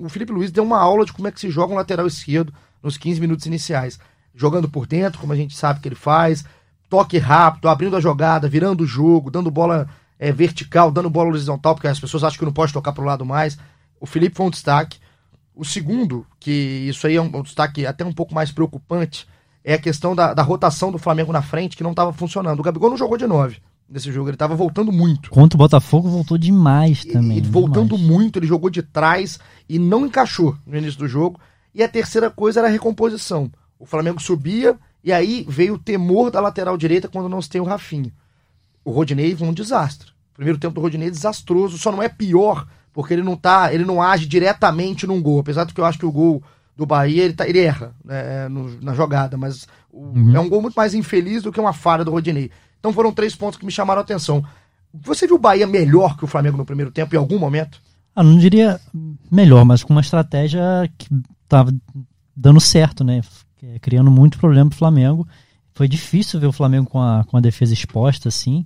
O 0.00 0.08
Felipe 0.08 0.32
Luiz 0.32 0.50
deu 0.50 0.64
uma 0.64 0.78
aula 0.78 1.04
de 1.04 1.12
como 1.12 1.28
é 1.28 1.30
que 1.30 1.38
se 1.38 1.48
joga 1.48 1.72
um 1.72 1.76
lateral 1.76 2.08
esquerdo 2.08 2.52
nos 2.82 2.96
15 2.96 3.20
minutos 3.20 3.46
iniciais. 3.46 4.00
Jogando 4.34 4.68
por 4.68 4.84
dentro, 4.84 5.20
como 5.20 5.32
a 5.32 5.36
gente 5.36 5.56
sabe 5.56 5.78
que 5.78 5.86
ele 5.86 5.94
faz, 5.94 6.44
toque 6.90 7.18
rápido, 7.18 7.68
abrindo 7.68 7.96
a 7.96 8.00
jogada, 8.00 8.48
virando 8.48 8.82
o 8.82 8.86
jogo, 8.86 9.30
dando 9.30 9.48
bola 9.48 9.88
é, 10.18 10.32
vertical, 10.32 10.90
dando 10.90 11.10
bola 11.10 11.30
horizontal, 11.30 11.74
porque 11.74 11.88
as 11.88 12.00
pessoas 12.00 12.24
acham 12.24 12.38
que 12.38 12.44
não 12.44 12.52
pode 12.52 12.72
tocar 12.72 12.92
pro 12.92 13.04
lado 13.04 13.24
mais. 13.24 13.58
O 14.00 14.06
Felipe 14.06 14.36
foi 14.36 14.46
um 14.46 14.50
destaque. 14.50 14.98
O 15.54 15.64
segundo, 15.64 16.26
que 16.40 16.50
isso 16.50 17.06
aí 17.06 17.16
é 17.16 17.22
um, 17.22 17.30
um 17.34 17.42
destaque 17.42 17.86
até 17.86 18.04
um 18.04 18.12
pouco 18.12 18.34
mais 18.34 18.50
preocupante, 18.50 19.26
é 19.62 19.74
a 19.74 19.78
questão 19.78 20.14
da, 20.14 20.34
da 20.34 20.42
rotação 20.42 20.92
do 20.92 20.98
Flamengo 20.98 21.32
na 21.32 21.42
frente, 21.42 21.76
que 21.76 21.82
não 21.82 21.92
estava 21.92 22.12
funcionando. 22.12 22.60
O 22.60 22.62
Gabigol 22.62 22.90
não 22.90 22.96
jogou 22.96 23.16
de 23.16 23.26
9 23.26 23.56
nesse 23.88 24.10
jogo, 24.10 24.28
ele 24.28 24.34
estava 24.34 24.54
voltando 24.54 24.90
muito. 24.90 25.30
Contra 25.30 25.56
o 25.56 25.58
Botafogo 25.58 26.08
voltou 26.08 26.36
demais 26.36 27.04
também. 27.04 27.38
E, 27.38 27.40
e 27.40 27.42
voltando 27.42 27.96
demais. 27.96 28.10
muito, 28.10 28.38
ele 28.38 28.46
jogou 28.46 28.70
de 28.70 28.82
trás 28.82 29.38
e 29.68 29.78
não 29.78 30.06
encaixou 30.06 30.56
no 30.66 30.76
início 30.76 30.98
do 30.98 31.08
jogo. 31.08 31.40
E 31.74 31.82
a 31.82 31.88
terceira 31.88 32.30
coisa 32.30 32.60
era 32.60 32.68
a 32.68 32.70
recomposição. 32.70 33.50
O 33.78 33.86
Flamengo 33.86 34.20
subia 34.20 34.76
e 35.02 35.12
aí 35.12 35.44
veio 35.48 35.74
o 35.74 35.78
temor 35.78 36.30
da 36.30 36.40
lateral 36.40 36.76
direita 36.76 37.08
quando 37.08 37.28
não 37.28 37.42
se 37.42 37.48
tem 37.48 37.60
o 37.60 37.64
Rafinha. 37.64 38.12
O 38.84 38.90
Rodinei 38.90 39.34
foi 39.34 39.48
um 39.48 39.52
desastre. 39.52 40.08
O 40.32 40.34
primeiro 40.34 40.58
tempo 40.58 40.74
do 40.74 40.80
Rodinei 40.80 41.08
é 41.08 41.10
desastroso, 41.10 41.78
só 41.78 41.90
não 41.92 42.02
é 42.02 42.08
pior 42.08 42.66
porque 42.92 43.12
ele 43.12 43.22
não 43.22 43.36
tá, 43.36 43.72
ele 43.74 43.84
não 43.84 44.00
age 44.00 44.24
diretamente 44.26 45.06
num 45.06 45.20
gol, 45.20 45.40
apesar 45.40 45.64
de 45.64 45.74
que 45.74 45.80
eu 45.80 45.84
acho 45.84 45.98
que 45.98 46.06
o 46.06 46.12
gol 46.12 46.40
do 46.76 46.86
Bahia 46.86 47.24
ele, 47.24 47.34
tá, 47.34 47.48
ele 47.48 47.58
erra 47.60 47.92
né, 48.04 48.48
no- 48.48 48.80
na 48.80 48.94
jogada, 48.94 49.36
mas 49.36 49.66
o- 49.92 50.12
é 50.34 50.38
um 50.40 50.48
gol 50.48 50.62
muito 50.62 50.74
mais 50.74 50.94
infeliz 50.94 51.42
do 51.42 51.50
que 51.52 51.58
uma 51.60 51.72
falha 51.72 52.04
do 52.04 52.10
Rodinei. 52.12 52.50
Então 52.78 52.92
foram 52.92 53.12
três 53.12 53.34
pontos 53.34 53.58
que 53.58 53.64
me 53.66 53.72
chamaram 53.72 54.00
a 54.00 54.02
atenção. 54.04 54.44
Você 54.92 55.26
viu 55.26 55.36
o 55.36 55.40
Bahia 55.40 55.66
melhor 55.66 56.16
que 56.16 56.24
o 56.24 56.28
Flamengo 56.28 56.56
no 56.56 56.64
primeiro 56.64 56.90
tempo 56.92 57.14
em 57.14 57.18
algum 57.18 57.38
momento? 57.38 57.80
Ah, 58.14 58.22
não 58.22 58.38
diria 58.38 58.80
melhor, 59.30 59.64
mas 59.64 59.82
com 59.82 59.92
uma 59.92 60.00
estratégia 60.00 60.62
que 60.96 61.08
tava 61.48 61.74
dando 62.36 62.60
certo, 62.60 63.02
né? 63.02 63.22
É, 63.62 63.78
Criando 63.80 64.10
muito 64.10 64.38
problema 64.38 64.68
pro 64.70 64.78
Flamengo. 64.78 65.26
Foi 65.74 65.88
difícil 65.88 66.38
ver 66.38 66.46
o 66.46 66.52
Flamengo 66.52 66.88
com 66.88 67.00
a, 67.00 67.24
com 67.24 67.36
a 67.36 67.40
defesa 67.40 67.72
exposta, 67.72 68.28
assim. 68.28 68.64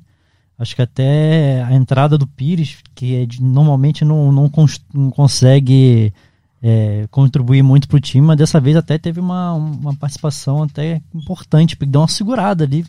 Acho 0.58 0.74
que 0.74 0.82
até 0.82 1.62
a 1.62 1.72
entrada 1.72 2.18
do 2.18 2.26
Pires, 2.26 2.78
que 2.94 3.14
é 3.14 3.24
de- 3.26 3.40
normalmente 3.42 4.04
não, 4.04 4.32
não, 4.32 4.48
cons- 4.48 4.80
não 4.92 5.08
consegue 5.10 6.12
é, 6.60 7.06
contribuir 7.12 7.62
muito 7.62 7.86
pro 7.86 8.00
time, 8.00 8.26
mas 8.26 8.36
dessa 8.36 8.58
vez 8.60 8.76
até 8.76 8.98
teve 8.98 9.20
uma, 9.20 9.52
uma 9.52 9.94
participação 9.94 10.64
até 10.64 11.00
importante, 11.14 11.76
porque 11.76 11.88
deu 11.90 12.00
uma 12.00 12.08
segurada 12.08 12.64
ali, 12.64 12.84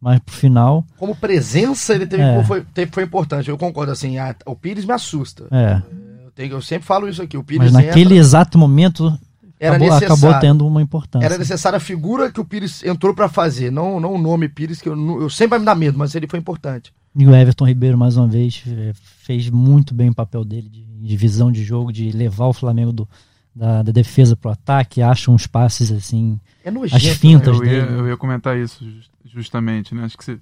mas 0.00 0.18
pro 0.18 0.34
final. 0.34 0.84
Como 0.98 1.14
presença, 1.14 1.94
ele 1.94 2.06
teve, 2.06 2.22
É. 2.24 2.42
foi, 2.42 2.62
teve- 2.74 2.90
foi 2.90 3.04
importante. 3.04 3.48
Eu 3.48 3.56
concordo, 3.56 3.92
assim, 3.92 4.18
a- 4.18 4.34
o 4.44 4.56
Pires 4.56 4.84
me 4.84 4.92
assusta. 4.92 5.46
É, 5.52 5.80
Eu, 6.24 6.30
tenho- 6.34 6.52
eu 6.54 6.62
sempre 6.62 6.84
falo 6.86 7.08
isso 7.08 7.22
aqui, 7.22 7.36
o 7.36 7.44
Pires 7.44 7.70
mas 7.70 7.72
naquele 7.72 8.06
entra- 8.14 8.16
exato 8.16 8.58
momento 8.58 9.16
era 9.60 9.76
acabou, 9.76 9.92
acabou 9.92 10.34
tendo 10.40 10.66
uma 10.66 10.82
importância. 10.82 11.24
Era 11.24 11.38
necessária 11.38 11.76
a 11.76 11.80
figura 11.80 12.32
que 12.32 12.40
o 12.40 12.44
Pires 12.44 12.82
entrou 12.82 13.14
pra 13.14 13.28
fazer, 13.28 13.70
não, 13.70 14.00
não 14.00 14.14
o 14.14 14.18
nome 14.18 14.48
Pires, 14.48 14.80
que 14.80 14.88
eu, 14.88 15.22
eu 15.22 15.30
sempre 15.30 15.50
vai 15.50 15.58
me 15.60 15.64
dar 15.66 15.76
medo, 15.76 15.96
mas 15.96 16.16
ele 16.16 16.26
foi 16.26 16.40
importante. 16.40 16.92
E 17.14 17.26
o 17.26 17.34
Everton 17.34 17.66
Ribeiro, 17.66 17.98
mais 17.98 18.16
uma 18.16 18.26
vez, 18.26 18.62
eh, 18.66 18.92
fez 18.94 19.50
muito 19.50 19.92
bem 19.94 20.08
o 20.08 20.14
papel 20.14 20.44
dele 20.44 20.68
de, 20.68 20.82
de 20.84 21.16
visão 21.16 21.52
de 21.52 21.62
jogo, 21.62 21.92
de 21.92 22.10
levar 22.10 22.46
o 22.46 22.52
Flamengo 22.54 22.90
do- 22.92 23.08
da, 23.54 23.82
da 23.82 23.92
defesa 23.92 24.34
pro 24.34 24.50
ataque, 24.50 25.02
acha 25.02 25.30
uns 25.30 25.46
passes 25.46 25.90
assim. 25.92 26.40
É 26.64 26.70
nojento. 26.70 26.96
As 26.96 27.16
fintas 27.18 27.58
Eu 27.58 27.64
ia, 27.64 27.84
dele. 27.86 28.00
eu 28.00 28.08
ia 28.08 28.16
comentar 28.16 28.56
isso 28.58 28.82
just- 28.90 29.10
justamente, 29.26 29.94
né? 29.94 30.04
Acho 30.04 30.16
que 30.16 30.24
você 30.24 30.38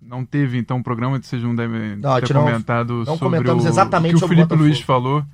não 0.00 0.24
teve 0.24 0.56
então 0.56 0.78
um 0.78 0.82
programa 0.82 1.20
que 1.20 1.26
vocês 1.26 1.42
não 1.42 1.54
devem 1.54 1.96
Não, 1.96 2.18
ter 2.20 2.32
não- 2.32 2.44
comentado 2.44 2.94
não 2.98 3.04
sobre 3.04 3.18
comentamos 3.24 3.64
o, 3.64 3.68
exatamente 3.68 4.14
o 4.16 4.18
que 4.20 4.24
o 4.24 4.28
Felipe 4.28 4.44
Botafogo. 4.48 4.68
Luiz 4.68 4.80
falou. 4.80 5.24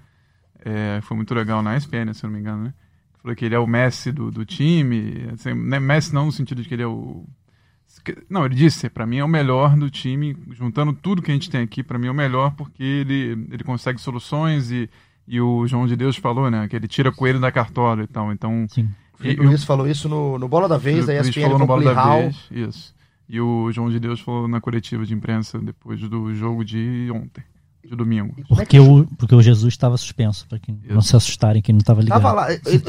É, 0.64 0.98
foi 1.02 1.16
muito 1.16 1.32
legal 1.32 1.62
na 1.62 1.76
ESPN, 1.76 2.12
se 2.12 2.24
eu 2.24 2.28
não 2.28 2.34
me 2.34 2.40
engano, 2.40 2.64
né? 2.64 2.74
Falou 3.22 3.36
que 3.36 3.44
ele 3.44 3.54
é 3.54 3.58
o 3.58 3.66
Messi 3.68 4.10
do, 4.10 4.32
do 4.32 4.44
time. 4.44 5.28
Assim, 5.32 5.54
né, 5.54 5.78
Messi 5.78 6.12
não 6.12 6.26
no 6.26 6.32
sentido 6.32 6.60
de 6.60 6.66
que 6.68 6.74
ele 6.74 6.82
é 6.82 6.86
o 6.88 7.24
Não, 8.28 8.44
ele 8.44 8.54
disse, 8.54 8.88
pra 8.88 9.06
mim 9.06 9.18
é 9.18 9.24
o 9.24 9.28
melhor 9.28 9.76
do 9.76 9.90
time, 9.90 10.36
juntando 10.50 10.92
tudo 10.92 11.22
que 11.22 11.30
a 11.30 11.34
gente 11.34 11.50
tem 11.50 11.62
aqui, 11.62 11.82
pra 11.82 11.98
mim 11.98 12.06
é 12.06 12.10
o 12.10 12.14
melhor 12.14 12.52
porque 12.54 12.82
ele, 12.82 13.46
ele 13.50 13.64
consegue 13.64 14.00
soluções 14.00 14.70
e, 14.70 14.88
e 15.26 15.40
o 15.40 15.66
João 15.66 15.86
de 15.86 15.96
Deus 15.96 16.16
falou, 16.16 16.50
né, 16.50 16.68
que 16.68 16.76
ele 16.76 16.88
tira 16.88 17.10
coelho 17.12 17.40
da 17.40 17.50
cartola 17.50 18.02
e 18.02 18.06
tal, 18.06 18.32
então... 18.32 18.66
Sim. 18.68 18.88
O 19.14 19.18
Felipe 19.18 19.42
Luiz 19.42 19.64
falou 19.64 19.88
isso 19.88 20.08
no, 20.08 20.38
no 20.38 20.46
Bola 20.46 20.68
da 20.68 20.76
Vez, 20.76 21.06
da 21.06 21.18
ESPN, 21.18 21.42
falou 21.42 21.58
no 21.58 21.66
Bola 21.66 21.94
da. 21.94 22.16
Vez, 22.16 22.36
isso. 22.50 22.94
E 23.26 23.40
o 23.40 23.72
João 23.72 23.88
de 23.88 23.98
Deus 23.98 24.20
falou 24.20 24.46
na 24.46 24.60
coletiva 24.60 25.06
de 25.06 25.14
imprensa 25.14 25.58
depois 25.58 25.98
do 26.00 26.34
jogo 26.34 26.62
de 26.64 27.08
ontem, 27.10 27.42
de 27.88 27.96
domingo. 27.96 28.34
É 28.38 28.42
Porque 28.48 28.66
que 28.66 28.80
o, 28.80 29.06
porque 29.18 29.34
o 29.34 29.42
Jesus 29.42 29.72
estava 29.72 29.96
suspenso, 29.96 30.46
para 30.48 30.58
que 30.58 30.74
não 30.88 31.00
se 31.00 31.14
assustarem 31.16 31.62
que 31.62 31.72
não 31.72 31.78
estava 31.78 32.00
ligado. 32.00 32.20
Tava 32.22 32.34
lá. 32.34 32.46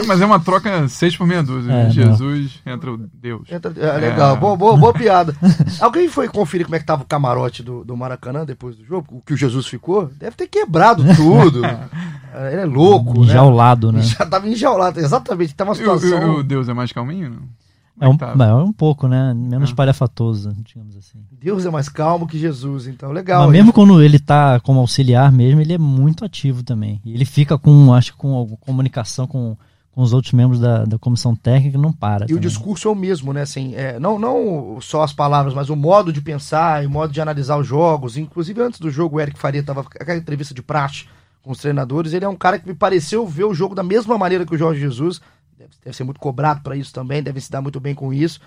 Mas 0.08 0.22
é 0.22 0.26
uma 0.26 0.40
troca 0.40 0.88
seis 0.88 1.16
por 1.16 1.26
meia 1.28 1.44
dúzia. 1.44 1.72
É, 1.72 1.76
né? 1.76 1.84
não. 1.86 1.92
Jesus 1.92 2.60
entra 2.66 2.92
o 2.94 2.98
Deus. 2.98 3.48
Entra- 3.52 3.74
é, 3.78 3.98
legal, 3.98 4.36
É. 4.36 4.40
boa, 4.40 4.56
boa, 4.58 4.78
boa 4.78 4.94
piada. 4.94 5.36
Alguém 5.80 6.10
foi 6.10 6.28
conferir 6.28 6.66
como 6.66 6.76
é 6.76 6.80
que 6.80 6.86
tava 6.86 7.04
o 7.04 7.06
camarote 7.06 7.62
do, 7.64 7.84
do 7.84 7.96
Maracanã 7.96 8.46
depois 8.46 8.76
do 8.76 8.84
jogo? 8.86 9.18
O 9.18 9.22
que 9.22 9.34
o 9.34 9.38
Jesus 9.38 9.68
ficou? 9.68 10.10
Deve 10.20 10.36
ter 10.36 10.48
quebrado 10.48 11.04
tudo. 11.16 11.64
É, 11.66 12.52
Ele 12.54 12.62
é 12.62 12.66
louco, 12.66 13.22
né? 13.22 13.28
Enjaulado, 13.28 13.92
né? 13.92 14.02
Já 14.02 14.26
tava 14.26 14.48
enjaulado, 14.48 15.00
exatamente. 15.00 15.56
Tava 15.56 15.72
uma 15.72 15.78
E 15.78 15.88
o, 15.88 15.98
situação. 16.00 16.34
e 16.34 16.40
o 16.40 16.44
Deus 16.44 16.68
é 16.70 16.74
mais 16.74 16.92
calminho? 16.92 17.30
Não? 17.32 17.67
É 18.00 18.08
um, 18.08 18.16
é 18.44 18.54
um 18.56 18.72
pouco, 18.72 19.08
né? 19.08 19.34
Menos 19.34 19.72
Ah. 19.72 19.76
palhafatoso, 19.76 20.56
digamos 20.64 20.96
assim. 20.96 21.20
Deus 21.32 21.66
é 21.66 21.70
mais 21.70 21.90
calmo 21.90 22.28
que 22.28 22.38
Jesus, 22.38 22.86
então 22.88 23.12
legal. 23.12 23.44
Mas 23.44 23.52
mesmo 23.52 23.74
quando 23.74 24.02
ele 24.02 24.20
tá 24.20 24.60
como 24.60 24.80
auxiliar 24.80 25.32
mesmo, 25.32 25.60
ele 25.62 25.74
é 25.74 25.78
muito 25.78 26.24
ativo 26.24 26.62
também. 26.64 27.02
Ele 27.06 27.26
fica 27.26 27.58
com, 27.58 27.94
acho 27.94 28.12
que 28.12 28.18
com 28.20 28.34
alguma 28.36 28.58
comunicação 28.58 29.26
com, 29.26 29.58
com 29.92 30.02
os 30.04 30.14
outros 30.14 30.32
membros 30.34 30.60
da, 30.60 30.86
da 30.86 31.00
comissão 31.00 31.36
técnica, 31.36 31.76
não 31.78 31.92
para. 31.92 32.26
E 32.26 32.26
o 32.26 32.28
também. 32.28 32.42
discurso 32.42 32.88
é 32.88 32.92
o 32.92 32.96
mesmo, 32.96 33.34
né? 33.34 33.42
Assim, 33.42 33.74
é, 33.74 34.00
não, 34.00 34.20
não 34.20 34.78
só 34.80 35.02
as 35.02 35.12
palavras, 35.12 35.56
mas 35.56 35.72
o 35.72 35.76
modo 35.76 36.14
de 36.14 36.22
pensar 36.22 36.84
e 36.84 36.88
o 36.88 36.92
modo 36.92 37.12
de 37.12 37.20
analisar 37.20 37.58
os 37.58 37.66
jogos. 37.66 38.16
Inclusive, 38.16 38.62
antes 38.62 38.80
do 38.80 38.92
jogo, 38.92 39.18
o 39.18 39.20
Eric 39.20 39.40
Faria 39.40 39.62
estava 39.62 39.82
aquela 39.82 40.20
entrevista 40.20 40.54
de 40.54 40.62
praxe 40.62 41.06
com 41.42 41.52
os 41.52 41.58
treinadores. 41.58 42.14
Ele 42.14 42.26
é 42.26 42.30
um 42.30 42.36
cara 42.36 42.60
que 42.60 42.68
me 42.68 42.76
pareceu 42.76 43.26
ver 43.26 43.46
o 43.46 43.56
jogo 43.56 43.74
da 43.74 43.82
mesma 43.82 44.18
maneira 44.20 44.46
que 44.46 44.54
o 44.54 44.58
Jorge 44.58 44.80
Jesus. 44.82 45.20
Deve, 45.58 45.72
deve 45.84 45.98
ser 45.98 46.04
muito 46.04 46.20
cobrado 46.20 46.62
para 46.62 46.76
isso 46.76 46.94
também, 46.94 47.24
deve 47.24 47.42
se 47.42 47.50
dar 47.50 47.62
muito 47.62 47.80
bem 47.80 47.96
com 47.96 48.14
isso. 48.14 48.40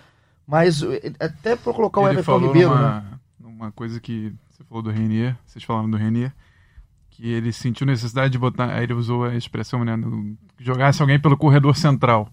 Mas 0.47 0.83
eh, 0.83 1.13
até 1.19 1.57
para 1.57 1.73
colocar 1.73 2.01
o 2.01 2.09
Ele 2.09 2.15
Everton 2.15 2.39
Ribeiro, 2.39 2.69
numa, 2.71 3.01
né? 3.01 3.05
numa 3.39 3.73
coisa 3.73 4.01
que 4.01 4.33
você 4.49 4.63
falou 4.65 4.83
do 4.83 4.91
Renier, 4.91 5.37
vocês 5.45 5.65
falaram 5.65 5.91
do 5.91 5.97
Renier, 5.97 6.33
que 7.11 7.29
ele 7.29 7.53
sentiu 7.53 7.87
necessidade 7.87 8.31
de 8.31 8.39
botar, 8.39 8.73
aí 8.73 8.85
ele 8.85 8.95
usou 8.95 9.25
a 9.25 9.35
expressão, 9.35 9.85
né, 9.85 9.97
do, 9.97 10.37
jogasse 10.59 11.03
alguém 11.03 11.19
pelo 11.21 11.37
corredor 11.37 11.77
central. 11.77 12.33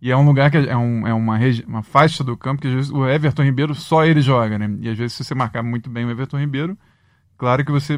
E 0.00 0.10
é 0.10 0.16
um 0.16 0.24
lugar 0.24 0.50
que 0.50 0.56
é, 0.56 0.76
um, 0.76 1.06
é 1.06 1.14
uma, 1.14 1.38
uma 1.66 1.82
faixa 1.82 2.24
do 2.24 2.36
campo 2.36 2.62
que 2.62 2.68
às 2.68 2.74
vezes 2.74 2.90
o 2.90 3.06
Everton 3.06 3.42
Ribeiro 3.42 3.74
só 3.74 4.04
ele 4.04 4.20
joga, 4.20 4.58
né? 4.58 4.76
E 4.80 4.88
às 4.88 4.98
vezes 4.98 5.14
se 5.14 5.24
você 5.24 5.34
marcar 5.34 5.62
muito 5.62 5.88
bem 5.88 6.04
o 6.04 6.10
Everton 6.10 6.38
Ribeiro, 6.38 6.76
claro 7.38 7.64
que 7.64 7.72
você 7.72 7.94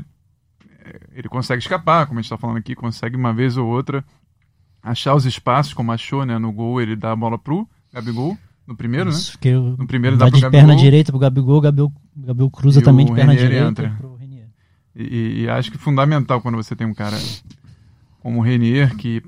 eh, 0.84 1.00
ele 1.12 1.28
consegue 1.28 1.60
escapar, 1.60 2.06
como 2.06 2.18
a 2.18 2.22
gente 2.22 2.26
está 2.26 2.38
falando 2.38 2.58
aqui, 2.58 2.74
consegue 2.74 3.16
uma 3.16 3.32
vez 3.32 3.56
ou 3.56 3.66
outra 3.66 4.04
achar 4.86 5.14
os 5.14 5.24
espaços, 5.26 5.74
como 5.74 5.92
achou, 5.92 6.24
né? 6.24 6.38
No 6.38 6.52
gol 6.52 6.80
ele 6.80 6.94
dá 6.96 7.12
a 7.12 7.16
bola 7.16 7.38
pro 7.38 7.68
Gabigol, 7.92 8.36
no 8.66 8.76
primeiro, 8.76 9.10
né? 9.10 9.16
Isso, 9.16 9.38
que 9.38 9.48
eu- 9.48 9.76
No 9.78 9.86
primeiro 9.86 10.16
dá 10.16 10.28
pro 10.28 10.38
de 10.38 10.50
perna 10.50 10.76
direita 10.76 11.12
pro 11.12 11.18
Gabigol, 11.18 11.58
o 11.58 11.60
Gabigol, 11.60 11.92
o 12.16 12.26
Gabigol 12.26 12.50
cruza 12.50 12.80
E 12.80 12.82
também 12.82 13.06
de 13.06 13.12
perna 13.12 13.32
Renier 13.32 13.48
direita 13.48 13.68
entra. 13.70 13.96
pro 13.98 14.14
Renier. 14.16 14.48
E, 14.94 15.42
e- 15.42 15.48
acho 15.48 15.70
que 15.70 15.78
fundamental 15.78 16.40
quando 16.40 16.56
você 16.56 16.74
tem 16.76 16.86
um 16.86 16.94
cara 16.94 17.16
como 18.20 18.38
o 18.38 18.42
Renier, 18.42 18.96
que, 18.96 19.22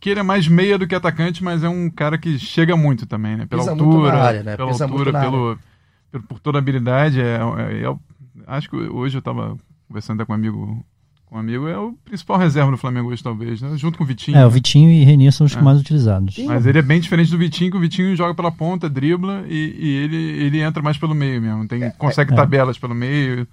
que 0.00 0.10
ele 0.10 0.20
é 0.20 0.22
mais 0.22 0.46
meia 0.46 0.78
do 0.78 0.86
que 0.86 0.94
atacante, 0.94 1.42
mas 1.42 1.62
é 1.64 1.68
um 1.68 1.90
cara 1.90 2.16
que 2.18 2.38
chega 2.38 2.76
muito 2.76 3.06
também, 3.06 3.36
né? 3.36 3.46
Pela 3.46 3.62
Pisa 3.62 3.74
muito 3.74 3.90
altura, 3.96 4.12
na 4.12 4.18
área, 4.22 4.42
né? 4.42 4.56
pela 4.56 4.68
Pisa 4.70 4.86
muito 4.86 4.98
altura, 5.00 5.12
na 5.12 5.20
pelo, 5.20 5.58
pelo- 6.12 6.24
por 6.24 6.38
toda 6.40 6.58
a 6.58 6.60
habilidade. 6.60 7.20
É, 7.20 7.36
é- 7.36 7.82
é 7.84 7.96
acho 8.46 8.70
que 8.70 8.76
hoje 8.76 9.16
eu 9.16 9.20
estava 9.20 9.56
conversando 9.88 10.20
até 10.20 10.26
com 10.26 10.32
um 10.32 10.36
amigo, 10.36 10.84
com 11.28 11.36
um 11.36 11.38
amigo, 11.38 11.68
é 11.68 11.78
o 11.78 11.92
principal 12.04 12.38
reserva 12.38 12.70
do 12.70 12.76
Flamengo 12.76 13.10
hoje, 13.10 13.22
talvez, 13.22 13.60
né? 13.60 13.76
Junto 13.76 13.98
com 13.98 14.04
o 14.04 14.06
Vitinho. 14.06 14.36
É, 14.36 14.46
o 14.46 14.50
Vitinho 14.50 14.90
e 14.90 15.04
Renier 15.04 15.32
são 15.32 15.46
os 15.46 15.54
É. 15.54 15.60
mais 15.60 15.78
utilizados. 15.78 16.34
Sim. 16.34 16.46
Mas 16.46 16.64
ele 16.64 16.78
é 16.78 16.82
bem 16.82 17.00
diferente 17.00 17.30
do 17.30 17.38
Vitinho, 17.38 17.70
que 17.70 17.76
o 17.76 17.80
Vitinho 17.80 18.16
joga 18.16 18.34
pela 18.34 18.50
ponta, 18.50 18.88
dribla 18.88 19.44
e, 19.46 19.76
e 19.78 19.96
ele, 19.96 20.16
ele 20.16 20.60
entra 20.60 20.82
mais 20.82 20.96
pelo 20.96 21.14
meio 21.14 21.40
mesmo. 21.40 21.68
Tem, 21.68 21.90
consegue 21.92 22.32
é. 22.32 22.36
tabelas 22.36 22.78
pelo 22.78 22.94
meio 22.94 23.46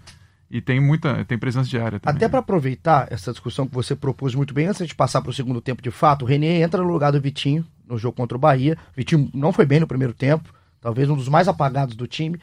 e 0.49 0.61
tem 0.61 0.79
muita 0.79 1.25
tem 1.25 1.37
presença 1.37 1.69
de 1.69 1.77
área 1.77 1.99
também. 1.99 2.15
Até 2.15 2.29
para 2.29 2.39
aproveitar 2.39 3.07
essa 3.11 3.31
discussão 3.31 3.67
que 3.67 3.73
você 3.73 3.95
propôs 3.95 4.33
muito 4.33 4.53
bem, 4.53 4.67
antes 4.67 4.87
de 4.87 4.95
passar 4.95 5.21
para 5.21 5.31
o 5.31 5.33
segundo 5.33 5.59
tempo 5.59 5.81
de 5.81 5.91
fato, 5.91 6.23
o 6.23 6.25
Renier 6.25 6.61
entra 6.61 6.81
no 6.81 6.91
lugar 6.91 7.11
do 7.11 7.19
Vitinho 7.19 7.65
no 7.87 7.97
jogo 7.97 8.15
contra 8.15 8.37
o 8.37 8.39
Bahia. 8.39 8.77
O 8.93 8.95
Vitinho 8.95 9.29
não 9.33 9.51
foi 9.51 9.65
bem 9.65 9.79
no 9.79 9.87
primeiro 9.87 10.13
tempo, 10.13 10.53
talvez 10.79 11.09
um 11.09 11.15
dos 11.15 11.27
mais 11.27 11.47
apagados 11.47 11.95
do 11.95 12.07
time. 12.07 12.39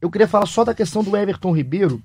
Eu 0.00 0.10
queria 0.10 0.26
falar 0.26 0.46
só 0.46 0.64
da 0.64 0.74
questão 0.74 1.04
do 1.04 1.14
Everton 1.14 1.54
Ribeiro, 1.54 2.00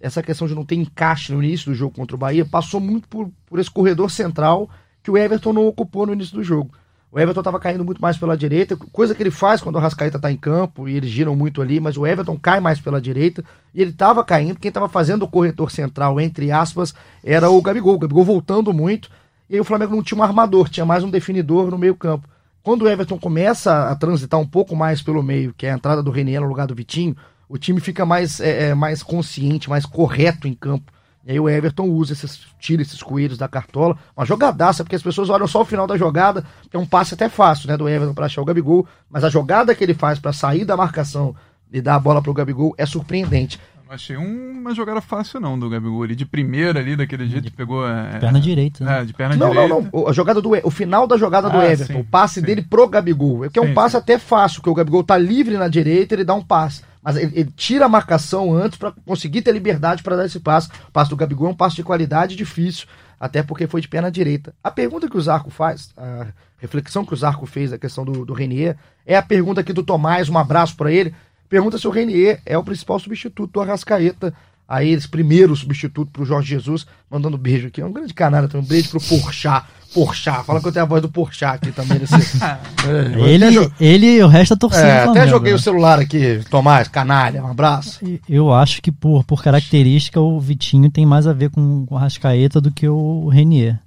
essa 0.00 0.22
questão 0.22 0.48
de 0.48 0.54
não 0.54 0.64
ter 0.64 0.76
encaixe 0.76 1.32
no 1.32 1.42
início 1.42 1.70
do 1.70 1.74
jogo 1.74 1.94
contra 1.94 2.16
o 2.16 2.18
Bahia, 2.18 2.44
passou 2.44 2.80
muito 2.80 3.06
por, 3.06 3.30
por 3.46 3.58
esse 3.58 3.70
corredor 3.70 4.10
central 4.10 4.68
que 5.02 5.10
o 5.10 5.18
Everton 5.18 5.52
não 5.52 5.66
ocupou 5.66 6.06
no 6.06 6.12
início 6.12 6.34
do 6.34 6.42
jogo. 6.42 6.72
O 7.12 7.18
Everton 7.18 7.40
estava 7.40 7.58
caindo 7.58 7.84
muito 7.84 8.00
mais 8.00 8.16
pela 8.16 8.36
direita, 8.36 8.76
coisa 8.76 9.14
que 9.14 9.22
ele 9.22 9.32
faz 9.32 9.60
quando 9.60 9.74
o 9.74 9.78
Rascaeta 9.80 10.16
está 10.16 10.30
em 10.30 10.36
campo 10.36 10.88
e 10.88 10.96
eles 10.96 11.10
giram 11.10 11.34
muito 11.34 11.60
ali, 11.60 11.80
mas 11.80 11.96
o 11.96 12.06
Everton 12.06 12.38
cai 12.38 12.60
mais 12.60 12.80
pela 12.80 13.00
direita 13.00 13.44
e 13.74 13.82
ele 13.82 13.90
estava 13.90 14.22
caindo. 14.22 14.60
Quem 14.60 14.68
estava 14.68 14.88
fazendo 14.88 15.24
o 15.24 15.28
corretor 15.28 15.72
central, 15.72 16.20
entre 16.20 16.52
aspas, 16.52 16.94
era 17.24 17.50
o 17.50 17.60
Gabigol. 17.60 17.96
O 17.96 17.98
Gabigol 17.98 18.24
voltando 18.24 18.72
muito 18.72 19.10
e 19.48 19.54
aí 19.54 19.60
o 19.60 19.64
Flamengo 19.64 19.96
não 19.96 20.04
tinha 20.04 20.18
um 20.18 20.22
armador, 20.22 20.68
tinha 20.68 20.86
mais 20.86 21.02
um 21.02 21.10
definidor 21.10 21.68
no 21.68 21.76
meio-campo. 21.76 22.28
Quando 22.62 22.82
o 22.82 22.88
Everton 22.88 23.18
começa 23.18 23.90
a 23.90 23.96
transitar 23.96 24.38
um 24.38 24.46
pouco 24.46 24.76
mais 24.76 25.02
pelo 25.02 25.20
meio, 25.20 25.52
que 25.56 25.66
é 25.66 25.72
a 25.72 25.74
entrada 25.74 26.02
do 26.04 26.12
Renier 26.12 26.40
no 26.40 26.46
lugar 26.46 26.68
do 26.68 26.74
Vitinho, 26.76 27.16
o 27.52 27.58
time 27.58 27.80
fica 27.80 28.06
mais, 28.06 28.38
é, 28.40 28.68
é, 28.68 28.74
mais 28.74 29.02
consciente, 29.02 29.68
mais 29.68 29.84
correto 29.84 30.46
em 30.46 30.54
campo. 30.54 30.92
E 31.26 31.32
aí 31.32 31.40
o 31.40 31.48
Everton 31.50 31.84
usa 31.90 32.12
esses, 32.14 32.46
tira 32.58 32.80
esses 32.80 33.02
coelhos 33.02 33.36
da 33.36 33.46
cartola. 33.48 33.96
Uma 34.16 34.24
jogadaça, 34.24 34.82
porque 34.84 34.96
as 34.96 35.02
pessoas 35.02 35.28
olham 35.28 35.46
só 35.46 35.60
o 35.62 35.64
final 35.66 35.86
da 35.86 35.96
jogada, 35.96 36.44
que 36.70 36.76
é 36.76 36.80
um 36.80 36.86
passe 36.86 37.12
até 37.14 37.28
fácil, 37.28 37.68
né, 37.68 37.76
do 37.76 37.88
Everton 37.88 38.14
para 38.14 38.26
achar 38.26 38.40
o 38.40 38.44
Gabigol, 38.44 38.86
mas 39.10 39.24
a 39.24 39.28
jogada 39.28 39.74
que 39.74 39.84
ele 39.84 39.92
faz 39.94 40.18
para 40.18 40.32
sair 40.32 40.64
da 40.64 40.76
marcação 40.76 41.34
e 41.72 41.80
dar 41.80 41.96
a 41.96 41.98
bola 42.00 42.22
pro 42.22 42.32
Gabigol 42.32 42.74
é 42.78 42.86
surpreendente. 42.86 43.60
Não 43.86 43.94
achei 43.96 44.16
uma 44.16 44.72
jogada 44.72 45.00
fácil 45.00 45.40
não 45.40 45.58
do 45.58 45.68
Gabigol 45.68 46.04
ali 46.04 46.14
de 46.14 46.24
primeira 46.24 46.78
ali 46.78 46.94
daquele 46.94 47.26
jeito 47.28 47.52
pegou 47.52 47.84
é, 47.86 48.18
Perna 48.20 48.40
direita. 48.40 48.84
né? 48.84 49.00
é, 49.00 49.04
de 49.04 49.12
perna 49.12 49.34
Não, 49.36 49.52
não, 49.52 49.62
direita. 49.66 49.88
não. 49.92 50.00
O- 50.02 50.08
A 50.08 50.12
jogada 50.12 50.40
do, 50.40 50.50
o 50.64 50.70
final 50.70 51.08
da 51.08 51.16
jogada 51.16 51.50
do 51.50 51.58
Ah, 51.58 51.66
Everton, 51.66 51.92
sim, 51.94 52.00
o 52.00 52.04
passe 52.04 52.34
sim. 52.40 52.46
dele 52.46 52.62
pro 52.62 52.88
Gabigol. 52.88 53.44
É 53.44 53.48
que 53.50 53.58
é 53.58 53.62
um 53.62 53.66
Sim, 53.68 53.74
passe 53.74 53.92
sim. 53.92 53.98
até 53.98 54.16
fácil, 54.16 54.58
porque 54.60 54.70
o 54.70 54.74
Gabigol 54.74 55.02
tá 55.02 55.18
livre 55.18 55.56
na 55.58 55.66
direita, 55.68 56.14
ele 56.14 56.22
dá 56.24 56.34
um 56.34 56.42
passe. 56.42 56.82
Mas 57.02 57.16
ele, 57.16 57.32
ele 57.34 57.52
tira 57.56 57.86
a 57.86 57.88
marcação 57.88 58.54
antes 58.54 58.78
para 58.78 58.92
conseguir 59.04 59.42
ter 59.42 59.52
liberdade 59.52 60.02
para 60.02 60.16
dar 60.16 60.26
esse 60.26 60.38
passe. 60.38 60.68
O 60.88 60.92
passe 60.92 61.10
do 61.10 61.16
Gabigol 61.16 61.48
é 61.48 61.50
um 61.50 61.56
passe 61.56 61.76
de 61.76 61.82
qualidade 61.82 62.36
difícil, 62.36 62.86
até 63.18 63.42
porque 63.42 63.66
foi 63.66 63.80
de 63.80 63.88
perna 63.88 64.10
direita. 64.10 64.54
A 64.62 64.70
pergunta 64.70 65.08
que 65.08 65.16
o 65.16 65.20
Zarco 65.20 65.50
faz, 65.50 65.90
a 65.96 66.26
reflexão 66.58 67.04
que 67.04 67.14
o 67.14 67.16
Zarco 67.16 67.46
fez 67.46 67.70
da 67.70 67.78
questão 67.78 68.04
do, 68.04 68.24
do 68.24 68.34
Renier, 68.34 68.76
é 69.06 69.16
a 69.16 69.22
pergunta 69.22 69.60
aqui 69.60 69.72
do 69.72 69.82
Tomás, 69.82 70.28
um 70.28 70.38
abraço 70.38 70.76
para 70.76 70.92
ele. 70.92 71.14
Pergunta 71.48 71.78
se 71.78 71.88
o 71.88 71.90
Renier 71.90 72.40
é 72.46 72.56
o 72.56 72.62
principal 72.62 72.98
substituto 72.98 73.52
do 73.52 73.60
Arrascaeta. 73.60 74.32
Aí, 74.68 74.90
esse 74.90 75.08
primeiro 75.08 75.56
substituto 75.56 76.12
pro 76.12 76.24
Jorge 76.24 76.50
Jesus, 76.50 76.86
mandando 77.10 77.36
beijo 77.36 77.66
aqui. 77.66 77.80
É 77.80 77.84
um 77.84 77.92
grande 77.92 78.14
canalha 78.14 78.46
também. 78.46 78.64
Um 78.64 78.68
beijo 78.68 78.90
pro 78.90 79.00
Porchat. 79.00 79.66
Porchat. 79.92 80.44
Fala 80.44 80.60
que 80.60 80.68
eu 80.68 80.72
tenho 80.72 80.84
a 80.84 80.88
voz 80.88 81.02
do 81.02 81.08
Porchat 81.08 81.56
aqui 81.56 81.72
também. 81.72 81.98
Nesse, 81.98 82.14
É, 82.14 83.14
eu 83.14 83.26
Ele, 83.26 83.72
ele 83.80 84.06
e 84.16 84.22
o 84.22 84.28
resto 84.28 84.54
da 84.54 84.58
torcida. 84.58 84.86
é, 84.86 84.92
até 84.92 85.04
Flamengo, 85.04 85.28
joguei 85.28 85.52
né? 85.52 85.56
o 85.56 85.60
celular 85.60 85.98
aqui. 85.98 86.40
Tomás, 86.48 86.88
canalha. 86.88 87.42
Um 87.42 87.50
abraço. 87.50 88.00
Eu 88.28 88.52
acho 88.52 88.80
que 88.80 88.92
por, 88.92 89.24
por 89.24 89.42
característica 89.42 90.20
o 90.20 90.38
Vitinho 90.40 90.90
tem 90.90 91.04
mais 91.04 91.26
a 91.26 91.32
ver 91.32 91.50
com, 91.50 91.84
com 91.86 91.94
o 91.94 91.98
Rascaeta 91.98 92.60
do 92.60 92.70
que 92.70 92.88
o 92.88 93.28
Renier. 93.28 93.78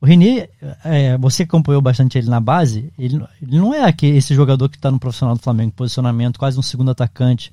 O 0.00 0.06
Renier, 0.06 0.50
é, 0.84 1.16
você 1.16 1.44
acompanhou 1.44 1.80
bastante 1.80 2.18
ele 2.18 2.28
na 2.28 2.40
base, 2.40 2.92
ele, 2.98 3.22
ele 3.40 3.56
não 3.56 3.72
é 3.72 3.84
aquele, 3.84 4.16
esse 4.16 4.34
jogador 4.34 4.68
que 4.68 4.76
está 4.76 4.90
no 4.90 4.98
profissional 4.98 5.36
do 5.36 5.40
Flamengo, 5.40 5.70
posicionamento, 5.70 6.40
quase 6.40 6.58
um 6.58 6.62
segundo 6.62 6.90
atacante, 6.90 7.52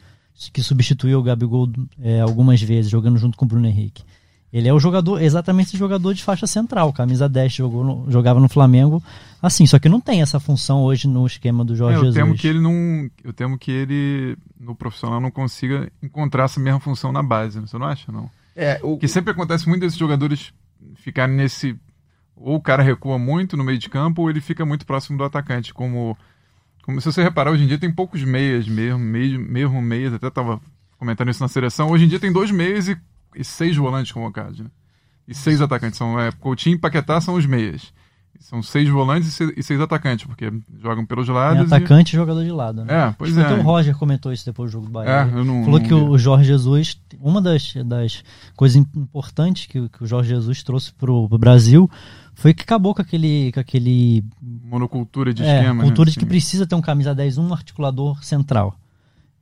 que 0.51 0.63
substituiu 0.63 1.19
o 1.19 1.23
Gabigol 1.23 1.69
é, 2.01 2.21
algumas 2.21 2.59
vezes, 2.59 2.89
jogando 2.89 3.19
junto 3.19 3.37
com 3.37 3.45
o 3.45 3.47
Bruno 3.47 3.67
Henrique. 3.67 4.03
Ele 4.51 4.67
é 4.67 4.73
o 4.73 4.79
jogador, 4.79 5.21
exatamente 5.21 5.67
esse 5.67 5.77
jogador 5.77 6.13
de 6.13 6.23
faixa 6.23 6.47
central, 6.47 6.91
camisa 6.91 7.29
10, 7.29 7.53
jogou 7.53 7.83
no- 7.83 8.11
jogava 8.11 8.39
no 8.39 8.49
Flamengo 8.49 9.01
assim, 9.41 9.65
só 9.67 9.77
que 9.79 9.87
não 9.87 10.01
tem 10.01 10.21
essa 10.21 10.39
função 10.39 10.81
hoje 10.83 11.07
no 11.07 11.25
esquema 11.27 11.63
do 11.63 11.73
É, 11.73 11.77
Jorge 11.77 11.97
eu 11.97 12.05
Jesus. 12.05 12.15
temo 12.15 12.35
que 12.35 12.47
ele 12.47 12.59
não, 12.59 13.09
eu 13.23 13.31
temo 13.31 13.57
que 13.59 13.71
ele 13.71 14.35
no 14.59 14.75
profissional 14.75 15.21
não 15.21 15.29
consiga 15.31 15.91
encontrar 16.01 16.45
essa 16.45 16.59
mesma 16.59 16.79
função 16.79 17.11
na 17.11 17.21
base, 17.23 17.59
você 17.59 17.77
não 17.77 17.85
acha 17.85 18.11
não? 18.11 18.29
É, 18.55 18.79
o, 18.83 18.97
Que 18.97 19.07
sempre 19.07 19.31
acontece 19.31 19.69
muito 19.69 19.81
desses 19.81 19.97
jogadores 19.97 20.51
ficarem 20.95 21.35
nesse. 21.35 21.77
Ou 22.35 22.55
o 22.55 22.61
cara 22.61 22.81
recua 22.83 23.17
muito 23.19 23.55
no 23.55 23.63
meio 23.63 23.77
de 23.77 23.87
campo, 23.89 24.21
ou 24.23 24.29
ele 24.29 24.41
fica 24.41 24.65
muito 24.65 24.85
próximo 24.85 25.17
do 25.17 25.23
atacante. 25.23 25.73
Como, 25.73 26.17
como 26.83 26.99
se 26.99 27.11
você 27.11 27.21
reparar, 27.23 27.51
hoje 27.51 27.63
em 27.63 27.67
dia 27.67 27.77
tem 27.77 27.91
poucos 27.91 28.23
meias 28.23 28.67
mesmo, 28.67 28.99
meio, 28.99 29.39
mesmo 29.39 29.81
meias, 29.81 30.13
até 30.13 30.27
estava 30.27 30.59
comentando 30.97 31.29
isso 31.29 31.41
na 31.43 31.47
seleção. 31.47 31.89
Hoje 31.91 32.05
em 32.05 32.07
dia 32.07 32.19
tem 32.19 32.31
dois 32.33 32.49
meias 32.51 32.87
e, 32.89 32.97
e 33.35 33.43
seis 33.43 33.75
volantes 33.77 34.11
convocados. 34.11 34.59
Né? 34.59 34.67
E 35.27 35.33
seis 35.35 35.61
atacantes. 35.61 35.97
São, 35.97 36.19
é, 36.19 36.31
Coutinho 36.31 36.75
e 36.75 36.79
Paquetá 36.79 37.19
são 37.21 37.35
os 37.35 37.45
meias. 37.45 37.93
São 38.39 38.63
seis 38.63 38.87
volantes 38.87 39.27
e 39.27 39.31
seis, 39.31 39.51
e 39.57 39.61
seis 39.61 39.81
atacantes, 39.81 40.25
porque 40.25 40.49
jogam 40.81 41.05
pelos 41.05 41.27
É 41.27 41.31
lados. 41.31 41.63
e- 41.69 41.75
atacante 41.75 42.13
e 42.15 42.15
jogador 42.15 42.41
de 42.43 42.51
lado, 42.51 42.85
né? 42.85 43.07
É, 43.09 43.15
pois 43.17 43.37
Acho 43.37 43.53
é. 43.55 43.59
O 43.59 43.61
Roger 43.63 43.93
comentou 43.97 44.31
isso 44.31 44.45
depois 44.45 44.69
do 44.71 44.73
jogo 44.73 44.85
do 44.85 44.91
Bahia. 44.93 45.09
É, 45.09 45.39
eu 45.39 45.43
não. 45.43 45.65
Falou 45.65 45.79
não 45.79 45.85
que 45.85 45.93
o 45.93 46.17
Jorge 46.17 46.45
Jesus, 46.45 46.97
uma 47.19 47.41
das, 47.41 47.73
das 47.85 48.23
coisas 48.55 48.77
importantes 48.77 49.65
que, 49.65 49.89
que 49.89 50.03
o 50.03 50.07
Jorge 50.07 50.29
Jesus 50.29 50.63
trouxe 50.63 50.93
pro, 50.93 51.27
pro 51.27 51.37
Brasil 51.37 51.89
foi 52.33 52.53
que 52.53 52.63
acabou 52.63 52.95
com 52.95 53.01
aquele, 53.01 53.51
com 53.51 53.59
aquele 53.59 54.23
Monocultura 54.41 55.33
de 55.33 55.43
é, 55.43 55.57
esquema. 55.59 55.83
cultura 55.83 56.07
né? 56.07 56.11
de 56.13 56.17
que 56.17 56.23
Assim. 56.23 56.29
precisa 56.29 56.65
ter 56.65 56.75
um 56.75 56.81
camisa 56.81 57.13
10, 57.13 57.37
um 57.37 57.51
articulador 57.53 58.23
central. 58.23 58.78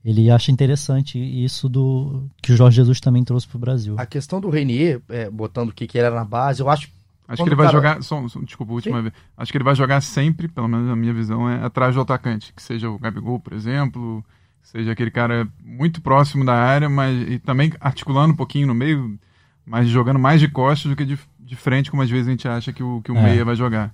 Ele 0.09 0.31
acha 0.31 0.51
interessante 0.51 1.19
isso 1.19 1.67
do 1.67 2.23
que 2.41 2.53
o 2.53 2.55
Jorge 2.55 2.77
Jesus 2.77 3.01
também 3.01 3.25
trouxe 3.25 3.45
pro 3.45 3.59
Brasil. 3.59 3.95
a 3.97 4.05
questão 4.05 4.39
do 4.39 4.49
Renier, 4.49 5.01
é, 5.09 5.29
botando 5.29 5.69
o 5.69 5.73
que, 5.73 5.85
que 5.85 5.97
ele 5.97 6.05
era 6.07 6.15
na 6.15 6.23
base, 6.23 6.61
eu 6.61 6.69
acho 6.69 6.87
Acho 7.27 7.43
que 7.43 7.49
ele 7.49 7.55
o 7.55 7.57
vai 7.57 7.65
cara- 7.65 7.77
jogar. 7.77 8.01
Só, 8.03 8.25
só- 8.29 8.39
desculpa, 8.39 8.71
a 8.71 8.75
última 8.75 9.01
vez. 9.01 9.13
Acho 9.35 9.51
que 9.51 9.57
ele 9.57 9.65
vai 9.65 9.75
jogar 9.75 9.99
sempre, 9.99 10.47
pelo 10.47 10.65
menos 10.69 10.87
na 10.87 10.95
minha 10.95 11.13
visão, 11.13 11.49
é 11.49 11.61
atrás 11.61 11.93
do 11.93 11.99
atacante. 11.99 12.53
Que 12.55 12.61
seja 12.63 12.89
o 12.89 12.97
Gabigol, 12.97 13.37
por 13.37 13.51
exemplo. 13.51 14.23
Seja 14.63 14.93
aquele 14.93 15.11
cara 15.11 15.45
muito 15.61 15.99
próximo 16.01 16.45
da 16.45 16.53
área, 16.53 16.87
mas 16.89 17.29
e 17.29 17.37
também 17.39 17.73
articulando 17.81 18.31
um 18.33 18.35
pouquinho 18.37 18.65
no 18.67 18.73
meio, 18.73 19.19
mas 19.65 19.89
jogando 19.89 20.19
mais 20.19 20.39
de 20.39 20.47
costas 20.47 20.89
do 20.89 20.95
que 20.95 21.03
de, 21.03 21.19
de 21.37 21.55
frente, 21.57 21.91
como 21.91 22.01
às 22.01 22.09
vezes 22.09 22.27
a 22.27 22.31
gente 22.31 22.47
acha 22.47 22.71
que 22.71 22.81
o, 22.81 23.01
que 23.01 23.11
o 23.11 23.17
É. 23.17 23.21
meia 23.23 23.43
vai 23.43 23.55
jogar. 23.57 23.93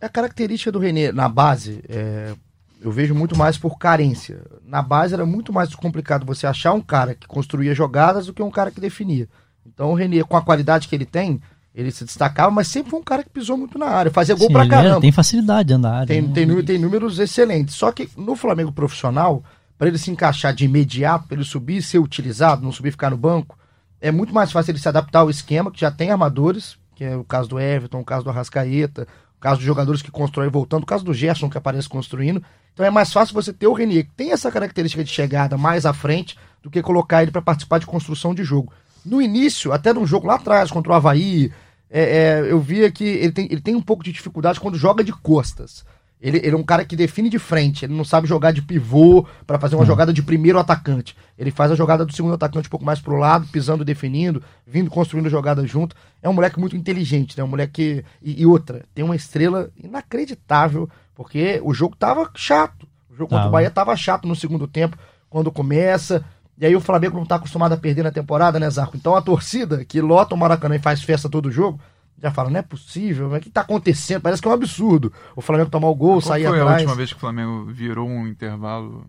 É 0.00 0.06
a 0.06 0.08
característica 0.08 0.70
do 0.70 0.78
René 0.78 1.10
na 1.10 1.28
base, 1.28 1.82
é, 1.88 2.32
Eu 2.80 2.92
vejo 2.92 3.14
muito 3.14 3.36
mais 3.36 3.58
por 3.58 3.76
carência. 3.78 4.40
Na 4.64 4.80
base 4.82 5.12
era 5.14 5.26
muito 5.26 5.52
mais 5.52 5.74
complicado 5.74 6.24
você 6.24 6.46
achar 6.46 6.72
um 6.72 6.80
cara 6.80 7.14
que 7.14 7.26
construía 7.26 7.74
jogadas 7.74 8.26
do 8.26 8.32
que 8.32 8.42
um 8.42 8.50
cara 8.50 8.70
que 8.70 8.80
definia. 8.80 9.28
Então 9.66 9.90
o 9.90 9.94
Renier, 9.94 10.24
com 10.24 10.36
a 10.36 10.42
qualidade 10.42 10.86
que 10.88 10.94
ele 10.94 11.04
tem, 11.04 11.40
ele 11.74 11.90
se 11.90 12.04
destacava, 12.04 12.50
mas 12.50 12.68
sempre 12.68 12.90
foi 12.90 13.00
um 13.00 13.04
cara 13.04 13.22
que 13.22 13.30
pisou 13.30 13.56
muito 13.56 13.78
na 13.78 13.86
área, 13.86 14.10
fazia 14.10 14.34
gol 14.34 14.46
Sim, 14.46 14.52
pra 14.52 14.62
ele 14.62 14.70
caramba. 14.70 14.96
é- 14.98 15.00
tem 15.00 15.12
facilidade 15.12 15.68
de 15.68 15.74
andar. 15.74 16.06
Tem, 16.06 16.22
né? 16.22 16.32
tem, 16.32 16.64
tem 16.64 16.78
números 16.78 17.18
excelentes. 17.18 17.74
Só 17.74 17.92
que 17.92 18.08
no 18.16 18.34
Flamengo 18.34 18.72
profissional, 18.72 19.42
para 19.76 19.88
ele 19.88 19.98
se 19.98 20.10
encaixar 20.10 20.52
de 20.54 20.64
imediato, 20.64 21.26
para 21.28 21.36
ele 21.36 21.44
subir 21.44 21.76
e 21.78 21.82
ser 21.82 21.98
utilizado, 21.98 22.62
não 22.62 22.72
subir 22.72 22.88
e 22.88 22.92
ficar 22.92 23.10
no 23.10 23.16
banco, 23.16 23.56
é 24.00 24.10
muito 24.10 24.32
mais 24.32 24.50
fácil 24.52 24.70
ele 24.72 24.78
se 24.78 24.88
adaptar 24.88 25.20
ao 25.20 25.30
esquema, 25.30 25.70
que 25.70 25.80
já 25.80 25.90
tem 25.90 26.10
armadores, 26.10 26.76
que 26.94 27.04
é 27.04 27.16
o 27.16 27.24
caso 27.24 27.48
do 27.48 27.60
Everton, 27.60 28.00
o 28.00 28.04
caso 28.04 28.24
do 28.24 28.30
Arrascaeta, 28.30 29.06
o 29.38 29.40
caso 29.40 29.56
dos 29.56 29.64
jogadores 29.64 30.02
que 30.02 30.10
constroem 30.10 30.50
voltando, 30.50 30.82
o 30.82 30.86
caso 30.86 31.04
do 31.04 31.14
Gerson 31.14 31.48
que 31.48 31.56
aparece 31.56 31.88
construindo. 31.88 32.42
Então 32.74 32.84
é 32.84 32.90
mais 32.90 33.12
fácil 33.12 33.34
você 33.34 33.52
ter 33.52 33.68
o 33.68 33.72
Renier, 33.72 34.04
que 34.04 34.12
tem 34.16 34.32
essa 34.32 34.50
característica 34.50 35.02
de 35.02 35.10
chegada 35.10 35.56
mais 35.56 35.86
à 35.86 35.92
frente, 35.92 36.36
do 36.62 36.68
que 36.68 36.82
colocar 36.82 37.22
ele 37.22 37.30
para 37.30 37.40
participar 37.40 37.78
de 37.78 37.86
construção 37.86 38.34
de 38.34 38.42
jogo. 38.42 38.72
No 39.04 39.22
início, 39.22 39.72
até 39.72 39.92
num 39.92 40.06
jogo 40.06 40.26
lá 40.26 40.34
atrás, 40.34 40.72
contra 40.72 40.92
o 40.92 40.94
Havaí, 40.94 41.52
é, 41.88 42.02
é, 42.02 42.52
eu 42.52 42.60
via 42.60 42.90
que 42.90 43.04
ele 43.04 43.32
tem, 43.32 43.46
ele 43.50 43.60
tem 43.60 43.76
um 43.76 43.80
pouco 43.80 44.02
de 44.02 44.12
dificuldade 44.12 44.58
quando 44.58 44.76
joga 44.76 45.04
de 45.04 45.12
costas. 45.12 45.84
Ele, 46.20 46.38
ele 46.38 46.50
é 46.50 46.56
um 46.56 46.64
cara 46.64 46.84
que 46.84 46.96
define 46.96 47.30
de 47.30 47.38
frente, 47.38 47.84
ele 47.84 47.94
não 47.94 48.04
sabe 48.04 48.26
jogar 48.26 48.52
de 48.52 48.60
pivô 48.60 49.24
para 49.46 49.58
fazer 49.58 49.76
uma 49.76 49.84
jogada 49.84 50.12
de 50.12 50.20
primeiro 50.20 50.58
atacante. 50.58 51.16
Ele 51.38 51.52
faz 51.52 51.70
a 51.70 51.76
jogada 51.76 52.04
do 52.04 52.12
segundo 52.12 52.34
atacante 52.34 52.66
um 52.66 52.70
pouco 52.70 52.84
mais 52.84 53.00
pro 53.00 53.16
lado, 53.16 53.46
pisando, 53.52 53.84
definindo, 53.84 54.42
vindo 54.66 54.90
construindo 54.90 55.30
jogada 55.30 55.64
junto. 55.64 55.94
É 56.20 56.28
um 56.28 56.32
moleque 56.32 56.58
muito 56.58 56.76
inteligente, 56.76 57.38
né? 57.38 57.44
Um 57.44 57.48
moleque 57.48 57.72
que. 57.72 58.04
E, 58.20 58.42
e 58.42 58.46
outra, 58.46 58.84
tem 58.92 59.04
uma 59.04 59.14
estrela 59.14 59.70
inacreditável, 59.76 60.90
porque 61.14 61.60
o 61.62 61.72
jogo 61.72 61.94
tava 61.94 62.28
chato. 62.34 62.88
O 63.08 63.14
jogo 63.14 63.30
contra 63.30 63.46
o. 63.46 63.50
Bahia 63.52 63.70
tava 63.70 63.94
chato 63.94 64.26
no 64.26 64.34
segundo 64.34 64.66
tempo, 64.66 64.98
quando 65.30 65.52
começa. 65.52 66.24
E 66.60 66.66
aí 66.66 66.74
o 66.74 66.80
Flamengo 66.80 67.16
não 67.16 67.24
tá 67.24 67.36
acostumado 67.36 67.72
a 67.72 67.76
perder 67.76 68.02
na 68.02 68.10
temporada, 68.10 68.58
né, 68.58 68.68
Zarco? 68.68 68.96
Então 68.96 69.14
a 69.14 69.22
torcida 69.22 69.84
que 69.84 70.00
lota 70.00 70.34
o 70.34 70.38
Maracanã 70.38 70.74
e 70.74 70.80
faz 70.80 71.00
festa 71.00 71.28
todo 71.28 71.52
jogo, 71.52 71.80
já 72.20 72.30
fala, 72.30 72.50
não 72.50 72.58
é 72.58 72.62
possível, 72.62 73.28
mas 73.30 73.38
o 73.38 73.42
que 73.42 73.50
tá 73.50 73.60
acontecendo? 73.60 74.20
Parece 74.22 74.42
que 74.42 74.48
é 74.48 74.50
um 74.50 74.54
absurdo. 74.54 75.12
O 75.36 75.40
Flamengo 75.40 75.70
tomar 75.70 75.88
o 75.88 75.94
gol, 75.94 76.12
Qual 76.14 76.20
sair 76.22 76.46
foi 76.46 76.58
a 76.58 76.62
atrás. 76.62 76.82
última 76.82 76.96
vez 76.96 77.10
que 77.10 77.16
o 77.16 77.20
Flamengo 77.20 77.64
virou 77.66 78.08
um 78.08 78.26
intervalo 78.26 79.06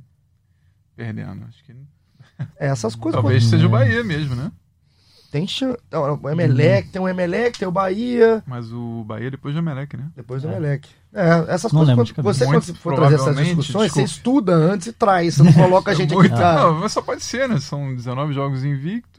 perdendo? 0.95 1.45
Acho 1.47 1.63
que 1.63 1.73
É, 2.59 2.67
essas 2.67 2.95
coisas. 2.95 3.19
talvez 3.21 3.43
quando- 3.43 3.49
seja 3.49 3.65
o 3.67 3.69
Bahia 3.69 4.03
mesmo, 4.03 4.35
né? 4.35 4.51
Tem 5.31 5.47
chance. 5.47 5.77
O 6.23 6.27
Emelec, 6.29 6.89
tem 6.89 6.99
o 6.99 7.07
Emelec, 7.07 7.59
tem 7.59 7.67
o 7.67 7.71
Bahia. 7.71 8.41
Mas 8.47 8.71
o 8.73 9.03
Bahia 9.03 9.29
depois 9.29 9.53
do 9.53 9.59
Emelec, 9.59 9.95
né? 9.95 10.09
Depois 10.15 10.41
do 10.41 10.47
Emelec. 10.49 10.89
É, 11.13 11.53
essas 11.53 11.71
Não 11.71 11.85
coisas, 11.85 12.11
quando, 12.11 12.23
você 12.25 12.45
quando 12.45 12.53
Muito 12.65 12.75
for 12.75 12.95
trazer 12.95 13.15
essas 13.15 13.35
discussões, 13.37 13.91
você 13.91 14.03
desculpe. 14.03 14.09
estuda 14.09 14.53
antes 14.55 14.87
e 14.87 14.93
traz. 14.93 15.35
Você 15.35 15.43
não 15.43 15.53
coloca 15.53 15.91
a 15.91 15.93
gente 15.95 16.07
aqui 16.11 16.15
Muito- 16.15 16.35
pra... 16.35 16.55
Não, 16.55 16.79
mas 16.79 16.91
só 16.91 17.01
pode 17.03 17.23
ser, 17.23 17.47
né? 17.47 17.59
São 17.59 17.93
19 17.95 18.33
jogos 18.33 18.63
invictos. 18.65 19.18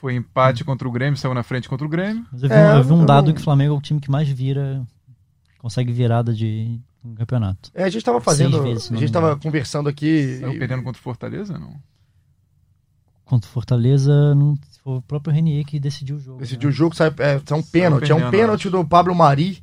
Foi 0.00 0.14
empate 0.14 0.62
contra 0.64 0.86
o 0.86 0.92
Grêmio, 0.92 1.16
saiu 1.16 1.32
na 1.34 1.42
frente 1.42 1.68
contra 1.68 1.86
o 1.86 1.88
Grêmio. 1.88 2.24
Mas 2.30 2.42
eu 2.42 2.48
vi, 2.48 2.54
É, 2.54 2.72
um, 2.72 2.76
eu 2.76 2.84
vi 2.84 2.92
um 2.92 3.00
eu 3.00 3.06
dado 3.06 3.26
não- 3.28 3.34
que 3.34 3.40
o 3.40 3.44
Flamengo 3.44 3.74
é 3.74 3.78
o 3.78 3.80
time 3.80 3.98
que 4.00 4.10
mais 4.10 4.28
vira, 4.28 4.86
consegue 5.58 5.92
virada 5.92 6.32
de 6.34 6.78
um 7.04 7.14
campeonato. 7.14 7.70
É, 7.74 7.84
a 7.84 7.88
gente 7.88 8.04
tava 8.04 8.20
fazendo. 8.20 8.62
Vezes, 8.62 8.90
a 8.90 8.94
gente 8.94 9.04
me 9.06 9.10
tava 9.10 9.26
engano. 9.28 9.40
conversando 9.42 9.88
aqui. 9.88 10.38
Saiu 10.40 10.52
e- 10.52 10.58
perdendo 10.58 10.82
contra 10.82 11.00
o 11.00 11.02
Fortaleza, 11.02 11.58
não? 11.58 11.74
Contra 13.24 13.48
o 13.48 13.52
Fortaleza, 13.52 14.34
não, 14.34 14.56
foi 14.84 14.98
o 14.98 15.02
próprio 15.02 15.34
Renier 15.34 15.64
que 15.64 15.80
decidiu 15.80 16.16
o 16.16 16.20
jogo. 16.20 16.38
Decidiu 16.38 16.68
o 16.68 16.72
né? 16.72 16.76
jogo, 16.76 16.94
sai, 16.94 17.08
é, 17.18 17.40
é 17.50 17.54
um 17.54 17.62
pênalti. 17.62 18.12
É 18.12 18.14
um 18.14 18.30
pênalti 18.30 18.70
do 18.70 18.84
Pablo 18.84 19.14
Mari. 19.14 19.62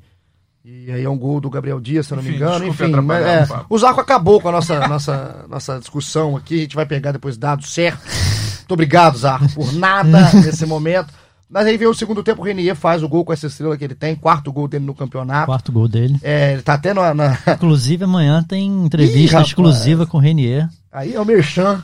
E 0.66 0.90
aí 0.92 1.04
é 1.04 1.10
um 1.10 1.18
gol 1.18 1.40
do 1.42 1.50
Gabriel 1.50 1.80
Dias, 1.80 2.08
se 2.08 2.14
eu 2.14 2.16
não 2.18 2.24
me 2.24 2.30
Enfim, 2.30 2.38
engano. 2.38 2.66
desculpe 2.66 2.84
Enfim, 2.92 3.02
mas, 3.02 3.26
é, 3.26 3.54
o 3.70 3.76
o 3.76 3.78
Zarco 3.78 4.00
acabou 4.02 4.40
com 4.42 4.48
a 4.50 4.52
nossa, 4.54 4.80
nossa, 4.88 5.46
nossa 5.50 5.80
discussão 5.80 6.36
aqui. 6.38 6.56
A 6.56 6.60
gente 6.60 6.76
vai 6.76 6.86
pegar 6.86 7.12
depois 7.12 7.38
dados 7.38 7.74
certos. 7.74 8.53
Muito 8.64 8.72
obrigado, 8.74 9.18
Zarco, 9.18 9.48
por 9.54 9.72
nada 9.74 10.32
nesse 10.44 10.66
momento. 10.66 11.14
Mas 11.50 11.68
aí 11.68 11.78
vem 11.78 11.88
o 11.88 11.94
segundo 11.94 12.24
tempo, 12.24 12.42
o 12.42 12.46
Renier 12.46 12.76
faz 12.76 13.04
o 13.04 13.08
gol 13.10 13.24
com 13.24 13.32
essa 13.32 13.46
estrela 13.46 13.78
que 13.78 13.84
ele 13.84 13.94
tem, 13.94 14.16
quarto 14.16 14.52
gol 14.52 14.68
dele 14.68 14.86
no 14.86 14.96
campeonato. 14.96 15.46
Quarto 15.46 15.72
gol 15.72 15.88
dele. 15.88 16.18
É, 16.24 16.54
ele 16.54 16.64
tá 16.64 16.74
até 16.74 16.94
na. 16.96 17.14
na- 17.14 17.38
Inclusive, 17.48 18.06
amanhã 18.06 18.42
tem 18.42 18.68
Ih, 18.82 18.86
entrevista 18.86 19.34
rapaz. 19.38 19.50
exclusiva 19.50 20.08
com 20.08 20.18
o 20.18 20.20
Renier. 20.20 20.68
Aí 20.92 21.14
é 21.14 21.20
o 21.22 21.26
Merchan. 21.26 21.84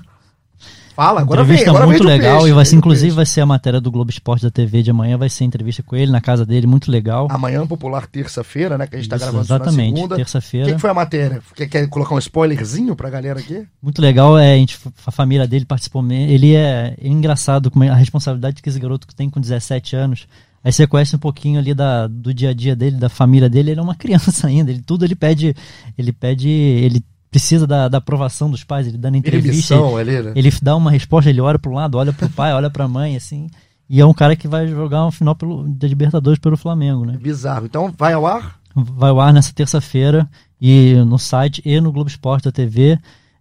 Fala, 1.00 1.22
agora 1.22 1.46
vem, 1.46 1.54
entrevista 1.54 1.70
agora 1.70 1.86
muito 1.86 2.04
vem 2.04 2.18
legal. 2.18 2.40
peixe, 2.40 2.50
e 2.50 2.54
vai 2.54 2.66
ser, 2.66 2.72
vem 2.72 2.78
inclusive, 2.80 3.16
vai 3.16 3.26
ser 3.26 3.40
a 3.40 3.46
matéria 3.46 3.80
do 3.80 3.90
Globo 3.90 4.12
Esporte 4.12 4.44
da 4.44 4.52
TV 4.52 4.84
de 4.84 4.92
amanhã. 4.92 5.18
Vai 5.18 5.30
ser 5.30 5.46
entrevista 5.46 5.82
com 5.82 5.96
ele 5.96 6.12
na 6.12 6.20
casa 6.20 6.46
dele, 6.46 6.68
muito 6.68 6.92
legal. 6.92 7.30
Amanhã, 7.32 7.66
popular 7.66 8.06
terça-feira, 8.06 8.78
né? 8.78 8.86
Que 8.86 8.98
a 8.98 9.00
gente 9.00 9.08
tá 9.08 9.16
Isso, 9.16 9.24
gravando 9.24 9.44
isso 9.46 9.54
na 9.54 9.56
exatamente, 9.56 9.96
segunda. 9.96 10.16
O 10.16 10.18
que, 10.18 10.24
terça-feira. 10.26 10.74
que 10.74 10.78
foi 10.78 10.90
a 10.90 10.94
matéria? 10.94 11.42
Quer, 11.56 11.68
quer 11.70 11.88
colocar 11.88 12.16
um 12.16 12.20
spoilerzinho 12.20 12.98
pra 12.98 13.10
galera 13.10 13.40
aqui? 13.40 13.66
Muito 13.82 14.02
legal, 14.02 14.38
é, 14.38 14.56
a, 14.56 14.58
gente, 14.58 14.78
a 15.06 15.10
família 15.10 15.48
dele 15.48 15.64
participou. 15.64 16.06
Ele 16.12 16.54
é, 16.54 16.96
é 17.02 17.08
engraçado 17.08 17.72
a 17.90 17.96
responsabilidade 17.96 18.62
que 18.62 18.68
esse 18.68 18.78
garoto 18.78 19.08
tem 19.16 19.30
com 19.30 19.40
17 19.40 19.96
anos. 19.96 20.28
Aí 20.62 20.74
você 20.74 20.86
conhece 20.86 21.16
um 21.16 21.20
pouquinho 21.20 21.60
ali 21.60 21.74
da, 21.74 22.08
do 22.08 22.34
dia 22.34 22.50
a 22.50 22.54
dia 22.54 22.76
dele, 22.76 22.98
da 22.98 23.08
família 23.08 23.48
dele. 23.50 23.72
Ele 23.72 23.80
é 23.80 23.84
uma 23.84 23.96
criança 23.96 24.48
ainda. 24.48 24.70
Ele 24.70 24.82
tudo 24.82 25.06
ele 25.06 25.16
pede, 25.16 25.56
ele 25.98 26.12
pede, 26.12 26.50
ele 26.50 27.02
precisa 27.30 27.68
da, 27.68 27.88
da 27.88 27.98
aprovação 28.00 28.50
dos 28.50 28.64
pais. 28.64 28.88
Ele 28.88 28.98
dando 28.98 29.18
entrevista, 29.18 29.76
ele, 29.76 29.96
ali, 30.18 30.24
né? 30.24 30.34
ele 30.36 30.52
dá 30.62 30.76
uma 30.76 30.92
resposta, 30.92 31.30
ele 31.30 31.42
olha 31.42 31.60
para 31.60 31.72
um 31.72 31.76
lado, 31.76 31.98
olha 31.98 32.14
para 32.14 32.26
o 32.26 32.30
pai, 32.30 32.54
olha 32.54 32.70
para 32.70 32.86
a 32.86 32.88
mãe, 32.88 33.16
assim. 33.16 33.48
E 33.90 34.00
é 34.00 34.06
um 34.06 34.14
cara 34.14 34.36
que 34.36 34.48
vai 34.48 34.68
jogar 34.68 35.06
um 35.06 35.12
final 35.12 35.36
pelo, 35.36 35.68
da 35.68 35.88
Libertadores 35.88 36.40
pelo 36.40 36.56
Flamengo, 36.56 37.06
né? 37.06 37.18
Bizarro. 37.18 37.66
Então, 37.66 37.94
vai 37.98 38.14
ao 38.14 38.26
ar? 38.26 38.60
vai 38.76 39.10
ao 39.10 39.20
ar 39.20 39.34
nessa 39.34 39.54
terça-feira 39.54 40.30
e 40.60 40.94
no 41.06 41.18
site 41.18 41.62
e 41.66 41.80
no 41.80 41.92
Globo 41.92 42.10
Esporte 42.10 42.46
da 42.46 42.52
TV. 42.52 43.00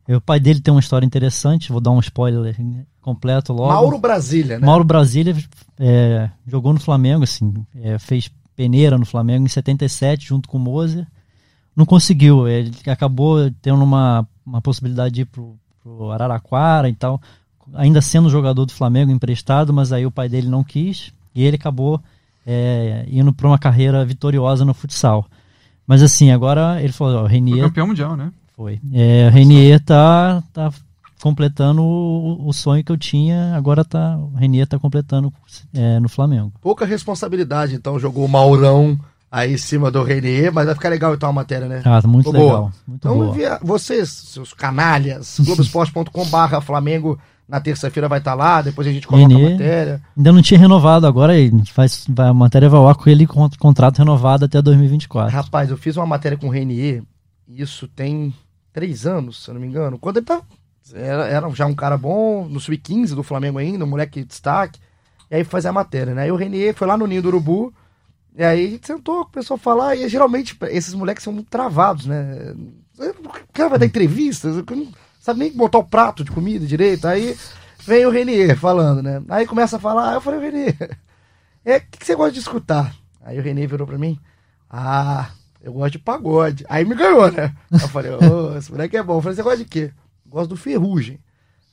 O 0.08 0.20
pai 0.20 0.40
dele 0.40 0.60
tem 0.60 0.72
uma 0.72 0.80
história 0.80 1.04
interessante, 1.04 1.70
vou 1.70 1.80
dar 1.80 1.90
um 1.90 2.00
spoiler 2.00 2.56
completo 3.00 3.52
logo. 3.52 3.72
Mauro 3.72 3.98
Brasília, 3.98 4.58
né? 4.58 4.66
Mauro 4.66 4.84
Brasília 4.84 5.36
é, 5.78 6.30
jogou 6.46 6.72
no 6.72 6.80
Flamengo, 6.80 7.24
assim, 7.24 7.52
é, 7.76 7.98
fez 7.98 8.30
peneira 8.56 8.96
no 8.96 9.04
Flamengo 9.04 9.44
em 9.44 9.48
77 9.48 10.26
junto 10.26 10.48
com 10.48 10.56
o 10.56 10.60
Moser. 10.60 11.06
Não 11.78 11.86
conseguiu, 11.86 12.48
ele 12.48 12.72
acabou 12.88 13.48
tendo 13.62 13.84
uma, 13.84 14.26
uma 14.44 14.60
possibilidade 14.60 15.14
de 15.14 15.20
ir 15.20 15.26
pro, 15.26 15.56
pro 15.80 16.10
Araraquara 16.10 16.88
e 16.88 16.92
tal, 16.92 17.22
ainda 17.72 18.00
sendo 18.00 18.28
jogador 18.28 18.66
do 18.66 18.72
Flamengo 18.72 19.12
emprestado, 19.12 19.72
mas 19.72 19.92
aí 19.92 20.04
o 20.04 20.10
pai 20.10 20.28
dele 20.28 20.48
não 20.48 20.64
quis 20.64 21.12
e 21.32 21.44
ele 21.44 21.54
acabou 21.54 22.02
é, 22.44 23.06
indo 23.08 23.32
para 23.32 23.46
uma 23.46 23.60
carreira 23.60 24.04
vitoriosa 24.04 24.64
no 24.64 24.74
futsal. 24.74 25.24
Mas 25.86 26.02
assim, 26.02 26.32
agora 26.32 26.82
ele 26.82 26.92
falou, 26.92 27.14
ó, 27.14 27.18
o 27.18 27.22
Foi 27.26 27.30
Renier 27.30 27.66
campeão 27.66 27.86
mundial, 27.86 28.16
né? 28.16 28.32
foi. 28.56 28.80
É, 28.92 29.28
o 29.28 29.30
Renier 29.30 29.78
tá, 29.78 30.42
tá 30.52 30.72
completando 31.22 31.80
o, 31.80 32.48
o 32.48 32.52
sonho 32.52 32.82
que 32.82 32.90
eu 32.90 32.98
tinha, 32.98 33.54
agora 33.54 33.84
tá, 33.84 34.16
o 34.16 34.34
Renier 34.34 34.66
tá 34.66 34.80
completando 34.80 35.32
é, 35.72 36.00
no 36.00 36.08
Flamengo. 36.08 36.52
Pouca 36.60 36.84
responsabilidade, 36.84 37.76
então 37.76 38.00
jogou 38.00 38.24
o 38.24 38.28
Maurão 38.28 38.98
aí 39.30 39.54
em 39.54 39.58
cima 39.58 39.90
do 39.90 40.02
Renier, 40.02 40.52
mas 40.52 40.66
vai 40.66 40.74
ficar 40.74 40.88
legal 40.88 41.14
então 41.14 41.28
a 41.28 41.32
matéria, 41.32 41.68
né? 41.68 41.82
Ah, 41.84 42.00
tá 42.00 42.08
muito 42.08 42.26
Ficou 42.30 42.40
legal. 42.40 42.58
boa. 42.60 42.72
Muito 42.86 42.98
Então, 43.06 43.14
boa. 43.18 43.28
envia- 43.30 43.58
vocês, 43.62 44.08
seus 44.08 44.52
canalhas, 44.52 45.38
globoesporte.com.br 45.44 46.60
Flamengo 46.62 47.18
na 47.48 47.60
terça-feira 47.60 48.08
vai 48.08 48.18
estar 48.18 48.34
lá, 48.34 48.60
depois 48.60 48.86
a 48.86 48.92
gente 48.92 49.06
coloca 49.06 49.34
a 49.34 49.38
matéria. 49.38 50.02
Ainda 50.16 50.32
não 50.32 50.42
tinha 50.42 50.60
renovado, 50.60 51.06
agora 51.06 51.32
faz, 51.72 52.06
a 52.18 52.34
matéria 52.34 52.68
vai 52.68 52.78
ao 52.78 52.86
ar 52.88 52.94
com 52.94 53.08
ele 53.08 53.26
com 53.26 53.48
contrato 53.58 53.98
renovado 53.98 54.44
até 54.44 54.60
2024. 54.60 55.34
Rapaz, 55.34 55.70
eu 55.70 55.76
fiz 55.78 55.96
uma 55.96 56.04
matéria 56.06 56.36
com 56.36 56.48
o 56.48 56.50
Renier, 56.50 57.02
isso 57.48 57.88
tem 57.88 58.34
três 58.72 59.06
anos, 59.06 59.44
se 59.44 59.50
eu 59.50 59.54
não 59.54 59.60
me 59.62 59.66
engano. 59.66 59.98
Quando 59.98 60.18
ele 60.18 60.26
tá. 60.26 60.42
Era, 60.94 61.26
era 61.26 61.50
já 61.50 61.66
um 61.66 61.74
cara 61.74 61.96
bom, 61.98 62.46
no 62.48 62.58
Sub-15 62.60 63.14
do 63.14 63.22
Flamengo 63.22 63.58
ainda, 63.58 63.84
um 63.84 63.88
moleque 63.88 64.20
de 64.20 64.26
destaque. 64.26 64.78
E 65.30 65.36
aí 65.36 65.44
fazia 65.44 65.68
a 65.70 65.72
matéria, 65.72 66.14
né? 66.14 66.22
Aí 66.22 66.32
o 66.32 66.36
Renier 66.36 66.74
foi 66.74 66.86
lá 66.86 66.96
no 66.96 67.06
Ninho 67.06 67.20
do 67.22 67.28
Urubu, 67.28 67.72
e 68.38 68.44
aí 68.44 68.66
a 68.66 68.70
gente 68.70 68.86
sentou, 68.86 69.26
começou 69.26 69.56
a 69.56 69.58
falar, 69.58 69.96
e 69.96 70.08
geralmente 70.08 70.56
esses 70.70 70.94
moleques 70.94 71.24
são 71.24 71.32
muito 71.32 71.50
travados, 71.50 72.06
né? 72.06 72.54
O 72.98 73.52
cara 73.52 73.68
vai 73.68 73.78
dar 73.80 73.86
entrevistas, 73.86 74.56
não 74.56 74.88
sabe 75.20 75.40
nem 75.40 75.52
botar 75.52 75.78
o 75.78 75.84
prato 75.84 76.22
de 76.24 76.30
comida 76.30 76.64
direito. 76.66 77.06
Aí 77.06 77.36
vem 77.84 78.06
o 78.06 78.10
Renier 78.10 78.56
falando, 78.56 79.02
né? 79.02 79.20
Aí 79.28 79.46
começa 79.46 79.76
a 79.76 79.80
falar, 79.80 80.14
eu 80.14 80.20
falei, 80.20 80.40
Renier, 80.40 80.98
é, 81.64 81.76
o 81.78 81.80
que, 81.80 81.98
que 81.98 82.06
você 82.06 82.14
gosta 82.14 82.32
de 82.32 82.38
escutar? 82.38 82.94
Aí 83.24 83.38
o 83.38 83.42
Renier 83.42 83.68
virou 83.68 83.86
pra 83.86 83.98
mim, 83.98 84.18
ah, 84.70 85.30
eu 85.60 85.72
gosto 85.72 85.92
de 85.92 85.98
pagode. 85.98 86.64
Aí 86.68 86.84
me 86.84 86.94
ganhou, 86.94 87.30
né? 87.30 87.52
Eu 87.70 87.88
falei, 87.88 88.12
ô, 88.12 88.56
esse 88.56 88.70
moleque 88.70 88.96
é 88.96 89.02
bom. 89.02 89.18
Eu 89.18 89.22
falei, 89.22 89.36
você 89.36 89.42
gosta 89.42 89.58
de 89.58 89.64
quê? 89.64 89.90
Gosto 90.26 90.50
do 90.50 90.56
Ferrugem. 90.56 91.18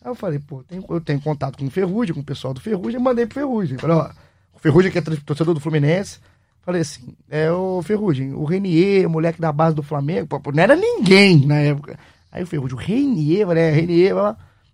Aí 0.03 0.09
eu 0.11 0.15
falei, 0.15 0.39
pô, 0.39 0.63
tem- 0.63 0.83
eu 0.89 1.01
tenho 1.01 1.21
contato 1.21 1.57
com 1.57 1.65
o 1.65 1.71
Ferrugem, 1.71 2.13
com 2.13 2.21
o 2.21 2.25
pessoal 2.25 2.53
do 2.53 2.59
Ferrugem, 2.61 2.99
mandei 2.99 3.25
pro 3.25 3.35
Ferrugem. 3.39 3.77
Falei, 3.77 3.95
ó, 3.97 4.09
o 4.53 4.59
Ferrugem 4.59 4.91
que 4.91 4.97
é 4.97 5.01
torcedor 5.01 5.53
do 5.53 5.59
Fluminense. 5.59 6.19
Falei 6.65 6.81
assim, 6.81 7.15
é 7.29 7.51
o 7.51 7.81
Ferrugem, 7.83 8.33
o 8.33 8.43
Renier, 8.43 9.07
moleque 9.07 9.39
da 9.39 9.51
base 9.51 9.75
do 9.75 9.83
Flamengo, 9.83 10.27
não 10.53 10.63
era 10.63 10.75
ninguém 10.75 11.45
na 11.45 11.57
época. 11.59 11.97
Aí 12.31 12.43
o 12.43 12.47
Ferrugem, 12.47 12.75
o 12.75 12.79
Renier, 12.81 13.41
eu 13.41 13.47
falei, 13.47 13.63
é, 13.63 13.71
Renier, 13.71 14.15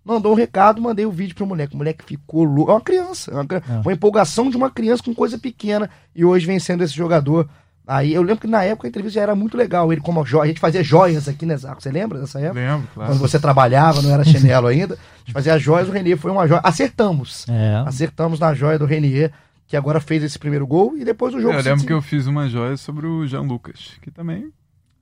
mandou 0.04 0.32
um 0.32 0.36
recado, 0.36 0.80
mandei 0.80 1.04
o 1.04 1.10
vídeo 1.10 1.34
pro 1.36 1.46
moleque. 1.46 1.74
O 1.74 1.78
moleque 1.78 2.04
ficou 2.04 2.44
louco. 2.44 2.70
É 2.70 2.74
uma 2.74 2.80
criança, 2.80 3.30
é 3.30 3.34
uma, 3.34 3.44
É. 3.44 3.80
uma 3.82 3.92
empolgação 3.92 4.48
de 4.48 4.56
uma 4.56 4.70
criança 4.70 5.02
com 5.02 5.14
coisa 5.14 5.38
pequena. 5.38 5.90
E 6.16 6.24
hoje 6.24 6.46
vem 6.46 6.58
sendo 6.58 6.82
esse 6.82 6.94
jogador 6.94 7.48
Aí 7.86 8.14
eu 8.14 8.22
lembro 8.22 8.40
que 8.42 8.46
na 8.46 8.62
época 8.62 8.86
a 8.86 8.90
entrevista 8.90 9.16
já 9.16 9.22
era 9.22 9.34
muito 9.34 9.56
legal. 9.56 9.92
Ele 9.92 10.00
como 10.00 10.24
joia, 10.24 10.44
a 10.44 10.46
gente 10.46 10.60
fazia 10.60 10.84
joias 10.84 11.26
aqui, 11.28 11.44
né, 11.44 11.56
Zaco? 11.56 11.82
Você 11.82 11.90
lembra 11.90 12.20
dessa 12.20 12.38
época? 12.40 12.60
Lembro, 12.60 12.88
claro. 12.94 13.12
Quando 13.12 13.20
você 13.20 13.40
trabalhava, 13.40 14.00
não 14.02 14.10
era 14.10 14.22
chinelo 14.24 14.68
ainda. 14.68 14.94
A 14.94 15.18
gente 15.18 15.32
fazia 15.32 15.58
joias, 15.58 15.88
o 15.88 15.92
Renier 15.92 16.16
foi 16.16 16.30
uma 16.30 16.46
joia. 16.46 16.60
Acertamos. 16.62 17.44
É. 17.48 17.82
Acertamos 17.84 18.38
na 18.38 18.54
joia 18.54 18.78
do 18.78 18.86
Renier, 18.86 19.32
que 19.72 19.76
agora 19.78 20.00
fez 20.00 20.22
esse 20.22 20.38
primeiro 20.38 20.66
gol 20.66 20.98
e 20.98 21.02
depois 21.02 21.32
o 21.34 21.40
jogo 21.40 21.54
Eu 21.54 21.62
se 21.62 21.66
lembro 21.70 21.86
que 21.86 21.92
eu 21.94 22.02
fiz 22.02 22.26
uma 22.26 22.46
joia 22.46 22.76
sobre 22.76 23.06
o 23.06 23.26
Jean 23.26 23.40
Lucas, 23.40 23.92
que 24.02 24.10
também 24.10 24.52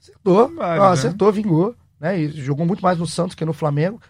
acertou. 0.01 0.47
Vale, 0.55 0.81
Ah, 0.81 0.87
né? 0.87 0.93
acertou, 0.93 1.33
vingou. 1.33 1.75
Né? 1.99 2.21
E 2.21 2.29
jogou 2.31 2.64
muito 2.64 2.81
mais 2.81 2.97
no 2.97 3.05
Santos 3.05 3.35
que 3.35 3.45
no 3.45 3.53
Flamengo. 3.53 4.01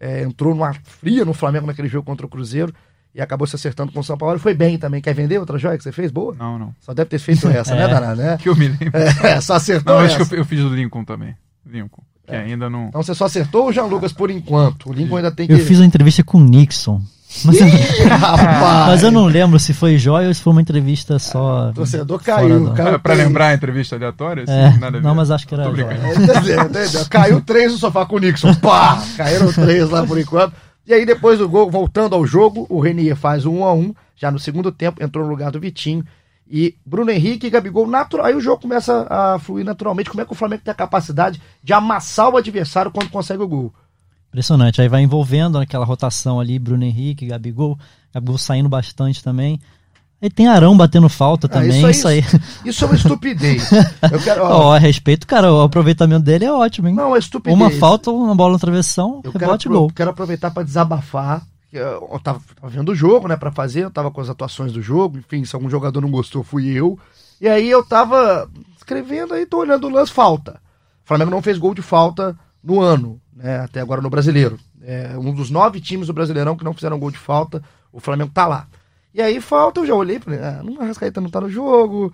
É, 0.00 0.24
entrou 0.24 0.52
numa 0.56 0.74
fria 0.82 1.24
no 1.24 1.32
Flamengo 1.32 1.68
naquele 1.68 1.86
jogo 1.86 2.04
contra 2.04 2.26
o 2.26 2.28
Cruzeiro 2.28 2.74
e 3.14 3.20
acabou 3.20 3.46
se 3.46 3.54
acertando 3.54 3.92
com 3.92 4.00
o 4.00 4.02
São 4.02 4.18
Paulo. 4.18 4.40
Foi 4.40 4.54
bem 4.54 4.76
também. 4.76 5.00
Quer 5.00 5.14
vender 5.14 5.38
outra 5.38 5.56
joia 5.56 5.78
que 5.78 5.84
você 5.84 5.92
fez? 5.92 6.10
Boa? 6.10 6.34
Não, 6.34 6.58
não. 6.58 6.74
Só 6.80 6.92
deve 6.92 7.10
ter 7.10 7.20
feito 7.20 7.46
essa, 7.50 7.76
né, 7.76 7.84
É. 7.84 7.88
Danado? 7.88 8.20
Né? 8.20 8.38
Que 8.42 8.48
eu 8.48 8.56
me 8.56 8.66
lembro. 8.66 8.90
É, 8.98 9.40
só 9.40 9.54
acertou 9.54 9.94
Não, 9.94 10.00
acho 10.04 10.16
essa. 10.16 10.28
que 10.28 10.34
eu, 10.34 10.38
eu 10.40 10.44
fiz 10.44 10.58
o 10.64 10.68
Lincoln 10.74 11.04
também. 11.04 11.36
Lincoln. 11.64 12.02
Que 12.26 12.34
ainda 12.34 12.68
não. 12.68 12.88
Então 12.88 13.04
você 13.04 13.14
só 13.14 13.26
acertou 13.26 13.68
o 13.68 13.72
Jean 13.72 13.84
Lucas 13.84 14.12
por 14.12 14.32
enquanto. 14.32 14.90
O 14.90 14.92
Lincoln 14.92 15.18
ainda 15.18 15.30
tem 15.30 15.46
que. 15.46 15.52
Eu 15.52 15.60
fiz 15.60 15.78
uma 15.78 15.86
entrevista 15.86 16.24
com 16.24 16.38
o 16.38 16.44
Nixon. 16.44 17.00
Mas, 17.44 17.60
eu- 17.60 17.66
mas 18.86 19.02
eu 19.02 19.10
não 19.12 19.26
lembro 19.26 19.58
se 19.58 19.72
foi 19.74 19.98
joia 19.98 20.28
ou 20.28 20.34
se 20.34 20.40
foi 20.42 20.52
uma 20.52 20.62
entrevista 20.62 21.18
só. 21.18 21.68
O 21.68 21.72
torcedor 21.74 22.22
caiu. 22.22 22.64
do- 22.66 22.72
caiu 22.72 22.94
Ah, 22.94 22.98
pra 22.98 23.14
lembrar 23.14 23.48
a 23.48 23.54
entrevista 23.54 23.96
aleatória? 23.96 24.44
assim, 24.44 24.52
É, 24.52 25.00
não, 25.00 25.14
mas 25.14 25.30
acho 25.30 25.46
que 25.46 25.54
era 25.54 25.64
joia. 25.64 25.94
Entendeu? 25.94 26.62
Entendeu? 26.64 27.06
Caiu 27.10 27.40
três 27.40 27.72
no 27.72 27.78
sofá 27.78 28.06
com 28.06 28.16
o 28.16 28.18
Nixon. 28.18 28.54
Pá! 28.56 29.02
Caíram 29.16 29.52
três 29.52 29.88
lá 29.90 30.04
por 30.06 30.18
enquanto. 30.18 30.54
E 30.86 30.94
aí, 30.94 31.04
depois 31.04 31.38
do 31.38 31.48
gol, 31.48 31.70
voltando 31.70 32.14
ao 32.14 32.26
jogo, 32.26 32.66
o 32.70 32.80
Renier 32.80 33.14
faz 33.14 33.44
o 33.44 33.52
1 33.52 33.64
a 33.64 33.74
1 33.74 33.94
Já 34.16 34.30
no 34.30 34.38
segundo 34.38 34.72
tempo, 34.72 35.02
entrou 35.04 35.24
no 35.24 35.30
lugar 35.30 35.50
do 35.52 35.60
Vitinho. 35.60 36.02
E 36.50 36.74
Bruno 36.84 37.10
Henrique 37.10 37.46
e 37.46 37.50
Gabigol, 37.50 37.86
natural. 37.86 38.24
Aí 38.24 38.34
o 38.34 38.40
jogo 38.40 38.62
começa 38.62 39.06
a 39.10 39.38
fluir 39.38 39.66
naturalmente. 39.66 40.08
Como 40.08 40.22
é 40.22 40.24
que 40.24 40.32
o 40.32 40.34
Flamengo 40.34 40.62
tem 40.64 40.72
a 40.72 40.74
capacidade 40.74 41.40
de 41.62 41.72
amassar 41.74 42.30
o 42.30 42.38
adversário 42.38 42.90
quando 42.90 43.10
consegue 43.10 43.42
o 43.42 43.46
gol? 43.48 43.72
Impressionante. 44.28 44.80
Aí 44.80 44.88
vai 44.88 45.02
envolvendo 45.02 45.58
aquela 45.58 45.84
rotação 45.84 46.38
ali, 46.40 46.58
Bruno 46.58 46.84
Henrique, 46.84 47.26
Gabigol, 47.26 47.78
Gabigol 48.14 48.38
saindo 48.38 48.68
bastante 48.68 49.22
também. 49.22 49.60
Aí 50.20 50.28
tem 50.28 50.48
Arão 50.48 50.76
batendo 50.76 51.08
falta 51.08 51.46
Ah, 51.46 51.50
também, 51.50 51.78
isso 51.78 51.88
isso 51.90 52.08
aí- 52.08 52.18
aí. 52.18 52.40
Isso 52.68 52.84
é 52.84 52.88
uma 52.88 52.96
estupidez. 52.96 53.70
Eu 54.10 54.20
quero. 54.20 54.42
ó, 54.42 54.66
Ó, 54.66 54.72
a 54.74 54.78
respeito, 54.78 55.26
cara, 55.26 55.52
o 55.52 55.62
aproveitamento 55.62 56.24
dele 56.24 56.44
é 56.44 56.52
ótimo, 56.52 56.88
hein? 56.88 56.94
não, 56.94 57.14
é 57.14 57.20
estupidez. 57.20 57.56
Uma 57.56 57.70
falta, 57.70 58.10
uma 58.10 58.34
bola 58.34 58.54
no 58.54 58.58
travessão, 58.58 59.20
Eu 59.22 59.30
quero, 59.32 59.44
rebote 59.44 59.68
apro- 59.68 59.78
gol. 59.78 59.90
quero 59.94 60.10
aproveitar 60.10 60.50
para 60.50 60.64
desabafar. 60.64 61.42
Eu 61.72 62.08
eu 62.12 62.18
tava, 62.18 62.40
tava 62.60 62.68
vendo 62.68 62.90
o 62.90 62.94
jogo, 62.96 63.28
né, 63.28 63.36
para 63.36 63.52
fazer, 63.52 63.84
eu 63.84 63.90
tava 63.90 64.10
com 64.10 64.20
as 64.20 64.28
atuações 64.28 64.72
do 64.72 64.82
jogo, 64.82 65.18
enfim, 65.18 65.44
se 65.44 65.54
algum 65.54 65.70
jogador 65.70 66.00
não 66.00 66.10
gostou, 66.10 66.42
fui 66.42 66.66
eu. 66.68 66.98
E 67.40 67.46
aí 67.46 67.70
eu 67.70 67.84
tava 67.84 68.48
escrevendo 68.76 69.34
aí, 69.34 69.46
tô 69.46 69.58
olhando 69.58 69.86
o 69.86 69.90
lance, 69.90 70.10
falta. 70.10 70.52
O 71.04 71.08
Flamengo 71.08 71.30
não 71.30 71.40
fez 71.42 71.58
gol 71.58 71.74
de 71.74 71.82
falta 71.82 72.36
no 72.68 72.80
ano, 72.80 73.18
né, 73.34 73.60
até 73.60 73.80
agora 73.80 74.02
no 74.02 74.10
Brasileiro. 74.10 74.58
É 74.82 75.16
um 75.18 75.32
dos 75.34 75.50
nove 75.50 75.80
times 75.80 76.06
do 76.06 76.12
Brasileirão 76.12 76.56
que 76.56 76.64
não 76.64 76.74
fizeram 76.74 76.98
gol 76.98 77.10
de 77.10 77.18
falta, 77.18 77.62
o 77.92 77.98
Flamengo 77.98 78.30
tá 78.32 78.46
lá. 78.46 78.66
E 79.14 79.20
aí 79.22 79.40
falta, 79.40 79.80
eu 79.80 79.86
já 79.86 79.94
olhei 79.94 80.16
e 80.16 80.20
falei, 80.20 80.38
ah, 80.40 80.60
não, 80.62 80.80
Arrascaeta 80.80 81.20
não 81.20 81.30
tá 81.30 81.40
no 81.40 81.48
jogo, 81.50 82.12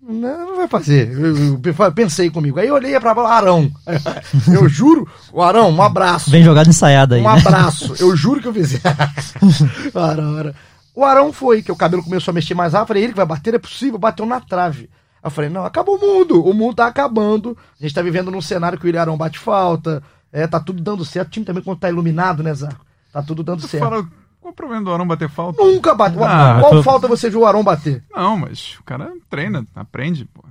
não, 0.00 0.46
não 0.50 0.56
vai 0.56 0.68
fazer. 0.68 1.10
Eu, 1.12 1.36
eu- 1.36 1.92
pensei 1.92 2.30
comigo. 2.30 2.58
Aí 2.60 2.68
eu 2.68 2.74
olhei 2.74 2.98
pra 3.00 3.12
bola, 3.14 3.30
Arão. 3.30 3.70
Eu 4.52 4.68
juro, 4.68 5.08
o 5.32 5.42
Arão, 5.42 5.70
um 5.70 5.82
abraço. 5.82 6.30
Vem 6.30 6.44
jogada 6.44 6.68
ensaiada 6.68 7.16
aí, 7.16 7.20
Um 7.22 7.24
né? 7.24 7.38
abraço. 7.40 7.94
Eu 7.98 8.14
juro 8.16 8.40
que 8.40 8.46
eu 8.48 8.54
fiz. 8.54 8.78
Arão, 9.94 10.36
Arão. 10.38 10.54
O 10.94 11.04
Arão 11.04 11.32
foi, 11.32 11.62
que 11.62 11.72
o 11.72 11.76
cabelo 11.76 12.02
começou 12.02 12.30
a 12.30 12.34
mexer 12.34 12.54
mais 12.54 12.72
rápido. 12.72 12.88
Falei, 12.88 13.02
ele 13.04 13.12
que 13.12 13.16
vai 13.18 13.26
bater, 13.26 13.54
é 13.54 13.58
possível, 13.58 13.98
bateu 13.98 14.24
na 14.24 14.40
trave. 14.40 14.88
Eu 15.26 15.30
falei, 15.30 15.50
não, 15.50 15.64
acabou 15.64 15.96
o 15.96 16.00
mundo. 16.00 16.44
O 16.44 16.54
mundo 16.54 16.76
tá 16.76 16.86
acabando. 16.86 17.56
A 17.78 17.82
gente 17.82 17.94
tá 17.94 18.00
vivendo 18.02 18.30
num 18.30 18.40
cenário 18.40 18.78
que 18.78 18.86
o 18.86 18.88
Ilharão 18.88 19.16
bate 19.16 19.38
falta. 19.38 20.02
É, 20.32 20.46
tá 20.46 20.60
tudo 20.60 20.82
dando 20.82 21.04
certo. 21.04 21.28
O 21.28 21.30
time 21.30 21.44
também, 21.46 21.62
quando 21.62 21.78
tá 21.78 21.88
iluminado, 21.88 22.42
né, 22.42 22.52
Zarco? 22.54 22.84
Tá 23.12 23.22
tudo 23.22 23.42
dando 23.42 23.60
Tu 23.62 23.68
certo. 23.68 23.82
fala, 23.82 24.02
qual 24.40 24.52
o 24.52 24.56
problema 24.56 24.84
do 24.84 24.92
Arão 24.92 25.06
bater 25.06 25.28
falta? 25.28 25.62
Nunca 25.62 25.94
bateu. 25.94 26.22
Ah, 26.24 26.58
Qual 26.60 26.72
foi- 26.74 26.82
falta 26.82 27.08
você 27.08 27.28
viu 27.30 27.40
o 27.40 27.46
Arão 27.46 27.64
bater? 27.64 28.04
Não, 28.14 28.36
mas 28.36 28.76
o 28.78 28.84
cara 28.84 29.10
treina, 29.28 29.66
aprende, 29.74 30.24
pô. 30.26 30.44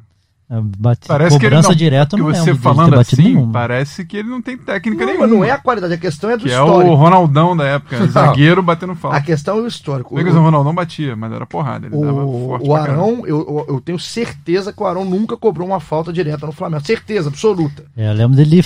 É, 0.48 0.62
Bate, 0.62 1.08
Parece 1.08 1.40
que 1.40 1.46
ele 1.48 1.56
não, 1.60 1.74
direta, 1.74 2.16
eu 2.16 2.26
que 2.28 2.34
você 2.36 2.46
dele 2.46 2.60
falando 2.60 3.00
assim, 3.00 3.24
nenhuma. 3.24 3.52
parece 3.52 4.06
que 4.06 4.18
ele 4.18 4.30
não 4.30 4.40
tem 4.44 4.56
técnica 4.56 5.00
Não, 5.04 5.08
nenhuma. 5.08 5.28
mas 5.28 5.36
não 5.36 5.44
é 5.44 5.50
a 5.50 5.58
qualidade, 5.58 5.94
a 5.96 5.98
questão 5.98 6.30
é 6.30 6.38
do 6.38 6.44
Que 6.44 6.52
é 6.52 6.54
histórico. 6.54 6.92
o 6.92 6.94
Ronaldão 6.96 7.58
da 7.58 7.64
época, 7.66 8.06
zagueiro 8.06 8.62
batendo 8.62 8.94
falta. 8.94 9.18
A 9.18 9.22
questão 9.22 9.58
é 9.58 9.62
o 9.62 9.68
histórico. 9.68 10.20
É 10.20 10.24
que 10.24 10.30
o 10.30 10.34
Ronaldão 10.40 10.76
batia, 10.76 11.16
mas 11.16 11.32
era 11.32 11.48
porrada, 11.48 11.88
ele 11.88 11.98
dava 12.00 12.24
O, 12.24 12.48
forte 12.50 12.70
o. 12.70 12.76
Arão, 12.76 13.24
eu, 13.26 13.66
eu- 13.68 13.82
tenho 13.82 13.98
certeza 13.98 14.72
que 14.72 14.84
o 14.84 14.86
Arão 14.86 15.04
nunca 15.04 15.36
cobrou 15.36 15.68
uma 15.68 15.80
falta 15.80 16.14
direta 16.14 16.46
no 16.46 16.52
Flamengo. 16.52 16.86
Certeza, 16.86 17.30
absoluta. 17.30 17.84
É, 17.98 18.08
eu 18.10 18.14
lembro 18.14 18.38
dele 18.38 18.64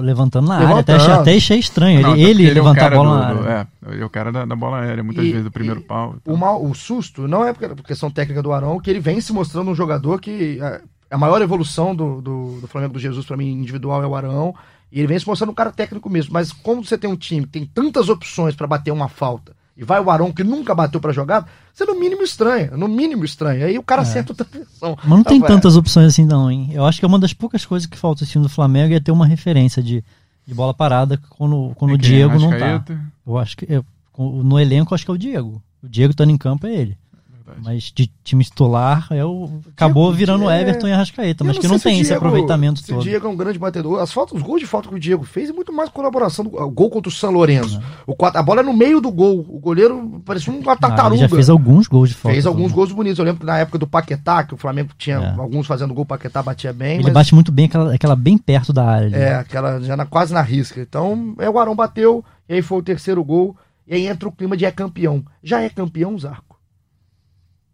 levantando 0.00 0.48
na 0.48 0.56
área, 0.56 0.66
até, 0.66 0.92
Levantando. 0.92 1.00
achei- 1.00 1.14
até 1.14 1.34
achei 1.34 1.58
estranho. 1.58 1.96
Ele, 1.96 2.02
Não, 2.02 2.12
até 2.12 2.20
ele 2.20 2.32
porque 2.44 2.48
é 2.48 2.50
o 2.50 2.54
levantar 2.64 2.80
a 2.80 2.90
cara 2.90 2.96
bola 2.96 3.10
do- 3.10 3.16
na 3.16 3.32
do- 3.32 3.48
área. 3.48 3.68
É, 3.86 3.92
ele 3.94 4.02
é 4.02 4.04
o 4.04 4.10
cara 4.10 4.30
da, 4.32 4.44
da 4.44 4.54
bola 4.54 4.80
aérea, 4.80 5.02
muitas 5.02 5.24
E- 5.24 5.30
vezes, 5.30 5.44
do 5.44 5.50
primeiro 5.50 5.80
pau. 5.80 6.14
O, 6.26 6.36
mal, 6.36 6.62
o 6.62 6.74
susto 6.74 7.26
não 7.26 7.42
é 7.42 7.54
por 7.54 7.74
questão 7.82 8.10
técnica 8.10 8.42
do 8.42 8.52
Arão, 8.52 8.78
que 8.78 8.90
ele 8.90 9.00
vem 9.00 9.18
se 9.18 9.32
mostrando 9.32 9.70
um 9.70 9.74
jogador 9.74 10.20
que 10.20 10.58
é, 10.60 10.80
a 11.12 11.18
maior 11.18 11.40
evolução 11.42 11.94
do, 11.94 12.20
do, 12.20 12.60
do 12.62 12.66
Flamengo 12.66 12.94
do 12.94 12.98
Jesus, 12.98 13.24
para 13.26 13.36
mim, 13.36 13.50
individual, 13.52 14.02
é 14.02 14.06
o 14.06 14.14
Arão. 14.14 14.54
E 14.90 14.98
ele 14.98 15.06
vem 15.08 15.18
se 15.18 15.26
mostrando 15.26 15.50
um 15.50 15.54
cara 15.54 15.70
técnico 15.70 16.08
mesmo. 16.10 16.32
Mas 16.32 16.52
como 16.52 16.84
você 16.84 16.98
tem 16.98 17.08
um 17.10 17.16
time 17.16 17.46
que 17.46 17.52
tem 17.52 17.64
tantas 17.66 18.08
opções 18.08 18.54
para 18.54 18.66
bater 18.66 18.90
uma 18.90 19.08
falta, 19.08 19.54
e 19.74 19.84
vai 19.84 19.98
o 20.00 20.10
Arão 20.10 20.30
que 20.30 20.44
nunca 20.44 20.74
bateu 20.74 21.00
pra 21.00 21.12
jogada, 21.12 21.46
você 21.72 21.84
no 21.86 21.98
mínimo 21.98 22.22
estranha. 22.22 22.72
No 22.76 22.86
mínimo 22.88 23.24
estranha. 23.24 23.64
Aí 23.66 23.78
o 23.78 23.82
cara 23.82 24.02
acerta 24.02 24.32
outra 24.32 24.46
versão. 24.52 24.96
Mas 25.02 25.08
não 25.08 25.24
tem 25.24 25.40
tantas 25.40 25.76
opções 25.76 26.08
assim, 26.08 26.26
não, 26.26 26.50
hein? 26.50 26.68
Eu 26.72 26.84
acho 26.84 26.98
que 26.98 27.04
é 27.06 27.08
uma 27.08 27.18
das 27.18 27.32
poucas 27.32 27.64
coisas 27.64 27.86
que 27.86 27.96
falta 27.96 28.22
esse 28.22 28.32
time 28.32 28.44
do 28.44 28.50
Flamengo 28.50 28.92
é 28.94 29.00
ter 29.00 29.12
uma 29.12 29.24
referência 29.26 29.82
de, 29.82 30.04
de 30.46 30.52
bola 30.54 30.74
parada 30.74 31.18
quando, 31.30 31.72
quando 31.76 31.92
o 31.92 31.98
Tem 31.98 32.00
quem? 32.02 32.10
Diego 32.16 32.38
não 32.38 32.50
tá. 32.50 32.84
Eu 33.26 33.38
acho 33.38 33.56
que 33.56 33.66
eu- 33.66 33.84
com- 34.12 34.42
no 34.42 34.60
elenco 34.60 34.94
acho 34.94 35.06
que 35.06 35.10
é 35.10 35.14
o 35.14 35.18
Diego. 35.18 35.62
O 35.82 35.88
Diego 35.88 36.10
estando 36.10 36.30
em 36.30 36.36
campo 36.36 36.66
é 36.66 36.74
ele. 36.74 36.98
Verdade. 37.44 37.60
Mas 37.64 37.92
de 37.94 38.10
time 38.22 38.44
titular 38.44 39.06
é 39.10 39.24
o 39.24 39.60
acabou 39.74 40.04
Diego, 40.12 40.16
virando 40.18 40.50
é- 40.50 40.60
Everton 40.62 40.88
e 40.88 40.92
Arrascaeta, 40.92 41.44
mas 41.44 41.58
que 41.58 41.66
não 41.68 41.76
se 41.78 41.80
o 41.80 41.90
tem 41.90 41.94
esse 42.00 42.10
Diego- 42.10 42.24
aproveitamento 42.26 42.80
se 42.80 42.92
O 42.92 42.94
todo. 42.96 43.04
Diego 43.04 43.26
é 43.26 43.30
um 43.30 43.36
grande 43.36 43.58
batedor. 43.58 44.00
As 44.00 44.12
faltas, 44.12 44.36
os 44.36 44.42
gols 44.42 44.60
de 44.60 44.66
falta 44.66 44.88
que 44.88 44.94
o 44.94 44.98
Diego 45.00 45.24
fez 45.24 45.50
é 45.50 45.52
muito 45.52 45.72
mais 45.72 45.88
colaboração. 45.90 46.44
Do, 46.44 46.56
o 46.56 46.70
gol 46.70 46.90
contra 46.90 47.08
o 47.08 47.12
São 47.12 47.30
Lourenço. 47.30 47.80
O, 48.06 48.14
quatro- 48.14 48.38
a 48.38 48.42
bola 48.42 48.60
é 48.60 48.64
no 48.64 48.72
meio 48.72 49.00
do 49.00 49.10
gol. 49.10 49.40
O 49.48 49.58
goleiro 49.58 50.22
parecia 50.24 50.52
uma 50.52 50.72
Ah, 50.72 50.76
tartaruga. 50.76 51.14
ele 51.16 51.22
já 51.22 51.28
fez 51.28 51.48
alguns 51.50 51.86
gols 51.88 52.08
de 52.10 52.14
falta. 52.14 52.34
Fez 52.34 52.46
alguns 52.46 52.72
gols 52.72 52.92
bonitos. 52.92 53.18
Eu 53.18 53.24
lembro 53.24 53.40
que 53.40 53.46
na 53.46 53.58
época 53.58 53.78
do 53.78 53.86
Paquetá, 53.86 54.44
que 54.44 54.54
o 54.54 54.56
Flamengo 54.56 54.90
tinha 54.96 55.16
É. 55.16 55.34
alguns 55.40 55.66
fazendo 55.66 55.92
gol, 55.94 56.04
o 56.04 56.06
Paquetá 56.06 56.42
batia 56.42 56.72
bem. 56.72 56.94
Ele 56.94 57.04
mas 57.04 57.12
bate 57.12 57.34
muito 57.34 57.50
bem 57.50 57.66
aquela, 57.66 57.94
aquela 57.94 58.16
bem 58.16 58.38
perto 58.38 58.72
da 58.72 58.84
área. 58.86 59.14
É, 59.16 59.34
aquela 59.34 59.80
já 59.80 59.96
na- 59.96 60.06
quase 60.06 60.32
na 60.32 60.42
risca. 60.42 60.80
Então, 60.80 61.34
é, 61.38 61.48
o 61.50 61.58
Arão 61.58 61.74
bateu, 61.74 62.24
e 62.48 62.54
aí 62.54 62.62
foi 62.62 62.78
o 62.78 62.82
terceiro 62.82 63.22
gol. 63.24 63.56
E 63.86 63.94
aí 63.94 64.06
entra 64.06 64.28
o 64.28 64.32
clima 64.32 64.56
de 64.56 64.64
é 64.64 64.70
campeão. 64.70 65.24
Já 65.42 65.60
é 65.60 65.68
campeão, 65.68 66.16
Zarco? 66.18 66.51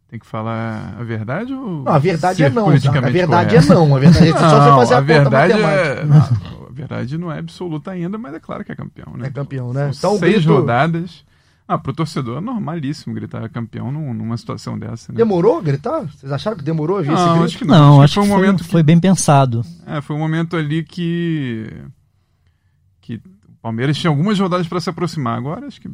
Tem 0.09 0.19
que 0.19 0.27
falar 0.27 0.97
a 0.99 1.05
verdade 1.05 1.53
ou. 1.53 1.83
Não, 1.85 1.93
a 1.93 1.99
verdade 1.99 2.39
ser 2.39 2.45
é 2.45 2.51
não, 2.51 2.75
Zarco. 2.79 2.99
A 2.99 3.11
verdade 3.11 3.55
correto? 3.55 3.73
é 3.73 3.75
não. 3.75 3.95
A 3.95 3.99
verdade 3.99 4.29
é 4.29 4.33
só 4.33 4.49
você 4.49 4.71
Não, 4.71 4.77
fazer 4.79 4.95
a, 4.95 4.99
a 4.99 5.01
conta 5.01 5.05
verdade 5.13 5.53
matemática. 5.53 6.01
é. 6.01 6.05
não, 6.07 6.67
a 6.67 6.73
verdade 6.73 7.19
não 7.19 7.33
é 7.33 7.39
absoluta 7.39 7.91
ainda, 7.91 8.17
mas 8.17 8.33
é 8.35 8.41
claro 8.41 8.65
que 8.65 8.73
é 8.73 8.75
campeão, 8.75 9.15
né? 9.19 9.27
É 9.27 9.31
campeão, 9.31 9.73
né? 9.75 9.93
São 9.93 10.17
Então, 10.17 10.19
seis 10.29 10.37
grito- 10.45 10.55
rodadas. 10.55 11.25
Ah, 11.71 11.77
pro 11.77 11.93
torcedor 11.93 12.39
é 12.39 12.41
normalíssimo 12.41 13.15
gritar 13.15 13.47
campeão 13.51 13.93
num- 13.93 14.15
numa 14.15 14.39
situação 14.39 14.79
dessa, 14.79 15.13
né? 15.13 15.19
Demorou 15.19 15.59
a 15.59 15.61
gritar? 15.61 16.01
Vocês 16.07 16.33
acharam 16.33 16.57
que 16.57 16.65
demorou 16.65 16.97
a 16.97 17.03
vir 17.03 17.13
esse 17.13 17.23
Não, 17.23 17.33
grito? 17.33 17.45
acho 17.45 17.59
que 17.59 17.65
não. 17.67 17.75
Não, 17.79 17.93
acho 18.01 18.05
acho 18.05 18.15
que 18.15 18.21
foi 18.21 18.25
um 18.25 18.41
momento 18.41 18.65
que 18.65 18.71
foi 18.71 18.83
bem 18.83 18.99
pensado. 18.99 19.63
É, 19.87 20.01
foi 20.01 20.17
um 20.17 20.19
momento 20.19 20.57
ali 20.57 20.83
que. 20.83 21.71
que 23.03 23.17
o 23.17 23.53
Palmeiras 23.61 23.99
tinha 23.99 24.11
algumas 24.11 24.39
rodadas 24.41 24.67
para 24.67 24.81
se 24.81 24.89
aproximar. 24.89 25.37
Agora 25.37 25.67
acho 25.67 25.79
que 25.79 25.91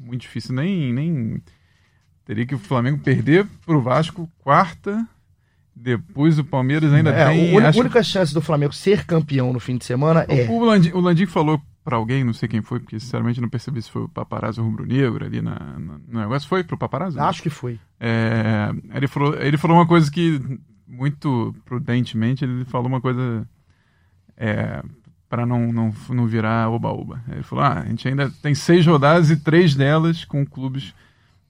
muito 0.00 0.22
difícil. 0.22 0.52
Nem. 0.56 0.92
nem 0.92 1.40
teria 2.24 2.46
que 2.46 2.54
o 2.54 2.58
Flamengo 2.58 2.98
perder 2.98 3.46
pro 3.66 3.80
Vasco 3.80 4.28
quarta. 4.38 5.06
Depois 5.74 6.38
o 6.38 6.44
Palmeiras 6.44 6.92
ainda 6.92 7.10
É, 7.10 7.28
tem. 7.30 7.54
a 7.54 7.56
uni- 7.58 7.66
acho- 7.66 7.80
única 7.80 8.02
chance 8.02 8.32
do 8.34 8.40
Flamengo 8.42 8.72
ser 8.74 9.04
campeão 9.06 9.52
no 9.52 9.58
fim 9.60 9.76
de 9.78 9.84
semana 9.84 10.24
é. 10.28 10.46
O, 10.48 10.64
Landim, 10.64 10.90
o 10.92 11.00
Landim 11.00 11.24
falou 11.26 11.60
pra 11.82 11.96
alguém, 11.96 12.22
não 12.22 12.34
sei 12.34 12.48
quem 12.48 12.60
foi, 12.62 12.78
porque 12.78 13.00
sinceramente 13.00 13.40
não 13.40 13.48
percebi 13.48 13.80
se 13.82 13.90
foi 13.90 14.02
o 14.02 14.08
paparazzo 14.08 14.62
rubro-negro 14.62 15.24
ali 15.24 15.40
na, 15.40 15.54
na- 15.58 15.98
no 16.06 16.20
negócio. 16.20 16.48
Foi 16.48 16.62
pro 16.62 16.76
paparazzo? 16.76 17.16
né? 17.16 17.24
Acho 17.24 17.42
que 17.42 17.50
foi. 17.50 17.80
É, 17.98 18.70
ele, 18.94 19.08
falou, 19.08 19.34
ele 19.40 19.56
falou 19.56 19.76
uma 19.78 19.86
coisa 19.86 20.10
que, 20.10 20.40
muito 20.86 21.54
prudentemente, 21.64 22.44
ele 22.44 22.64
falou 22.66 22.86
uma 22.88 23.00
coisa 23.00 23.48
é, 24.36 24.82
para 25.28 25.46
não, 25.46 25.72
não, 25.72 25.94
não 26.10 26.26
virar 26.26 26.68
oba-oba. 26.70 27.22
Ele 27.30 27.42
falou: 27.42 27.64
ah, 27.64 27.80
a 27.80 27.86
gente 27.86 28.06
ainda 28.06 28.30
tem 28.42 28.54
seis 28.54 28.86
rodadas 28.86 29.30
e 29.30 29.36
três 29.36 29.74
delas 29.74 30.24
com 30.24 30.44
clubes, 30.46 30.94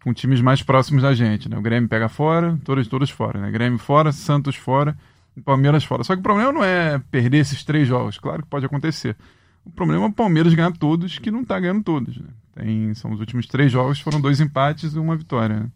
com 0.03 0.13
times 0.13 0.41
mais 0.41 0.63
próximos 0.63 1.03
da 1.03 1.15
gente. 1.15 1.49
Né? 1.49 1.57
O 1.57 1.63
Grêmio 1.63 1.89
pega 1.89 2.09
fora, 2.09 2.59
todos, 2.65 2.87
todos 2.89 3.11
fora. 3.11 3.41
Né? 3.41 3.51
Grêmio 3.51 3.79
fora, 3.79 4.13
Santos 4.13 4.57
fora 4.57 4.97
e 5.37 5.41
Palmeiras 5.41 5.85
fora. 5.85 6.05
Só 6.05 6.15
que 6.15 6.21
o 6.21 6.23
problema 6.23 6.53
não 6.53 6.65
é 6.65 7.01
perder 7.11 7.39
esses 7.39 7.65
três 7.65 7.87
jogos, 7.89 8.19
claro 8.19 8.43
que 8.43 8.49
pode 8.49 8.67
acontecer. 8.67 9.17
O 9.65 9.71
problema 9.71 10.05
é 10.05 10.09
o 10.09 10.13
Palmeiras 10.13 10.55
ganhar 10.55 10.73
todos, 10.73 11.19
que 11.19 11.31
não 11.31 11.43
está 11.43 11.59
ganhando 11.59 11.83
todos. 11.83 12.19
Né? 12.19 12.29
Tem, 12.55 12.95
são 12.95 13.13
os 13.13 13.21
últimos 13.21 13.47
três 13.47 13.71
jogos, 13.71 14.01
foram 14.01 14.21
dois 14.21 14.41
empates 14.41 14.95
e 14.95 14.99
uma 14.99 15.17
vitória. 15.17 15.61
né? 15.61 15.71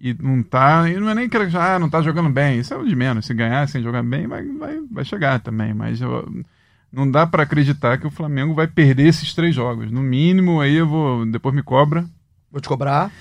e 0.00 0.14
não 0.14 0.42
tá. 0.42 0.88
E 0.88 0.98
não 0.98 1.10
é 1.10 1.14
nem 1.14 1.28
que 1.28 1.36
ah, 1.36 1.78
não 1.78 1.90
tá 1.90 2.00
jogando 2.00 2.30
bem. 2.30 2.58
Isso 2.58 2.72
é 2.72 2.76
o 2.76 2.86
de 2.86 2.96
menos. 2.96 3.26
Se 3.26 3.34
ganhar 3.34 3.68
sem 3.68 3.82
jogar 3.82 4.02
bem, 4.02 4.26
vai, 4.26 4.44
vai, 4.44 4.80
vai 4.90 5.04
chegar 5.04 5.38
também. 5.40 5.74
Mas 5.74 6.00
eu, 6.00 6.26
não 6.90 7.08
dá 7.08 7.26
para 7.26 7.42
acreditar 7.42 7.98
que 7.98 8.06
o 8.06 8.10
Flamengo 8.10 8.54
vai 8.54 8.66
perder 8.66 9.08
esses 9.08 9.34
três 9.34 9.54
jogos. 9.54 9.92
No 9.92 10.02
mínimo, 10.02 10.60
aí 10.60 10.74
eu 10.74 10.88
vou. 10.88 11.26
Depois 11.26 11.54
me 11.54 11.62
cobra. 11.62 12.06
Vou 12.50 12.60
te 12.60 12.68
cobrar. 12.68 13.12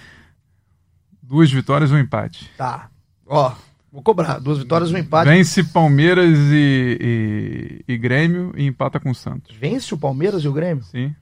Duas 1.21 1.51
vitórias 1.51 1.91
e 1.91 1.93
um 1.93 1.99
empate. 1.99 2.49
Tá. 2.57 2.89
Ó, 3.25 3.55
vou 3.91 4.01
cobrar. 4.01 4.39
Duas 4.39 4.57
vitórias 4.57 4.89
e 4.89 4.95
um 4.95 4.97
empate. 4.97 5.29
Vence 5.29 5.63
Palmeiras 5.65 6.37
e, 6.51 7.83
e, 7.87 7.93
e 7.93 7.97
Grêmio 7.97 8.51
e 8.57 8.65
empata 8.65 8.99
com 8.99 9.11
o 9.11 9.15
Santos. 9.15 9.55
Vence 9.55 9.93
o 9.93 9.97
Palmeiras 9.97 10.43
e 10.43 10.47
o 10.47 10.53
Grêmio? 10.53 10.83
Sim. 10.83 11.13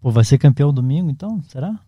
Pô, 0.00 0.10
vai 0.10 0.24
ser 0.24 0.38
campeão 0.38 0.72
domingo, 0.72 1.10
então? 1.10 1.42
Será? 1.44 1.78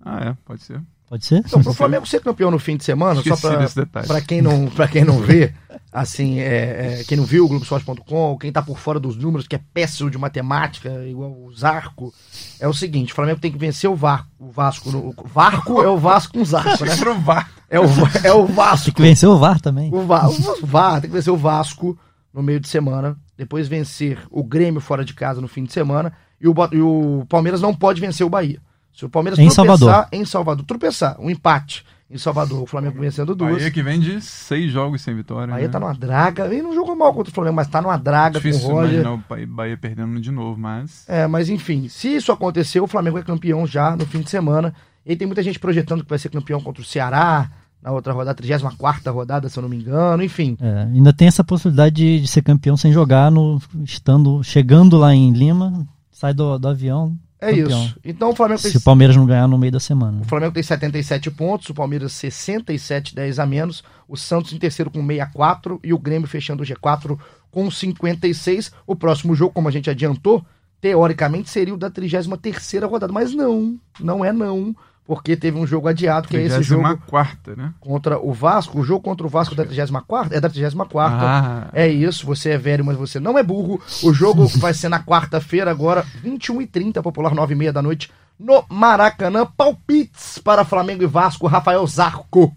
Ah, 0.00 0.30
é, 0.30 0.36
pode 0.44 0.62
ser. 0.62 0.80
Pode 1.14 1.26
ser? 1.26 1.44
Então, 1.46 1.62
pro 1.62 1.72
Flamengo 1.72 2.04
ser 2.08 2.20
campeão 2.20 2.50
no 2.50 2.58
fim 2.58 2.76
de 2.76 2.82
semana, 2.82 3.20
Esqueci 3.20 3.40
só 3.40 3.86
para 3.86 4.20
quem 4.20 4.42
não 4.42 4.66
para 4.66 4.88
quem 4.88 5.04
não 5.04 5.20
vê, 5.20 5.54
assim, 5.92 6.40
é, 6.40 7.02
é, 7.02 7.04
quem 7.06 7.16
não 7.16 7.24
viu 7.24 7.44
o 7.44 7.48
Globoesporte.com, 7.48 8.36
quem 8.36 8.50
tá 8.50 8.60
por 8.60 8.80
fora 8.80 8.98
dos 8.98 9.16
números, 9.16 9.46
que 9.46 9.54
é 9.54 9.60
péssimo 9.72 10.10
de 10.10 10.18
matemática, 10.18 10.88
igual 11.06 11.30
o 11.30 11.54
Zarco, 11.54 12.12
é 12.58 12.66
o 12.66 12.74
seguinte, 12.74 13.12
o 13.12 13.14
Flamengo 13.14 13.38
tem 13.38 13.52
que 13.52 13.56
vencer 13.56 13.88
o, 13.88 13.94
Var, 13.94 14.26
o 14.40 14.50
Vasco. 14.50 14.90
No, 14.90 15.10
o 15.10 15.28
Varco 15.28 15.80
é 15.82 15.88
o 15.88 15.96
Vasco 15.96 16.36
com 16.36 16.44
Zarco, 16.44 16.84
né? 16.84 16.94
É 17.70 17.78
o, 17.80 17.84
é 18.22 18.32
o 18.32 18.46
Vasco. 18.46 18.86
Tem 18.86 18.94
que 18.94 19.02
vencer 19.02 19.28
o 19.28 19.38
VAR 19.38 19.60
também. 19.60 19.92
O, 19.92 20.02
Va 20.02 20.28
o 20.28 20.66
VAR 20.66 21.00
tem 21.00 21.10
que 21.10 21.16
vencer 21.16 21.32
o 21.32 21.36
Vasco 21.36 21.98
no 22.32 22.42
meio 22.42 22.60
de 22.60 22.68
semana, 22.68 23.16
depois 23.36 23.66
vencer 23.66 24.18
o 24.30 24.44
Grêmio 24.44 24.80
fora 24.80 25.04
de 25.04 25.14
casa 25.14 25.40
no 25.40 25.48
fim 25.48 25.64
de 25.64 25.72
semana, 25.72 26.12
e 26.40 26.46
o, 26.46 26.54
e 26.72 26.80
o 26.80 27.24
Palmeiras 27.28 27.60
não 27.60 27.72
pode 27.72 28.00
vencer 28.00 28.26
o 28.26 28.30
Bahia. 28.30 28.60
Se 28.94 29.04
o 29.04 29.08
Palmeiras 29.10 29.38
Em 29.38 29.48
tropeçar 29.48 29.76
Salvador. 29.78 30.08
em 30.12 30.24
Salvador, 30.24 30.64
tropeçar, 30.64 31.16
um 31.20 31.28
empate 31.28 31.84
em 32.08 32.16
Salvador, 32.16 32.62
o 32.62 32.66
Flamengo 32.66 33.00
vencendo 33.00 33.34
duas. 33.34 33.56
Bahia 33.56 33.70
que 33.70 33.82
vem 33.82 33.98
de 33.98 34.20
seis 34.20 34.70
jogos 34.70 35.02
sem 35.02 35.14
vitória. 35.16 35.52
Bahia 35.52 35.66
né? 35.66 35.72
tá 35.72 35.80
numa 35.80 35.92
draga. 35.94 36.46
Ele 36.46 36.62
não 36.62 36.72
jogou 36.74 36.94
mal 36.94 37.12
contra 37.12 37.30
o 37.30 37.34
Flamengo, 37.34 37.56
mas 37.56 37.66
tá 37.66 37.82
numa 37.82 37.96
draga 37.96 38.38
Difícil 38.38 38.62
com 38.62 38.68
o 38.68 38.72
Roger. 38.76 38.92
imaginar 39.00 39.12
o 39.14 39.22
Bahia- 39.28 39.46
Bahia 39.48 39.76
perdendo 39.76 40.20
de 40.20 40.30
novo, 40.30 40.60
mas. 40.60 41.04
É, 41.08 41.26
mas 41.26 41.48
enfim, 41.48 41.88
se 41.88 42.14
isso 42.14 42.30
acontecer, 42.30 42.78
o 42.80 42.86
Flamengo 42.86 43.18
é 43.18 43.22
campeão 43.22 43.66
já 43.66 43.96
no 43.96 44.06
fim 44.06 44.20
de 44.20 44.30
semana. 44.30 44.72
E 45.04 45.16
tem 45.16 45.26
muita 45.26 45.42
gente 45.42 45.58
projetando 45.58 46.04
que 46.04 46.08
vai 46.08 46.18
ser 46.18 46.28
campeão 46.28 46.60
contra 46.60 46.80
o 46.80 46.84
Ceará 46.84 47.50
na 47.82 47.90
outra 47.90 48.12
rodada, 48.14 48.34
34 48.34 49.12
rodada, 49.12 49.48
se 49.48 49.58
eu 49.58 49.62
não 49.62 49.68
me 49.68 49.76
engano, 49.76 50.22
enfim. 50.22 50.56
É, 50.60 50.84
ainda 50.84 51.12
tem 51.12 51.28
essa 51.28 51.42
possibilidade 51.44 51.94
de, 51.96 52.20
de 52.20 52.26
ser 52.28 52.42
campeão 52.42 52.76
sem 52.76 52.92
jogar, 52.92 53.30
no, 53.30 53.60
estando, 53.82 54.42
chegando 54.42 54.96
lá 54.96 55.14
em 55.14 55.32
Lima, 55.32 55.86
sai 56.10 56.32
do, 56.32 56.58
do 56.58 56.68
avião. 56.68 57.14
É 57.44 57.50
campeão. 57.50 57.84
isso. 57.84 57.96
Então 58.04 58.30
o 58.30 58.34
Flamengo 58.34 58.62
tem 58.62 58.70
Se 58.70 58.78
o 58.78 58.80
Palmeiras 58.80 59.16
não 59.16 59.26
ganhar 59.26 59.46
no 59.46 59.58
meio 59.58 59.72
da 59.72 59.80
semana. 59.80 60.22
O 60.22 60.24
Flamengo 60.24 60.52
tem 60.52 60.62
77 60.62 61.30
pontos, 61.30 61.68
o 61.68 61.74
Palmeiras 61.74 62.12
67, 62.12 63.14
10 63.14 63.38
a 63.38 63.46
menos, 63.46 63.84
o 64.08 64.16
Santos 64.16 64.52
em 64.52 64.58
terceiro 64.58 64.90
com 64.90 65.00
64 65.00 65.80
e 65.82 65.92
o 65.92 65.98
Grêmio 65.98 66.28
fechando 66.28 66.62
o 66.62 66.66
G4 66.66 67.18
com 67.50 67.70
56. 67.70 68.72
O 68.86 68.96
próximo 68.96 69.34
jogo, 69.34 69.52
como 69.52 69.68
a 69.68 69.70
gente 69.70 69.90
adiantou, 69.90 70.44
teoricamente 70.80 71.50
seria 71.50 71.74
o 71.74 71.78
da 71.78 71.90
33ª 71.90 72.88
rodada, 72.88 73.12
mas 73.12 73.34
não, 73.34 73.78
não 73.98 74.24
é 74.24 74.32
não, 74.32 74.74
porque 75.06 75.36
teve 75.36 75.58
um 75.58 75.66
jogo 75.66 75.86
adiado, 75.88 76.26
que 76.28 76.36
é 76.36 76.42
esse 76.44 76.62
jogo 76.62 76.96
quarta, 77.06 77.54
né? 77.54 77.74
contra 77.78 78.18
o 78.18 78.32
Vasco, 78.32 78.80
o 78.80 78.84
jogo 78.84 79.02
contra 79.02 79.26
o 79.26 79.28
Vasco 79.30 79.54
da 79.54 79.64
34ª, 79.66 80.28
é 80.32 80.40
da 80.40 80.48
34ª. 80.48 81.10
Ah, 81.12 81.68
É 81.72 81.86
isso, 81.88 82.24
você 82.24 82.50
é 82.50 82.58
velho, 82.58 82.84
mas 82.84 82.96
você 82.96 83.20
não 83.20 83.38
é 83.38 83.42
burro. 83.42 83.80
O 84.02 84.12
jogo 84.14 84.46
vai 84.58 84.72
ser 84.72 84.88
na 84.88 85.00
quarta-feira, 85.02 85.70
agora, 85.70 86.04
21h30, 86.24 87.02
popular 87.02 87.32
9h30 87.34 87.72
da 87.72 87.82
noite, 87.82 88.10
no 88.38 88.64
Maracanã. 88.68 89.46
Palpites 89.46 90.38
para 90.38 90.64
Flamengo 90.64 91.02
e 91.02 91.06
Vasco, 91.06 91.46
Rafael 91.46 91.86
Zarco. 91.86 92.54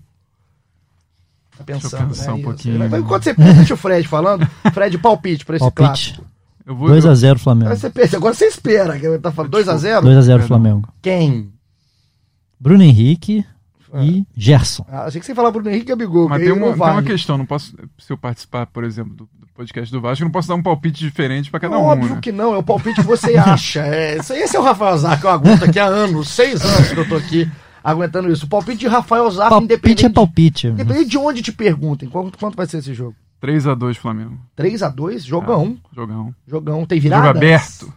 Tá 1.57 1.63
Deixa 1.65 1.87
eu 1.87 1.89
pensando, 1.91 2.07
pensar 2.09 2.25
né? 2.27 2.31
um 2.31 2.35
Isso. 2.37 2.43
pouquinho. 2.45 2.77
Vai- 2.79 2.87
vai- 2.87 2.99
Enquanto 2.99 3.23
você 3.23 3.33
pensa, 3.33 3.53
deixa 3.55 3.73
o 3.73 3.77
Fred 3.77 4.07
falando. 4.07 4.47
Fred, 4.73 4.97
palpite 4.99 5.43
para 5.45 5.55
esse 5.55 5.63
Palpite. 5.65 5.83
clássico. 6.13 6.25
eu 6.65 6.75
vou. 6.75 6.87
2x0 6.89 7.23
Agora 7.25 7.39
Flamengo. 7.39 7.75
você, 7.75 7.89
pensa, 7.89 8.17
agora 8.17 8.33
você 8.33 8.45
espera, 8.45 9.19
tá 9.19 9.31
falando 9.31 9.51
2x0? 9.57 10.01
2x0 10.01 10.25
Perdão. 10.27 10.47
Flamengo. 10.47 10.89
Quem? 11.01 11.51
Bruno 12.59 12.83
Henrique 12.83 13.45
e 14.03 14.25
Gerson. 14.35 14.85
Ah, 14.89 15.05
achei 15.05 15.19
que 15.19 15.25
você 15.25 15.31
ia 15.31 15.35
falar 15.35 15.51
Bruno 15.51 15.69
Henrique 15.69 15.85
e 15.85 15.89
Gabigol. 15.89 16.27
Mas 16.27 16.39
que 16.39 16.45
tem 16.45 16.53
uma, 16.53 16.67
não 16.67 16.73
tem 16.73 16.81
uma 16.81 16.93
vale. 16.93 17.07
questão, 17.07 17.37
não 17.37 17.45
posso. 17.45 17.75
Se 17.97 18.11
eu 18.11 18.17
participar, 18.17 18.65
por 18.67 18.83
exemplo, 18.83 19.13
do, 19.13 19.29
do 19.39 19.47
podcast 19.55 19.91
do 19.91 20.01
Vasco, 20.01 20.23
eu 20.23 20.25
não 20.25 20.31
posso 20.31 20.47
dar 20.47 20.55
um 20.55 20.63
palpite 20.63 20.99
diferente 20.99 21.49
pra 21.49 21.59
cada 21.59 21.77
um. 21.77 21.83
Óbvio 21.83 22.15
né? 22.15 22.19
que 22.21 22.31
não, 22.31 22.53
é 22.53 22.57
o 22.57 22.63
palpite 22.63 23.01
que 23.01 23.07
você 23.07 23.35
acha. 23.37 23.81
É, 23.85 24.17
esse 24.17 24.33
esse 24.33 24.55
é 24.55 24.59
o 24.59 24.63
Rafael 24.63 24.97
Zarco 24.97 25.21
que 25.21 25.27
eu 25.27 25.31
aguento 25.31 25.63
aqui 25.63 25.79
há 25.79 25.85
anos, 25.85 26.29
seis 26.29 26.61
anos 26.63 26.91
que 26.91 26.99
eu 26.99 27.07
tô 27.07 27.15
aqui 27.15 27.49
aguentando 27.83 28.29
isso. 28.31 28.45
O 28.45 28.49
palpite 28.49 28.79
de 28.79 28.87
Rafael 28.87 29.29
Zarco, 29.31 29.49
Palpite 29.51 29.73
independente, 29.73 30.05
é 30.05 30.09
palpite. 30.09 30.67
independente 30.67 31.09
de 31.09 31.17
onde 31.17 31.41
te 31.41 31.51
perguntem. 31.51 32.09
Quanto, 32.09 32.37
quanto 32.37 32.55
vai 32.55 32.65
ser 32.65 32.79
esse 32.79 32.93
jogo? 32.93 33.15
3x2 33.41 33.95
Flamengo. 33.95 34.37
3x2, 34.57 35.19
jogão. 35.19 35.77
Jogão. 35.93 36.35
Jogão. 36.47 36.85
Tem 36.85 36.99
virada? 36.99 37.27
Jogo 37.27 37.37
aberto. 37.37 37.93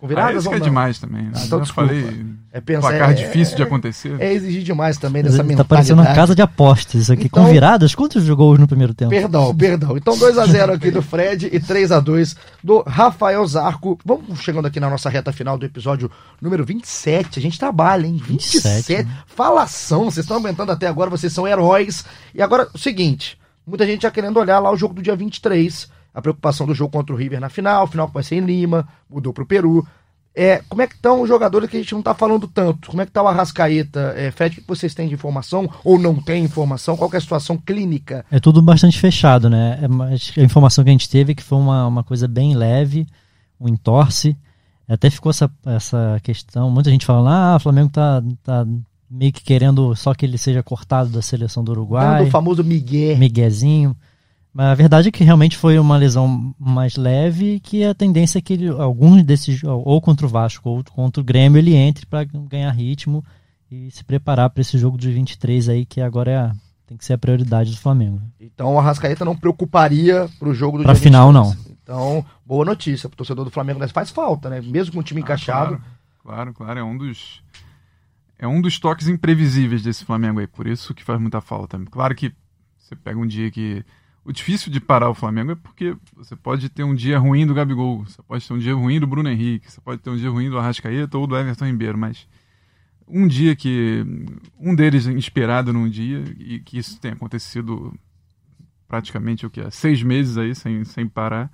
Com 0.00 0.06
Ah, 0.06 0.08
viradas 0.08 0.36
isso 0.38 0.46
ou 0.48 0.52
que 0.52 0.56
é 0.56 0.60
não? 0.60 0.66
demais 0.66 0.98
também. 0.98 1.24
Né? 1.24 1.32
Ah, 1.34 1.42
então 1.44 1.60
desculpa. 1.60 1.88
falei. 1.90 2.26
É 2.52 2.60
pensar, 2.60 2.88
Placar 2.88 3.10
é, 3.10 3.12
difícil 3.14 3.54
de 3.54 3.62
acontecer. 3.62 4.16
É 4.18 4.32
exigir 4.32 4.62
demais 4.62 4.96
também 4.96 5.22
dessa 5.22 5.36
Tá 5.36 5.42
mentalidade. 5.44 5.68
parecendo 5.68 6.00
uma 6.02 6.14
casa 6.14 6.34
de 6.34 6.40
apostas 6.42 7.02
isso 7.02 7.12
aqui. 7.12 7.26
Então- 7.26 7.44
Com 7.44 7.50
viradas, 7.52 7.94
quantos 7.94 8.26
gols 8.30 8.58
no 8.58 8.66
primeiro 8.66 8.94
tempo? 8.94 9.10
Perdão, 9.10 9.54
perdão. 9.54 9.96
Então 9.96 10.16
2x0 10.18 10.72
aqui 10.72 10.90
do 10.90 11.02
Fred 11.02 11.48
e 11.52 11.60
3x2 11.60 12.34
do 12.64 12.82
Rafael 12.86 13.46
Zarco. 13.46 13.98
Vamos 14.04 14.40
chegando 14.40 14.66
aqui 14.66 14.80
na 14.80 14.88
nossa 14.90 15.08
reta 15.10 15.32
final 15.32 15.58
do 15.58 15.66
episódio 15.66 16.10
número 16.40 16.64
27. 16.64 17.38
A 17.38 17.42
gente 17.42 17.58
trabalha, 17.58 18.06
hein? 18.06 18.16
27. 18.26 18.68
27, 18.94 19.04
né? 19.04 19.10
Falação. 19.26 20.04
Vocês 20.06 20.24
estão 20.24 20.38
aguentando 20.38 20.72
até 20.72 20.86
agora, 20.88 21.10
vocês 21.10 21.32
são 21.32 21.46
heróis. 21.46 22.04
E 22.34 22.40
agora, 22.42 22.68
o 22.74 22.78
seguinte: 22.78 23.38
muita 23.66 23.86
gente 23.86 24.02
já 24.02 24.10
querendo 24.10 24.38
olhar 24.40 24.58
lá 24.58 24.72
o 24.72 24.76
jogo 24.76 24.94
do 24.94 25.02
dia 25.02 25.14
23. 25.14 25.88
A 26.12 26.20
preocupação 26.20 26.66
do 26.66 26.74
jogo 26.74 26.92
contra 26.92 27.14
o 27.14 27.18
River 27.18 27.40
na 27.40 27.48
final, 27.48 27.86
final 27.86 28.08
que 28.08 28.14
vai 28.14 28.22
ser 28.22 28.36
em 28.36 28.40
Lima, 28.40 28.88
mudou 29.08 29.32
pro 29.32 29.46
Peru. 29.46 29.86
É, 30.34 30.62
como 30.68 30.80
é 30.80 30.86
que 30.86 30.94
estão 30.94 31.22
os 31.22 31.28
jogadores 31.28 31.68
que 31.68 31.76
a 31.76 31.80
gente 31.80 31.92
não 31.92 32.02
tá 32.02 32.14
falando 32.14 32.46
tanto? 32.46 32.90
Como 32.90 33.02
é 33.02 33.06
que 33.06 33.10
tá 33.10 33.22
o 33.22 33.26
Arrascaeta? 33.26 34.14
É, 34.16 34.30
Fred, 34.30 34.58
o 34.58 34.62
que 34.62 34.68
vocês 34.68 34.94
têm 34.94 35.08
de 35.08 35.14
informação? 35.14 35.68
Ou 35.84 35.98
não 35.98 36.14
tem 36.14 36.44
informação? 36.44 36.96
Qual 36.96 37.10
é 37.12 37.16
a 37.16 37.20
situação 37.20 37.56
clínica 37.58 38.24
É 38.30 38.38
tudo 38.38 38.62
bastante 38.62 38.98
fechado, 38.98 39.50
né? 39.50 39.78
É, 39.82 40.40
a 40.40 40.44
informação 40.44 40.84
que 40.84 40.90
a 40.90 40.92
gente 40.92 41.08
teve 41.08 41.32
é 41.32 41.34
que 41.34 41.42
foi 41.42 41.58
uma, 41.58 41.86
uma 41.86 42.04
coisa 42.04 42.28
bem 42.28 42.54
leve, 42.54 43.06
um 43.60 43.68
entorce. 43.68 44.36
Até 44.88 45.10
ficou 45.10 45.30
essa, 45.30 45.50
essa 45.66 46.20
questão, 46.22 46.70
muita 46.70 46.90
gente 46.90 47.06
falando, 47.06 47.28
ah, 47.28 47.56
o 47.56 47.60
Flamengo 47.60 47.90
tá, 47.90 48.22
tá 48.42 48.66
meio 49.10 49.32
que 49.32 49.42
querendo 49.42 49.94
só 49.96 50.14
que 50.14 50.24
ele 50.24 50.38
seja 50.38 50.62
cortado 50.62 51.10
da 51.10 51.22
seleção 51.22 51.64
do 51.64 51.72
Uruguai. 51.72 52.18
Dando 52.18 52.28
o 52.28 52.30
famoso 52.30 52.62
Miguel. 52.62 53.18
Miguezinho. 53.18 53.96
Mas 54.52 54.66
a 54.66 54.74
verdade 54.74 55.08
é 55.08 55.12
que 55.12 55.22
realmente 55.22 55.56
foi 55.56 55.78
uma 55.78 55.96
lesão 55.96 56.54
mais 56.58 56.96
leve 56.96 57.60
que 57.60 57.84
a 57.84 57.94
tendência 57.94 58.38
é 58.38 58.42
que 58.42 58.52
ele, 58.52 58.68
alguns 58.68 59.22
desses, 59.22 59.62
ou 59.62 60.00
contra 60.00 60.26
o 60.26 60.28
Vasco 60.28 60.68
ou 60.68 60.82
contra 60.84 61.20
o 61.20 61.24
Grêmio, 61.24 61.58
ele 61.58 61.74
entre 61.74 62.04
para 62.04 62.24
ganhar 62.24 62.70
ritmo 62.72 63.24
e 63.70 63.90
se 63.92 64.02
preparar 64.02 64.50
para 64.50 64.60
esse 64.60 64.76
jogo 64.76 64.98
de 64.98 65.10
23 65.12 65.68
aí, 65.68 65.86
que 65.86 66.00
agora 66.00 66.30
é 66.30 66.36
a- 66.36 66.52
tem 66.84 66.96
que 66.96 67.04
ser 67.04 67.12
a 67.12 67.18
prioridade 67.18 67.70
do 67.70 67.76
Flamengo. 67.78 68.20
Então 68.40 68.74
o 68.74 68.78
Arrascaeta 68.80 69.24
não 69.24 69.36
preocuparia 69.36 70.28
pro 70.40 70.52
jogo 70.52 70.78
do 70.78 70.82
Pra 70.82 70.94
dia 70.94 71.02
final, 71.02 71.32
23. 71.32 71.76
Então, 71.80 72.26
boa 72.44 72.64
notícia 72.64 73.08
pro 73.08 73.16
torcedor 73.16 73.44
do 73.44 73.50
Flamengo. 73.52 73.78
Mas 73.78 73.92
faz 73.92 74.10
falta, 74.10 74.50
né? 74.50 74.60
Mesmo 74.60 74.94
com 74.94 74.98
o 74.98 75.02
time 75.04 75.20
Ah, 75.20 75.22
encaixado. 75.22 75.76
Claro, 75.76 76.52
claro, 76.52 76.54
claro, 76.54 76.80
É 76.80 76.82
um 76.84 76.98
dos. 76.98 77.40
É 78.36 78.48
um 78.48 78.60
dos 78.60 78.78
toques 78.80 79.06
imprevisíveis 79.06 79.82
desse 79.84 80.04
Flamengo 80.04 80.40
aí. 80.40 80.46
Por 80.48 80.66
isso 80.66 80.92
que 80.94 81.04
faz 81.04 81.20
muita 81.20 81.40
falta. 81.40 81.78
Claro 81.90 82.14
que 82.16 82.32
você 82.76 82.96
pega 82.96 83.18
um 83.20 83.26
dia 83.26 83.48
que. 83.52 83.84
O 84.24 84.32
difícil 84.32 84.70
de 84.70 84.80
parar 84.80 85.08
o 85.08 85.14
Flamengo 85.14 85.52
é 85.52 85.54
porque 85.54 85.96
você 86.14 86.36
pode 86.36 86.68
ter 86.68 86.84
um 86.84 86.94
dia 86.94 87.18
ruim 87.18 87.46
do 87.46 87.54
Gabigol, 87.54 88.04
você 88.04 88.22
pode 88.22 88.46
ter 88.46 88.52
um 88.52 88.58
dia 88.58 88.74
ruim 88.74 89.00
do 89.00 89.06
Bruno 89.06 89.28
Henrique, 89.28 89.70
você 89.70 89.80
pode 89.80 90.02
ter 90.02 90.10
um 90.10 90.16
dia 90.16 90.28
ruim 90.30 90.50
do 90.50 90.58
Arrascaeta 90.58 91.16
ou 91.16 91.26
do 91.26 91.36
Everton 91.36 91.66
Ribeiro, 91.66 91.96
mas 91.96 92.28
um 93.08 93.26
dia 93.26 93.56
que. 93.56 94.04
Um 94.58 94.74
deles 94.74 95.06
inspirado 95.06 95.72
num 95.72 95.88
dia, 95.88 96.22
e 96.38 96.60
que 96.60 96.78
isso 96.78 97.00
tem 97.00 97.12
acontecido 97.12 97.92
praticamente 98.86 99.46
o 99.46 99.50
que? 99.50 99.60
Há 99.60 99.70
seis 99.70 100.02
meses 100.02 100.36
aí, 100.36 100.54
sem, 100.54 100.84
sem 100.84 101.08
parar, 101.08 101.50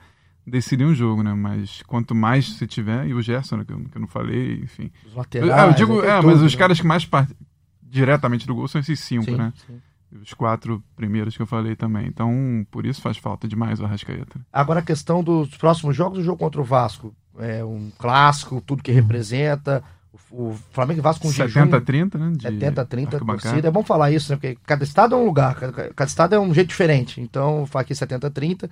decidir 0.46 0.84
um 0.84 0.94
jogo, 0.94 1.22
né? 1.22 1.34
Mas 1.34 1.82
quanto 1.82 2.14
mais 2.14 2.48
você 2.48 2.66
tiver, 2.66 3.06
e 3.06 3.14
o 3.14 3.22
Gerson, 3.22 3.58
né, 3.58 3.64
que, 3.64 3.72
eu, 3.72 3.78
que 3.84 3.96
eu 3.96 4.00
não 4.00 4.08
falei, 4.08 4.60
enfim. 4.62 4.90
Os 5.04 5.12
Eu, 5.12 5.18
laterais. 5.18 5.52
ah, 5.52 5.66
eu 5.66 5.72
digo, 5.74 6.00
tem 6.00 6.10
é, 6.10 6.16
tudo, 6.16 6.26
mas 6.26 6.42
os 6.42 6.52
né? 6.52 6.58
caras 6.58 6.80
que 6.80 6.86
mais 6.86 7.04
partem 7.04 7.36
diretamente 7.82 8.46
do 8.46 8.54
gol 8.54 8.66
são 8.68 8.80
esses 8.80 8.98
cinco, 9.00 9.24
Sim, 9.26 9.36
né? 9.36 9.52
sim. 9.66 9.80
Os 10.22 10.34
quatro 10.34 10.82
primeiros 10.96 11.36
que 11.36 11.42
eu 11.42 11.46
falei 11.46 11.74
também. 11.76 12.06
Então, 12.06 12.66
por 12.70 12.84
isso 12.86 13.00
faz 13.00 13.16
falta 13.16 13.46
demais 13.48 13.80
o 13.80 13.84
Arrascaeta. 13.84 14.40
Agora 14.52 14.80
a 14.80 14.82
questão 14.82 15.22
dos 15.22 15.48
próximos 15.56 15.94
jogos, 15.96 16.18
o 16.18 16.22
jogo 16.22 16.38
contra 16.38 16.60
o 16.60 16.64
Vasco. 16.64 17.14
É 17.38 17.64
um 17.64 17.90
clássico, 17.98 18.60
tudo 18.60 18.82
que 18.82 18.92
representa. 18.92 19.82
O, 20.30 20.56
Flamengo 20.72 21.00
e 21.00 21.02
Vasco 21.02 21.22
com 21.26 21.30
jejum. 21.32 21.60
70-30, 21.66 22.14
né? 22.18 22.32
De 22.36 22.42
70, 22.42 22.84
30 22.86 23.16
arquibancada. 23.16 23.42
torcida. 23.42 23.68
É 23.68 23.70
bom 23.70 23.82
falar 23.84 24.10
isso, 24.10 24.32
né? 24.32 24.36
Porque 24.36 24.58
cada 24.66 24.82
estado 24.82 25.14
é 25.14 25.18
um 25.18 25.24
lugar, 25.26 25.54
cada, 25.54 25.72
cada 25.72 26.08
estado 26.08 26.34
é 26.34 26.40
um 26.40 26.52
jeito 26.54 26.68
diferente. 26.68 27.20
Então, 27.20 27.66
falar 27.66 27.82
aqui 27.82 27.94
70, 27.94 28.30
30. 28.30 28.70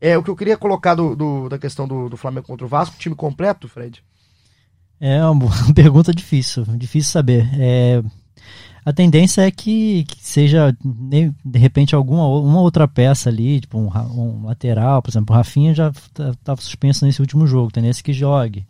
É, 0.00 0.16
o 0.16 0.22
que 0.22 0.30
eu 0.30 0.36
queria 0.36 0.56
colocar 0.56 0.94
do, 0.94 1.14
do- 1.14 1.48
da 1.48 1.58
questão 1.58 1.86
do, 1.86 2.08
do 2.08 2.16
Flamengo 2.16 2.46
contra 2.46 2.64
o 2.66 2.68
Vasco, 2.68 2.96
time 2.98 3.14
completo, 3.14 3.68
Fred? 3.68 4.02
É 4.98 5.22
uma 5.26 5.48
pergunta 5.74 6.12
difícil, 6.14 6.64
difícil 6.76 7.12
saber. 7.12 7.46
É, 7.58 8.02
A 8.86 8.92
tendência 8.92 9.42
é 9.42 9.50
que, 9.50 10.04
que 10.04 10.24
seja, 10.24 10.70
de, 10.80 11.32
de 11.44 11.58
repente, 11.58 11.92
alguma 11.92 12.28
uma 12.28 12.60
outra 12.60 12.86
peça 12.86 13.28
ali, 13.28 13.60
tipo 13.60 13.76
um, 13.76 13.88
um 13.88 14.46
lateral, 14.46 15.02
por 15.02 15.10
exemplo, 15.10 15.34
o 15.34 15.36
Rafinha 15.36 15.74
já 15.74 15.90
estava 15.90 16.60
suspenso 16.60 17.04
nesse 17.04 17.20
último 17.20 17.48
jogo, 17.48 17.72
tendência 17.72 18.04
que 18.04 18.12
jogue. 18.12 18.64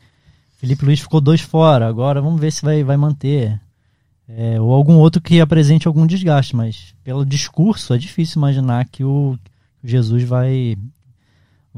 Felipe 0.57 0.87
Luiz 0.87 1.01
ficou 1.01 1.21
dois 1.21 1.43
fora, 1.43 1.87
agora 1.87 2.23
vamos 2.23 2.41
ver 2.41 2.51
se 2.51 2.63
vai, 2.63 2.83
vai 2.83 2.97
manter. 2.97 3.61
É, 4.27 4.59
ou 4.59 4.73
algum 4.73 4.95
outro 4.95 5.21
que 5.21 5.39
apresente 5.39 5.87
algum 5.87 6.07
desgaste, 6.07 6.57
mas 6.57 6.95
pelo 7.05 7.23
discurso 7.23 7.93
é 7.93 7.99
difícil 7.99 8.39
imaginar 8.39 8.87
que 8.87 9.05
o 9.05 9.39
Jesus 9.85 10.25
vai 10.25 10.79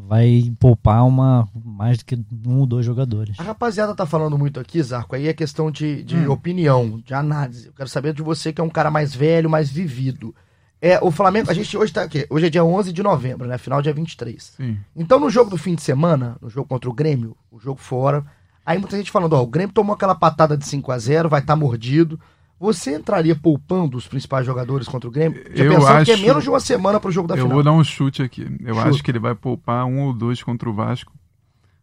vai 0.07 0.53
poupar 0.61 1.07
uma 1.07 1.49
mais 1.65 1.99
do 1.99 2.05
que 2.05 2.19
um 2.47 2.59
ou 2.61 2.67
dois 2.67 2.85
jogadores. 2.87 3.39
A 3.39 3.43
rapaziada 3.43 3.95
tá 3.95 4.07
falando 4.07 4.39
muito 4.39 4.61
aqui, 4.61 4.83
Zarco, 4.83 5.15
aí 5.17 5.29
é 5.29 5.33
questão 5.33 5.71
de, 5.71 6.03
de 6.05 6.17
Hum. 6.17 6.31
opinião, 6.31 7.03
de 7.05 7.15
análise. 7.15 7.67
Eu 7.67 7.73
quero 7.73 7.89
saber 7.89 8.13
de 8.15 8.23
você, 8.23 8.53
que 8.53 8.61
é 8.61 8.65
um 8.65 8.71
cara 8.71 8.91
mais 8.91 9.15
velho, 9.15 9.51
mais 9.51 9.69
vivido. 9.71 10.35
É, 10.81 10.99
o 11.03 11.11
Flamengo, 11.11 11.51
a 11.51 11.55
gente 11.55 11.77
hoje 11.77 11.93
tá 11.93 12.03
aqui, 12.03 12.25
hoje 12.31 12.47
é 12.47 12.51
dia 12.51 12.65
11 12.65 12.93
de 12.93 13.03
novembro, 13.03 13.49
né? 13.49 13.59
Final 13.59 13.83
dia 13.83 13.93
23. 13.93 14.53
Sim. 14.57 14.79
Então, 14.95 15.19
no 15.19 15.29
jogo 15.29 15.51
do 15.51 15.59
fim 15.59 15.75
de 15.75 15.83
semana, 15.83 16.37
no 16.41 16.49
jogo 16.49 16.69
contra 16.69 16.89
o 16.89 16.93
Grêmio, 16.93 17.37
o 17.51 17.59
jogo 17.59 17.81
fora, 17.81 18.25
aí 18.65 18.79
muita 18.79 18.97
gente 18.97 19.11
falando, 19.11 19.33
ó, 19.33 19.43
o 19.43 19.47
Grêmio 19.47 19.75
tomou 19.75 19.95
aquela 19.95 20.15
patada 20.15 20.57
de 20.57 20.65
5 20.65 20.93
a 20.93 20.99
0 20.99 21.29
vai 21.29 21.41
estar 21.41 21.57
mordido. 21.57 22.21
Você 22.61 22.97
entraria 22.97 23.37
poupando 23.37 23.97
os 23.97 24.09
principais 24.09 24.45
jogadores 24.45 24.89
contra 24.89 25.09
o 25.09 25.13
Grêmio? 25.13 25.43
Já 25.55 25.65
Eu 25.65 25.75
pensando 25.77 26.05
que 26.05 26.11
é 26.11 26.15
acho- 26.15 26.23
menos 26.27 26.43
de 26.43 26.51
uma 26.51 26.59
semana 26.61 26.99
pro 26.99 27.11
jogo 27.13 27.29
da 27.29 27.35
eu 27.35 27.43
final. 27.43 27.55
vou 27.55 27.63
dar 27.63 27.73
um 27.73 27.85
chute 27.85 28.23
aqui. 28.23 28.43
Eu 28.65 28.75
Chuta. 28.75 28.89
acho 28.89 29.03
que 29.05 29.11
ele 29.11 29.19
vai 29.21 29.35
poupar 29.35 29.85
um 29.87 30.01
ou 30.01 30.13
dois 30.13 30.43
contra 30.43 30.69
o 30.69 30.73
Vasco, 30.75 31.13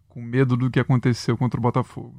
com 0.09 0.21
medo 0.21 0.57
do 0.57 0.69
que 0.69 0.79
aconteceu 0.79 1.37
contra 1.37 1.59
o 1.59 1.63
Botafogo. 1.63 2.13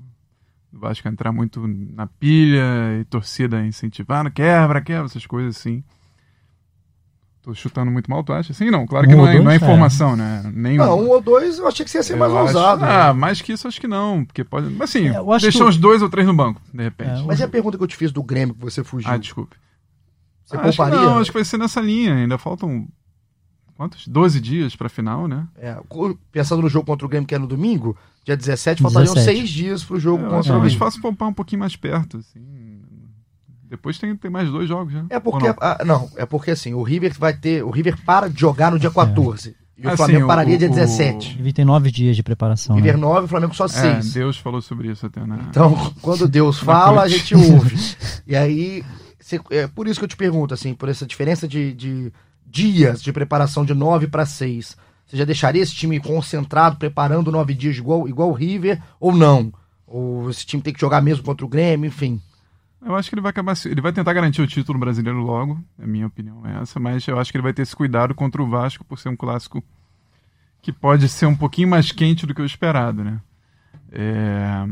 O 0.72 0.78
Vasco 0.78 1.06
entrar 1.08 1.32
muito 1.32 1.66
na 1.66 2.06
pilha 2.06 2.98
e 3.00 3.04
torcida 3.04 3.64
incentivando, 3.64 4.30
quebra, 4.30 4.80
quebra, 4.80 5.04
essas 5.06 5.26
coisas 5.26 5.56
assim. 5.56 5.84
Tô 7.46 7.54
chutando 7.54 7.92
muito 7.92 8.10
mal, 8.10 8.24
tu 8.24 8.32
acha? 8.32 8.52
Sim, 8.52 8.72
não. 8.72 8.88
Claro 8.88 9.06
que 9.06 9.14
Um 9.14 9.18
não 9.18 9.28
é, 9.28 9.34
não 9.34 9.40
é 9.42 9.44
dois, 9.44 9.62
é. 9.62 9.64
informação, 9.64 10.16
né? 10.16 10.42
Nenhum. 10.52 10.84
Não, 10.84 10.98
um 11.00 11.08
ou 11.10 11.20
dois 11.22 11.58
eu 11.58 11.68
achei 11.68 11.84
que 11.84 11.90
você 11.92 11.98
ia 11.98 12.02
ser 12.02 12.16
mais 12.16 12.32
acho- 12.32 12.40
ousado. 12.42 12.84
Ah, 12.84 13.06
né? 13.06 13.12
mais 13.12 13.40
que 13.40 13.52
isso 13.52 13.68
acho 13.68 13.80
que 13.80 13.86
não, 13.86 14.24
porque 14.24 14.42
pode. 14.42 14.68
Mas 14.70 14.90
assim, 14.90 15.06
É, 15.06 15.22
deixar 15.38 15.58
que 15.58 15.62
o- 15.64 15.68
uns 15.68 15.76
dois 15.76 16.02
ou 16.02 16.08
três 16.10 16.26
no 16.26 16.34
banco, 16.34 16.60
de 16.74 16.82
repente. 16.82 17.20
É, 17.20 17.22
Mas 17.22 17.38
e 17.38 17.44
a 17.44 17.48
pergunta 17.48 17.78
que 17.78 17.84
eu 17.84 17.86
te 17.86 17.94
fiz 17.94 18.10
do 18.10 18.20
Grêmio 18.20 18.52
que 18.52 18.60
você 18.60 18.82
fugiu? 18.82 19.08
Ah, 19.08 19.16
desculpe. 19.16 19.54
Você 20.44 20.56
Ah, 20.56 20.60
acho 20.62 20.70
que 20.72 20.76
pouparia? 20.76 21.00
não, 21.00 21.18
acho 21.18 21.30
que 21.30 21.36
vai 21.36 21.44
ser 21.44 21.56
nessa 21.56 21.80
linha. 21.80 22.16
Ainda 22.16 22.36
faltam 22.36 22.88
quantos? 23.76 24.08
12 24.08 24.40
dias 24.40 24.74
pra 24.74 24.88
final, 24.88 25.28
né? 25.28 25.46
É, 25.56 25.76
pensando 26.32 26.62
no 26.62 26.68
jogo 26.68 26.86
contra 26.86 27.06
o 27.06 27.08
Grêmio, 27.08 27.28
que 27.28 27.34
é 27.36 27.38
no 27.38 27.46
domingo, 27.46 27.96
dia 28.24 28.36
17, 28.36 28.82
faltariam 28.82 29.14
17. 29.14 29.36
seis 29.38 29.48
dias 29.50 29.84
pro 29.84 30.00
jogo 30.00 30.24
Eu 30.24 30.30
contra 30.30 30.50
o 30.50 30.54
talvez 30.54 30.72
Grêmio. 30.72 30.78
fácil 30.78 31.00
poupar 31.00 31.28
um 31.28 31.32
pouquinho 31.32 31.60
mais 31.60 31.76
perto, 31.76 32.16
assim. 32.16 32.40
Depois 33.68 33.98
tem, 33.98 34.14
tem 34.16 34.30
mais 34.30 34.48
dois 34.50 34.68
jogos, 34.68 34.92
né? 34.92 35.04
É 35.10 35.18
porque, 35.18 35.46
não? 35.48 35.54
ah, 35.60 35.82
não, 35.84 36.08
é 36.16 36.24
porque 36.24 36.50
assim, 36.52 36.72
o 36.74 36.82
River 36.82 37.14
vai 37.18 37.32
ter, 37.34 37.64
o 37.64 37.70
River 37.70 37.96
para 38.04 38.28
de 38.28 38.40
jogar 38.40 38.70
no 38.70 38.78
dia 38.78 38.90
14. 38.90 39.56
E 39.78 39.84
o 39.86 39.88
Assim, 39.88 39.96
Flamengo 39.98 40.24
o- 40.24 40.28
pararia 40.28 40.56
dia 40.56 40.68
o- 40.68 40.70
17. 40.70 41.36
Ele 41.38 41.52
tem 41.52 41.64
nove 41.64 41.90
dias 41.90 42.16
de 42.16 42.22
O 42.22 42.24
preparação. 42.24 42.76
River 42.76 42.94
Né? 42.94 43.00
9, 43.00 43.26
o 43.26 43.28
Flamengo 43.28 43.54
só 43.54 43.66
É, 43.66 43.68
6. 43.68 44.12
Deus 44.14 44.38
falou 44.38 44.62
sobre 44.62 44.90
isso 44.90 45.04
até, 45.04 45.20
né? 45.26 45.38
Então, 45.50 45.74
quando 46.00 46.26
Deus 46.26 46.58
fala, 46.58 47.02
a 47.02 47.08
gente 47.08 47.34
ouve. 47.34 47.76
E 48.26 48.34
aí, 48.34 48.82
cê- 49.20 49.40
é 49.50 49.66
por 49.66 49.86
isso 49.86 49.98
que 50.00 50.04
eu 50.04 50.08
te 50.08 50.16
pergunto, 50.16 50.54
assim, 50.54 50.72
por 50.72 50.88
essa 50.88 51.04
diferença 51.06 51.46
de, 51.46 51.74
de 51.74 52.12
dias 52.46 53.02
de 53.02 53.12
preparação 53.12 53.64
de 53.64 53.74
9 53.74 54.06
para 54.06 54.24
6. 54.24 54.76
Você 55.06 55.16
já 55.16 55.24
deixaria 55.24 55.62
esse 55.62 55.74
time 55.74 56.00
concentrado, 56.00 56.76
preparando 56.76 57.30
nove 57.30 57.52
dias 57.54 57.76
igual, 57.76 58.08
igual 58.08 58.30
o 58.30 58.32
River, 58.32 58.80
ou 58.98 59.14
não? 59.14 59.52
Ou 59.86 60.28
esse 60.30 60.44
time 60.46 60.62
tem 60.62 60.72
que 60.72 60.80
jogar 60.80 61.00
mesmo 61.02 61.22
contra 61.22 61.44
o 61.44 61.48
Grêmio, 61.48 61.86
enfim. 61.88 62.20
Eu 62.86 62.94
acho 62.94 63.08
que 63.08 63.16
ele 63.16 63.20
vai 63.20 63.30
acabar. 63.30 63.54
Ele 63.64 63.80
vai 63.80 63.92
tentar 63.92 64.12
garantir 64.12 64.40
o 64.40 64.46
título 64.46 64.78
brasileiro 64.78 65.18
logo, 65.18 65.60
é 65.76 65.82
a 65.82 65.86
minha 65.88 66.06
opinião 66.06 66.46
é 66.46 66.62
essa, 66.62 66.78
mas 66.78 67.06
eu 67.08 67.18
acho 67.18 67.32
que 67.32 67.36
ele 67.36 67.42
vai 67.42 67.52
ter 67.52 67.62
esse 67.62 67.74
cuidado 67.74 68.14
contra 68.14 68.40
o 68.40 68.48
Vasco 68.48 68.84
por 68.84 68.96
ser 68.96 69.08
um 69.08 69.16
clássico 69.16 69.62
que 70.62 70.72
pode 70.72 71.08
ser 71.08 71.26
um 71.26 71.34
pouquinho 71.34 71.68
mais 71.68 71.90
quente 71.90 72.26
do 72.26 72.34
que 72.34 72.40
o 72.40 72.46
esperado, 72.46 73.02
né? 73.02 73.20
É, 73.90 74.66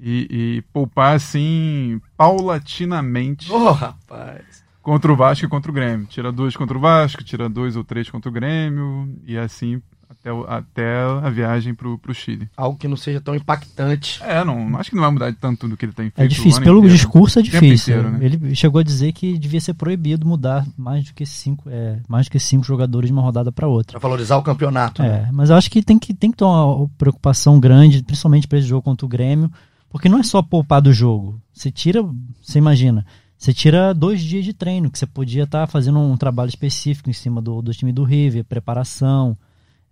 e, 0.00 0.26
e 0.58 0.62
poupar 0.72 1.14
assim 1.14 2.00
paulatinamente 2.16 3.50
Ô, 3.52 3.70
rapaz. 3.70 4.64
contra 4.82 5.12
o 5.12 5.16
Vasco 5.16 5.46
e 5.46 5.48
contra 5.48 5.70
o 5.70 5.74
Grêmio. 5.74 6.06
Tira 6.06 6.32
dois 6.32 6.56
contra 6.56 6.76
o 6.76 6.80
Vasco, 6.80 7.22
tira 7.22 7.48
dois 7.48 7.76
ou 7.76 7.84
três 7.84 8.10
contra 8.10 8.28
o 8.28 8.32
Grêmio, 8.32 9.16
e 9.24 9.38
assim 9.38 9.80
até, 10.20 10.30
até 10.54 11.02
a 11.26 11.30
viagem 11.30 11.74
pro, 11.74 11.98
pro 11.98 12.14
Chile. 12.14 12.48
Algo 12.56 12.78
que 12.78 12.86
não 12.86 12.96
seja 12.96 13.20
tão 13.20 13.34
impactante. 13.34 14.22
É, 14.22 14.44
não, 14.44 14.76
acho 14.78 14.90
que 14.90 14.96
não 14.96 15.02
vai 15.02 15.10
mudar 15.10 15.34
tanto 15.34 15.66
do 15.66 15.76
que 15.76 15.86
ele 15.86 15.92
tem 15.92 16.10
feito. 16.10 16.20
É 16.20 16.26
difícil, 16.26 16.62
pelo 16.62 16.78
inteiro. 16.78 16.94
discurso 16.94 17.38
é 17.38 17.42
difícil. 17.42 17.98
inteiro, 17.98 18.16
né? 18.16 18.24
Ele 18.24 18.54
chegou 18.54 18.80
a 18.80 18.84
dizer 18.84 19.12
que 19.12 19.38
devia 19.38 19.60
ser 19.60 19.74
proibido 19.74 20.26
mudar 20.26 20.66
mais 20.76 21.04
do 21.04 21.14
que 21.14 21.24
cinco, 21.24 21.68
é, 21.68 21.98
mais 22.08 22.26
do 22.26 22.32
que 22.32 22.38
cinco 22.38 22.64
jogadores 22.64 23.08
de 23.08 23.12
uma 23.12 23.22
rodada 23.22 23.50
para 23.50 23.66
outra. 23.66 23.98
Pra 23.98 24.08
valorizar 24.08 24.36
o 24.36 24.42
campeonato. 24.42 25.02
né? 25.02 25.26
É, 25.28 25.32
mas 25.32 25.50
eu 25.50 25.56
acho 25.56 25.70
que 25.70 25.82
tem 25.82 25.98
que, 25.98 26.12
tem 26.12 26.30
que 26.30 26.36
ter 26.36 26.44
uma 26.44 26.88
preocupação 26.98 27.58
grande, 27.58 28.02
principalmente 28.02 28.46
para 28.46 28.58
esse 28.58 28.68
jogo 28.68 28.82
contra 28.82 29.06
o 29.06 29.08
Grêmio, 29.08 29.50
porque 29.88 30.08
não 30.08 30.18
é 30.18 30.22
só 30.22 30.42
poupar 30.42 30.82
do 30.82 30.92
jogo. 30.92 31.40
Você 31.52 31.70
tira, 31.70 32.02
você 32.42 32.58
imagina, 32.58 33.04
você 33.36 33.54
tira 33.54 33.94
dois 33.94 34.20
dias 34.20 34.44
de 34.44 34.52
treino, 34.52 34.90
que 34.90 34.98
você 34.98 35.06
podia 35.06 35.44
estar 35.44 35.66
fazendo 35.66 35.98
um 35.98 36.16
trabalho 36.16 36.50
específico 36.50 37.08
em 37.08 37.14
cima 37.14 37.40
do, 37.40 37.62
do 37.62 37.72
time 37.72 37.90
do 37.90 38.04
River, 38.04 38.44
preparação, 38.44 39.36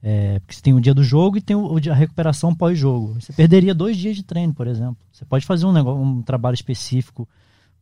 é, 0.03 0.39
porque 0.41 0.55
você 0.55 0.63
tem 0.63 0.75
o 0.75 0.81
dia 0.81 0.95
do 0.95 1.03
jogo 1.03 1.37
e 1.39 1.41
tem 1.41 1.57
o, 1.57 1.77
a 1.91 1.95
recuperação 1.95 2.55
pós-jogo. 2.55 3.21
Você 3.21 3.33
perderia 3.33 3.75
dois 3.75 3.97
dias 3.97 4.17
de 4.17 4.23
treino, 4.23 4.55
por 4.55 4.67
exemplo. 4.67 4.97
Você 5.13 5.25
pode 5.25 5.45
fazer 5.45 5.67
um, 5.67 5.73
negócio, 5.73 6.01
um 6.01 6.23
trabalho 6.23 6.55
específico 6.55 7.29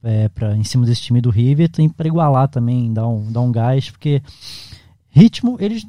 é, 0.03 0.29
pra, 0.29 0.57
em 0.57 0.65
cima 0.65 0.87
desse 0.87 1.03
time 1.03 1.21
do 1.21 1.31
River, 1.31 1.71
para 1.97 2.09
igualar 2.09 2.49
também, 2.49 2.93
dar 2.93 3.07
um, 3.07 3.31
dar 3.31 3.41
um 3.41 3.53
gás, 3.53 3.91
porque 3.91 4.23
ritmo 5.11 5.57
eles 5.61 5.87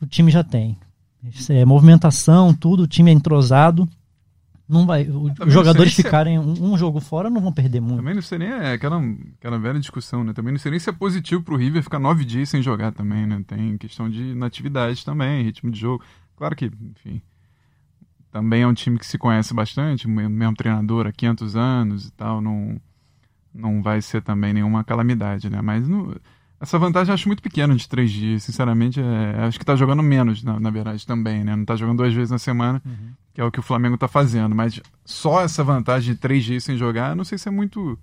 o 0.00 0.06
time 0.06 0.30
já 0.30 0.42
tem. 0.42 0.78
É, 1.50 1.64
movimentação, 1.64 2.54
tudo, 2.54 2.84
o 2.84 2.86
time 2.86 3.10
é 3.10 3.14
entrosado. 3.14 3.88
Não 4.68 4.84
vai, 4.84 5.04
o- 5.08 5.26
os 5.46 5.52
jogadores 5.52 5.96
não 5.96 6.02
é- 6.02 6.04
ficarem 6.04 6.38
um, 6.40 6.72
um 6.72 6.76
jogo 6.76 6.98
fora 7.00 7.30
não 7.30 7.40
vão 7.40 7.52
perder 7.52 7.80
muito. 7.80 7.98
Também 7.98 8.14
não 8.14 8.22
sei 8.22 8.38
nem, 8.38 8.48
é 8.48 8.72
aquela, 8.72 9.00
aquela 9.38 9.58
velha 9.58 9.78
discussão, 9.78 10.24
né? 10.24 10.32
Também 10.32 10.52
não 10.52 10.58
sei 10.58 10.70
nem 10.72 10.80
se 10.80 10.90
é 10.90 10.92
positivo 10.92 11.42
pro 11.42 11.56
River 11.56 11.82
ficar 11.84 12.00
nove 12.00 12.24
dias 12.24 12.48
sem 12.48 12.60
jogar 12.62 12.90
também, 12.92 13.26
né? 13.26 13.42
Tem 13.46 13.78
questão 13.78 14.10
de 14.10 14.34
natividade 14.34 15.04
também, 15.04 15.44
ritmo 15.44 15.70
de 15.70 15.78
jogo. 15.78 16.02
Claro 16.36 16.56
que, 16.56 16.64
enfim, 16.66 17.22
também 18.32 18.62
é 18.62 18.66
um 18.66 18.74
time 18.74 18.98
que 18.98 19.06
se 19.06 19.16
conhece 19.16 19.54
bastante, 19.54 20.08
mesmo 20.08 20.54
treinador 20.56 21.06
há 21.06 21.12
500 21.12 21.56
anos 21.56 22.08
e 22.08 22.12
tal, 22.12 22.40
não, 22.40 22.80
não 23.54 23.82
vai 23.82 24.02
ser 24.02 24.20
também 24.22 24.52
nenhuma 24.52 24.82
calamidade, 24.84 25.48
né? 25.48 25.62
Mas 25.62 25.86
no- 25.88 26.16
essa 26.60 26.78
vantagem 26.78 27.10
eu 27.10 27.14
acho 27.14 27.28
muito 27.28 27.42
pequena 27.42 27.74
de 27.74 27.88
três 27.88 28.10
dias, 28.10 28.42
sinceramente, 28.42 29.00
é, 29.00 29.44
acho 29.44 29.58
que 29.58 29.64
tá 29.64 29.76
jogando 29.76 30.02
menos, 30.02 30.42
na, 30.42 30.58
na 30.58 30.70
verdade, 30.70 31.06
também, 31.06 31.44
né? 31.44 31.54
Não 31.54 31.64
tá 31.64 31.76
jogando 31.76 31.98
duas 31.98 32.14
vezes 32.14 32.30
na 32.30 32.38
semana, 32.38 32.82
que 33.34 33.40
é 33.40 33.44
o 33.44 33.50
que 33.50 33.60
o 33.60 33.62
Flamengo 33.62 33.98
tá 33.98 34.08
fazendo, 34.08 34.54
mas 34.54 34.80
só 35.04 35.42
essa 35.42 35.62
vantagem 35.62 36.14
de 36.14 36.20
três 36.20 36.44
dias 36.44 36.64
sem 36.64 36.76
jogar, 36.76 37.14
não 37.14 37.24
sei 37.24 37.38
se 37.38 37.48
é 37.48 37.50
muito... 37.50 37.98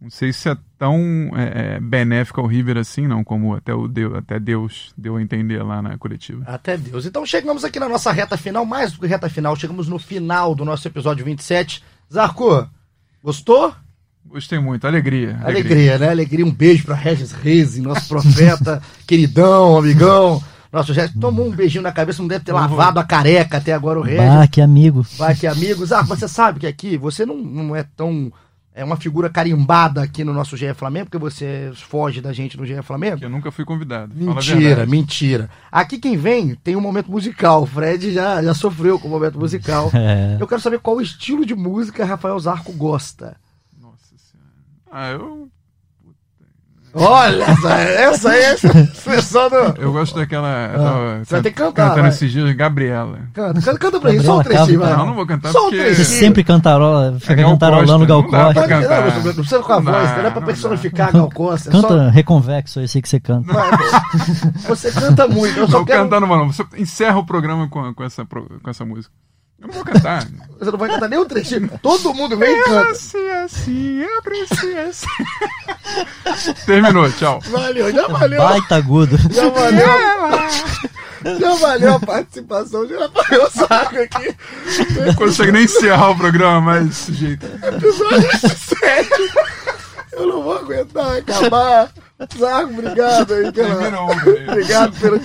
Não 0.00 0.10
sei 0.10 0.34
se 0.34 0.50
é 0.50 0.56
tão 0.76 1.00
é, 1.34 1.76
é, 1.76 1.80
benéfico 1.80 2.38
ao 2.38 2.46
River 2.46 2.76
assim, 2.76 3.06
não, 3.06 3.24
como 3.24 3.54
até, 3.54 3.72
o 3.72 3.88
Deus, 3.88 4.14
até 4.14 4.38
Deus 4.38 4.92
deu 4.98 5.16
a 5.16 5.22
entender 5.22 5.62
lá 5.62 5.80
na 5.80 5.96
coletiva. 5.96 6.44
Até 6.46 6.76
Deus. 6.76 7.06
Então 7.06 7.24
chegamos 7.24 7.64
aqui 7.64 7.80
na 7.80 7.88
nossa 7.88 8.12
reta 8.12 8.36
final, 8.36 8.66
mais 8.66 8.92
do 8.92 9.00
que 9.00 9.06
reta 9.06 9.30
final, 9.30 9.56
chegamos 9.56 9.88
no 9.88 9.98
final 9.98 10.54
do 10.54 10.62
nosso 10.62 10.86
episódio 10.86 11.24
27. 11.24 11.82
Zarco, 12.12 12.68
gostou? 13.22 13.74
Gostei 14.26 14.58
muito, 14.58 14.86
alegria. 14.86 15.38
Alegria, 15.44 15.98
né? 15.98 16.10
Alegria. 16.10 16.44
Um 16.44 16.50
beijo 16.50 16.84
pra 16.84 16.94
Regis 16.94 17.30
Reis, 17.32 17.76
nosso 17.78 18.08
profeta, 18.08 18.82
queridão, 19.06 19.76
amigão. 19.78 20.42
Nosso 20.72 20.92
Regis 20.92 21.14
tomou 21.20 21.46
um 21.46 21.52
beijinho 21.52 21.82
na 21.82 21.92
cabeça, 21.92 22.20
não 22.20 22.26
deve 22.28 22.44
ter 22.44 22.52
lavado 22.52 22.98
a 22.98 23.04
careca 23.04 23.58
até 23.58 23.72
agora 23.72 24.00
o 24.00 24.02
Regis. 24.02 24.24
Bah, 24.24 24.48
que 24.48 24.60
amigo. 24.60 25.06
Vai 25.16 25.34
que 25.36 25.46
amigos. 25.46 25.92
Ah, 25.92 26.02
você 26.02 26.26
sabe 26.26 26.58
que 26.60 26.66
aqui 26.66 26.96
você 26.96 27.24
não, 27.24 27.36
não 27.36 27.76
é 27.76 27.84
tão. 27.96 28.32
É 28.74 28.82
uma 28.82 28.96
figura 28.96 29.30
carimbada 29.30 30.02
aqui 30.02 30.24
no 30.24 30.32
nosso 30.32 30.56
GE 30.56 30.74
Flamengo, 30.74 31.06
porque 31.06 31.16
você 31.18 31.70
foge 31.76 32.20
da 32.20 32.32
gente 32.32 32.56
no 32.56 32.66
GE 32.66 32.82
Flamengo. 32.82 33.18
Que 33.18 33.24
eu 33.24 33.30
nunca 33.30 33.52
fui 33.52 33.64
convidado. 33.64 34.12
Fala 34.12 34.32
a 34.32 34.34
Mentira, 34.34 34.84
mentira. 34.84 35.50
Aqui 35.70 35.96
quem 35.96 36.16
vem 36.16 36.56
tem 36.56 36.74
um 36.74 36.80
momento 36.80 37.08
musical. 37.08 37.62
O 37.62 37.66
Fred 37.66 38.12
já, 38.12 38.42
já 38.42 38.52
sofreu 38.52 38.98
com 38.98 39.06
o 39.06 39.10
momento 39.12 39.38
musical. 39.38 39.90
É, 39.94 40.38
Eu 40.40 40.48
quero 40.48 40.60
saber 40.60 40.80
qual 40.80 41.00
estilo 41.00 41.46
de 41.46 41.54
música 41.54 42.04
Rafael 42.04 42.40
Zarco 42.40 42.72
gosta. 42.72 43.36
Ah, 44.96 45.10
eu, 45.10 45.48
Olha, 46.96 47.42
essa, 47.42 47.72
essa 47.74 48.30
aí 48.30 48.40
é 48.42 48.50
a 48.52 48.54
expressão 48.54 49.50
do. 49.50 49.56
eu 49.80 49.92
gosto 49.92 50.14
daquela. 50.14 50.68
tava 50.72 51.18
você 51.24 51.34
vai 51.34 51.42
ter 51.42 51.50
que 51.50 51.56
cantar, 51.56 51.82
Cantando 51.88 52.00
vai. 52.02 52.10
esses 52.10 52.30
dias, 52.30 52.54
Gabriela. 52.54 53.18
Canta, 53.32 53.60
canta, 53.60 53.78
canta 53.80 54.00
pra 54.00 54.12
gente, 54.12 54.24
só 54.24 54.34
um 54.34 54.36
Gabriela 54.38 54.64
trechinho. 54.66 54.96
Não, 54.96 55.06
não 55.06 55.14
vou 55.14 55.26
cantar 55.26 55.50
Só 55.50 55.58
um 55.58 55.62
porque- 55.62 55.78
trechinho. 55.78 55.96
Você 55.96 56.04
sempre 56.04 56.44
cantarola, 56.44 57.16
fica 57.18 57.32
É 57.32 57.36
Gal 57.36 57.50
cantarolando 57.50 58.06
Costa, 58.06 58.06
Gal 58.06 58.22
não 58.22 58.30
Costa. 58.54 58.68
Cantar. 58.68 59.00
não, 59.10 59.24
não 59.24 59.34
precisa 59.34 59.58
com 59.60 59.72
a 59.72 59.80
Não 59.80 59.92
voz, 59.92 60.10
não 60.10 60.18
é 60.18 60.30
pra 60.30 60.40
não 60.40 60.42
personificar 60.46 61.12
Gal 61.12 61.30
Costa. 61.34 61.68
é 61.68 61.72
Canta 61.72 61.88
só- 61.88 62.08
reconvexo, 62.10 62.78
eu 62.80 62.86
sei 62.86 63.02
que 63.02 63.08
você 63.08 63.18
canta. 63.18 63.52
Você 64.68 64.92
canta 64.92 65.26
muito, 65.26 65.58
eu 65.58 65.66
só 65.68 65.78
Não 65.78 65.84
quero. 65.84 66.04
cantar 66.04 66.20
não, 66.20 66.28
vou 66.28 66.38
não. 66.38 66.52
Você 66.52 66.64
encerra 66.76 67.18
o 67.18 67.26
programa 67.26 67.68
com, 67.68 67.92
com, 67.92 68.04
essa, 68.04 68.24
com 68.24 68.70
essa 68.70 68.84
música. 68.84 69.12
Eu 69.60 69.68
não 69.68 69.74
vou 69.74 69.84
cantar. 69.84 70.26
Você 70.58 70.70
não 70.70 70.78
vai 70.78 70.88
cantar 70.88 71.08
nem 71.08 71.18
um 71.18 71.24
trechinho. 71.24 71.70
Todo 71.82 72.14
mundo 72.14 72.36
vem 72.36 72.50
e 72.50 72.62
canta. 72.62 72.84
Nasci 72.88 73.30
assim, 73.44 73.98
eu 74.00 74.22
cresci 74.22 74.76
assim. 74.78 76.54
Terminou, 76.64 77.10
tchau. 77.12 77.40
Valeu, 77.50 77.92
já 77.92 78.06
valeu. 78.06 78.40
Baita 78.40 78.76
agudo. 78.76 79.16
Já 79.30 79.48
valeu. 79.48 79.86
Já 81.40 81.54
valeu 81.54 81.94
a 81.94 82.00
participação. 82.00 82.86
Já 82.86 83.08
valeu 83.08 83.44
o 83.44 83.50
saco 83.50 83.98
aqui. 83.98 84.36
Não 85.04 85.14
consigo 85.14 85.52
nem 85.52 85.64
encerrar 85.64 86.10
o 86.10 86.16
programa, 86.16 86.60
mas 86.60 86.86
desse 86.86 87.14
jeito. 87.14 87.46
Episódio 87.46 88.30
7. 88.38 89.10
Eu 90.12 90.26
não 90.28 90.42
vou 90.42 90.58
aguentar 90.58 91.16
acabar. 91.16 91.90
Saco, 92.38 92.72
obrigado 92.72 93.34
aí 93.34 93.52
pela. 93.52 94.02
Uber 94.04 94.34
aí. 94.38 94.48
Obrigado 94.48 95.00
pela. 95.00 95.20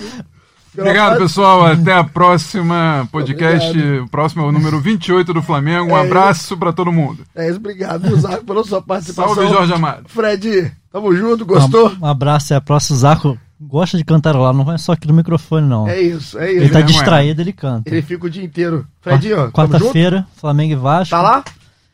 Obrigado, 0.76 1.18
pessoal. 1.18 1.66
Até 1.66 1.92
a 1.92 2.04
próxima 2.04 3.08
podcast. 3.10 3.68
Obrigado. 3.70 4.04
O 4.04 4.08
próximo 4.08 4.42
é 4.42 4.46
o 4.46 4.52
número 4.52 4.80
28 4.80 5.34
do 5.34 5.42
Flamengo. 5.42 5.92
Um 5.92 5.96
É 5.96 6.00
abraço 6.00 6.56
pra 6.56 6.72
todo 6.72 6.92
mundo. 6.92 7.24
É 7.34 7.48
isso, 7.48 7.56
obrigado, 7.56 8.14
Zaco, 8.16 8.44
pela 8.44 8.64
sua 8.64 8.80
participação. 8.80 9.34
Salve, 9.34 9.50
Jorge 9.50 9.72
Amado. 9.72 10.04
Fred, 10.08 10.72
tamo 10.92 11.14
junto, 11.14 11.44
gostou? 11.44 11.90
Um, 11.90 12.04
um 12.04 12.06
abraço, 12.06 12.52
é 12.54 12.56
a 12.56 12.60
próxima. 12.60 12.98
Zaco 12.98 13.38
gosta 13.60 13.98
de 13.98 14.04
cantar 14.04 14.34
lá, 14.36 14.52
não 14.52 14.72
é 14.72 14.78
só 14.78 14.92
aqui 14.92 15.06
no 15.06 15.14
microfone, 15.14 15.66
não. 15.66 15.88
É 15.88 16.00
isso, 16.00 16.38
é 16.38 16.50
ele 16.50 16.64
isso. 16.64 16.72
tá 16.72 16.78
mesmo, 16.78 16.90
é. 16.90 16.92
distraído, 16.92 17.42
ele 17.42 17.52
canta. 17.52 17.90
Ele 17.90 18.02
fica 18.02 18.26
o 18.26 18.30
dia 18.30 18.44
inteiro. 18.44 18.86
Fredinho? 19.00 19.50
Quarta-feira, 19.52 20.26
Flamengo 20.36 20.72
e 20.72 20.76
Vasco. 20.76 21.10
Tá 21.10 21.20
lá? 21.20 21.44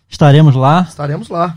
Estaremos 0.09 0.55
lá. 0.55 0.83
Estaremos 0.89 1.29
lá. 1.29 1.57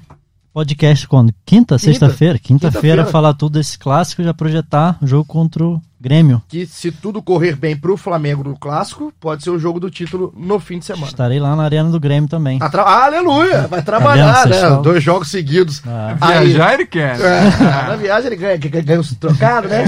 Podcast 0.52 1.08
quando? 1.08 1.34
Quinta, 1.46 1.78
sexta-feira? 1.78 2.40
Quinta-feira. 2.40 2.72
Quinta-feira, 2.72 3.06
falar 3.06 3.34
tudo 3.36 3.54
desse 3.60 3.78
clássico 3.78 4.22
e 4.22 4.26
já 4.26 4.34
projetar 4.34 4.98
o 5.02 5.06
jogo 5.06 5.26
contra 5.26 5.64
o 5.64 5.80
Grêmio. 6.02 6.42
Que 6.48 6.66
se 6.66 6.92
tudo 6.92 7.22
correr 7.22 7.56
bem 7.56 7.76
pro 7.76 7.98
Flamengo 7.98 8.44
no 8.44 8.58
clássico, 8.58 9.12
pode 9.20 9.44
ser 9.44 9.50
o 9.50 9.60
jogo 9.60 9.80
do 9.80 9.90
título 9.90 10.34
no 10.38 10.60
fim 10.60 10.80
de 10.80 10.86
semana. 10.86 11.08
Estarei 11.08 11.40
lá 11.40 11.56
na 11.56 11.64
Arena 11.64 11.90
do 11.90 12.00
Grêmio 12.00 12.30
também. 12.30 12.58
Ah, 12.62 12.70
tra- 12.70 12.84
ah, 12.84 13.06
aleluia! 13.06 13.68
Vai 13.68 13.82
trabalhar, 13.82 14.48
né? 14.48 14.80
Dois 14.82 15.04
jogos 15.04 15.30
seguidos. 15.30 15.82
Ah. 15.86 16.16
Aí- 16.22 16.48
Viajar 16.50 16.74
ele 16.76 16.86
quer. 16.86 17.20
É, 17.20 17.88
na 17.90 17.96
viagem 17.96 18.28
ele 18.28 18.36
ganha, 18.38 18.58
ganha, 18.58 18.84
ganha 18.84 19.00
os 19.00 19.14
trocados, 19.16 19.70
né? 19.70 19.84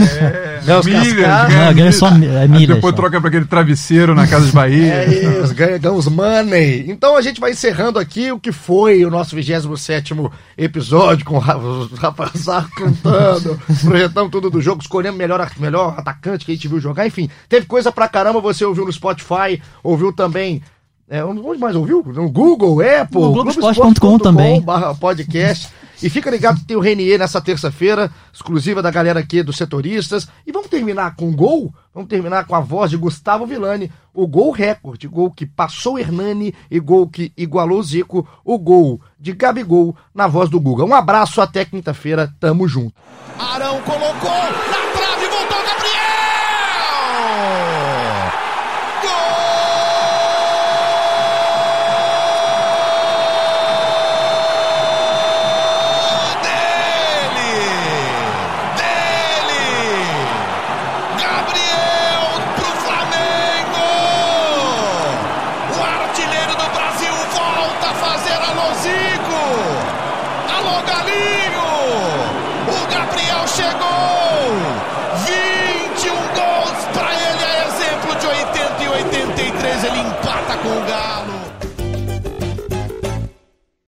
ganha 0.66 0.80
os 0.80 0.86
milhas, 0.86 1.14
cascados. 1.26 1.55
Não, 1.55 1.74
ganha 1.74 1.91
só 1.91 2.07
é 2.09 2.41
Aí 2.41 2.47
milhas 2.47 2.76
Depois 2.76 2.91
só. 2.93 3.01
troca 3.01 3.20
pra 3.22 3.30
aquele 3.30 3.45
travesseiro 3.45 4.14
na 4.14 4.28
Casa 4.28 4.45
de 4.47 4.51
Bahia. 4.51 4.93
É 4.93 5.41
isso, 5.43 5.53
ganha, 5.55 5.78
ganha 5.78 5.93
os 5.93 6.07
money. 6.07 6.86
Então 6.89 7.16
a 7.16 7.22
gente 7.22 7.39
vai 7.39 7.51
encerrando 7.51 7.97
aqui 7.99 8.32
o 8.32 8.39
que 8.39 8.51
foi 8.51 9.05
o 9.05 9.09
nosso 9.09 9.36
27 9.36 10.14
episódio, 10.57 11.26
com 11.26 11.36
o 11.36 11.39
Ra- 11.39 11.57
o 11.57 11.89
Rafael 11.95 12.32
Sarro 12.36 12.70
cantando, 12.76 13.59
projetando 13.84 14.30
tudo 14.30 14.49
do 14.49 14.62
jogo, 14.62 14.82
escolhendo 14.82 15.16
o 15.16 15.18
melhor, 15.18 15.49
melhor 15.59 16.01
atacante 16.02 16.45
que 16.45 16.52
a 16.52 16.56
gente 16.56 16.68
viu 16.68 16.80
jogar. 16.80 17.08
Enfim, 17.08 17.30
teve 17.47 17.66
coisa 17.66 17.91
pra 17.91 18.08
caramba. 18.08 18.41
Você 18.41 18.66
ouviu 18.66 18.86
no 18.86 18.91
Spotify, 18.91 19.62
ouviu 19.84 20.12
também. 20.14 20.62
É, 21.10 21.24
onde 21.26 21.60
mais 21.60 21.76
ouviu? 21.76 22.02
No 22.08 22.30
Google, 22.30 22.80
Apple, 22.82 23.20
No 23.20 23.34
Globoesporte.com 23.34 24.18
também. 24.18 24.62
barra 24.62 24.95
podcast. 24.95 25.68
E 26.02 26.10
fica 26.10 26.32
ligado 26.32 26.60
que 26.60 26.66
tem 26.66 26.76
o 26.78 26.80
Renier 26.80 27.20
nessa 27.20 27.39
terça-feira, 27.39 28.10
exclusiva 28.34 28.82
da 28.82 28.89
galera 28.89 29.20
aqui 29.20 29.43
dos 29.43 29.58
setoristas. 29.58 30.28
E 30.47 30.52
vamos 30.52 30.70
terminar 30.70 31.16
com 31.16 31.28
um 31.28 31.36
gol? 31.36 31.72
Vamos 31.93 32.10
terminar 32.10 32.45
com 32.45 32.56
a 32.56 32.60
voz 32.60 32.89
de 32.89 32.97
Gustavo 32.97 33.45
Villani, 33.45 33.91
o 34.14 34.26
gol 34.26 34.52
recorde, 34.52 35.08
gol 35.08 35.30
que 35.30 35.45
passou 35.45 35.99
Hernani 35.99 36.56
e 36.72 36.80
gol 36.80 37.08
que 37.08 37.32
igualou 37.38 37.80
o 37.80 37.84
Zico, 37.84 38.28
o 38.43 38.58
gol 38.58 38.99
de 39.20 39.34
Gabigol 39.34 39.95
na 40.16 40.28
voz 40.28 40.49
do 40.49 40.60
Guga. 40.60 40.86
Um 40.86 40.95
abraço, 40.95 41.39
até 41.41 41.66
quinta-feira, 41.66 42.34
tamo 42.39 42.68
junto. 42.68 42.95
Arão 43.38 43.82
colocou 43.82 44.32
na. 44.32 44.90